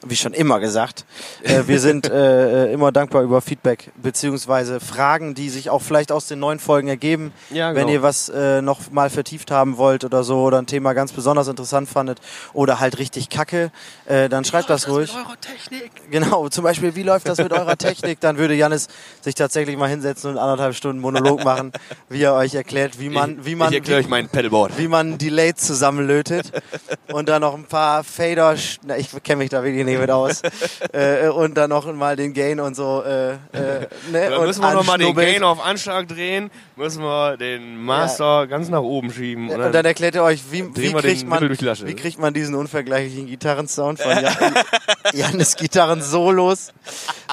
wie 0.05 0.15
schon 0.15 0.33
immer 0.33 0.59
gesagt, 0.59 1.05
äh, 1.43 1.63
wir 1.67 1.79
sind 1.79 2.09
äh, 2.09 2.69
äh, 2.69 2.73
immer 2.73 2.91
dankbar 2.91 3.21
über 3.21 3.41
Feedback 3.41 3.91
beziehungsweise 4.01 4.79
Fragen, 4.79 5.35
die 5.35 5.49
sich 5.49 5.69
auch 5.69 5.81
vielleicht 5.81 6.11
aus 6.11 6.27
den 6.27 6.39
neuen 6.39 6.59
Folgen 6.59 6.87
ergeben. 6.87 7.33
Ja, 7.51 7.69
Wenn 7.75 7.87
genau. 7.87 7.91
ihr 7.91 8.01
was 8.01 8.29
äh, 8.29 8.61
noch 8.61 8.91
mal 8.91 9.09
vertieft 9.09 9.51
haben 9.51 9.77
wollt 9.77 10.03
oder 10.03 10.23
so 10.23 10.41
oder 10.41 10.57
ein 10.57 10.65
Thema 10.65 10.93
ganz 10.93 11.11
besonders 11.11 11.47
interessant 11.47 11.87
fandet 11.87 12.19
oder 12.53 12.79
halt 12.79 12.97
richtig 12.97 13.29
kacke, 13.29 13.71
äh, 14.05 14.27
dann 14.27 14.43
schreibt 14.43 14.69
das 14.69 14.87
ruhig. 14.87 15.13
Mit 15.13 15.25
eurer 15.25 15.39
Technik. 15.39 15.91
Genau, 16.09 16.49
zum 16.49 16.63
Beispiel, 16.63 16.95
wie 16.95 17.03
läuft 17.03 17.27
das 17.27 17.37
mit 17.37 17.53
eurer 17.53 17.77
Technik? 17.77 18.19
Dann 18.19 18.37
würde 18.37 18.55
Janis 18.55 18.87
sich 19.21 19.35
tatsächlich 19.35 19.77
mal 19.77 19.89
hinsetzen 19.89 20.31
und 20.31 20.37
anderthalb 20.37 20.75
Stunden 20.75 20.99
Monolog 20.99 21.43
machen, 21.43 21.71
wie 22.09 22.23
er 22.23 22.33
euch 22.33 22.55
erklärt, 22.55 22.99
wie 22.99 23.09
man, 23.09 23.45
wie 23.45 23.55
man, 23.55 23.69
ich 23.69 23.75
erkläre 23.75 23.99
wie, 23.99 24.05
euch 24.05 24.09
mein 24.09 24.29
Pedalboard. 24.29 24.77
wie 24.77 24.87
man 24.87 25.17
Delay 25.17 25.53
zusammenlötet 25.53 26.51
und 27.11 27.29
dann 27.29 27.41
noch 27.41 27.53
ein 27.53 27.65
paar 27.65 28.03
Fader, 28.03 28.55
na, 28.85 28.97
ich 28.97 29.09
kenne 29.23 29.37
mich 29.37 29.49
da 29.49 29.63
wirklich 29.63 29.85
nicht 29.85 29.90
mit 29.97 30.11
aus, 30.11 30.41
äh, 30.93 31.27
und 31.29 31.55
dann 31.55 31.69
noch 31.69 31.91
mal 31.93 32.15
den 32.15 32.33
Gain 32.33 32.59
und 32.59 32.75
so. 32.75 33.03
Äh, 33.03 33.31
äh, 33.31 33.37
ne, 34.11 34.29
Da 34.29 34.37
und 34.37 34.47
müssen 34.47 34.61
wir 34.61 34.73
nochmal 34.73 34.97
den. 34.97 35.15
Gain 35.15 35.43
auf 35.43 35.63
Anschlag 35.63 36.07
drehen, 36.07 36.49
müssen 36.75 37.03
wir 37.03 37.37
den 37.37 37.81
Master 37.83 38.47
ganz 38.47 38.69
nach 38.69 38.81
oben 38.81 39.11
schieben. 39.11 39.49
Und 39.49 39.61
Und 39.61 39.73
dann 39.73 39.85
erklärt 39.85 40.15
er 40.15 40.23
euch, 40.23 40.41
wie, 40.51 40.65
wie, 40.75 40.93
kriegt 40.93 41.27
man, 41.27 41.49
wie 41.49 41.95
kriegt 41.95 42.19
man 42.19 42.33
diesen 42.33 42.55
unvergleichlichen 42.55 43.27
Gitarrensound 43.27 43.99
von 43.99 44.11
Jan, 44.21 44.53
Janis 45.13 45.55
Gitarren-Solos, 45.55 46.73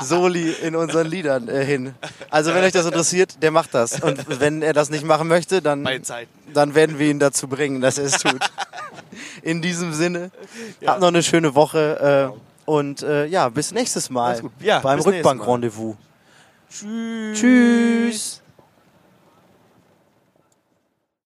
Soli 0.02 0.52
in 0.62 0.76
unseren 0.76 1.06
Liedern 1.06 1.48
äh, 1.48 1.64
hin. 1.64 1.94
Also 2.30 2.54
wenn 2.54 2.64
euch 2.64 2.72
das 2.72 2.86
interessiert, 2.86 3.42
der 3.42 3.50
macht 3.50 3.74
das. 3.74 4.00
Und 4.00 4.40
wenn 4.40 4.62
er 4.62 4.72
das 4.72 4.90
nicht 4.90 5.04
machen 5.04 5.28
möchte, 5.28 5.62
dann, 5.62 5.88
dann 6.52 6.74
werden 6.74 6.98
wir 6.98 7.10
ihn 7.10 7.18
dazu 7.18 7.48
bringen, 7.48 7.80
dass 7.80 7.98
er 7.98 8.04
es 8.04 8.18
tut. 8.18 8.38
In 9.42 9.62
diesem 9.62 9.92
Sinne, 9.92 10.30
habt 10.86 11.00
noch 11.00 11.08
eine 11.08 11.22
schöne 11.22 11.54
Woche 11.54 12.32
äh, 12.34 12.47
und 12.68 13.02
äh, 13.02 13.24
ja, 13.26 13.48
bis 13.48 13.72
nächstes 13.72 14.10
Mal. 14.10 14.42
Ja, 14.60 14.80
beim. 14.80 15.00
Rückbank-Rendezvous. 15.00 15.96
Tschüss. 16.70 17.38
Tschüss. 17.40 18.42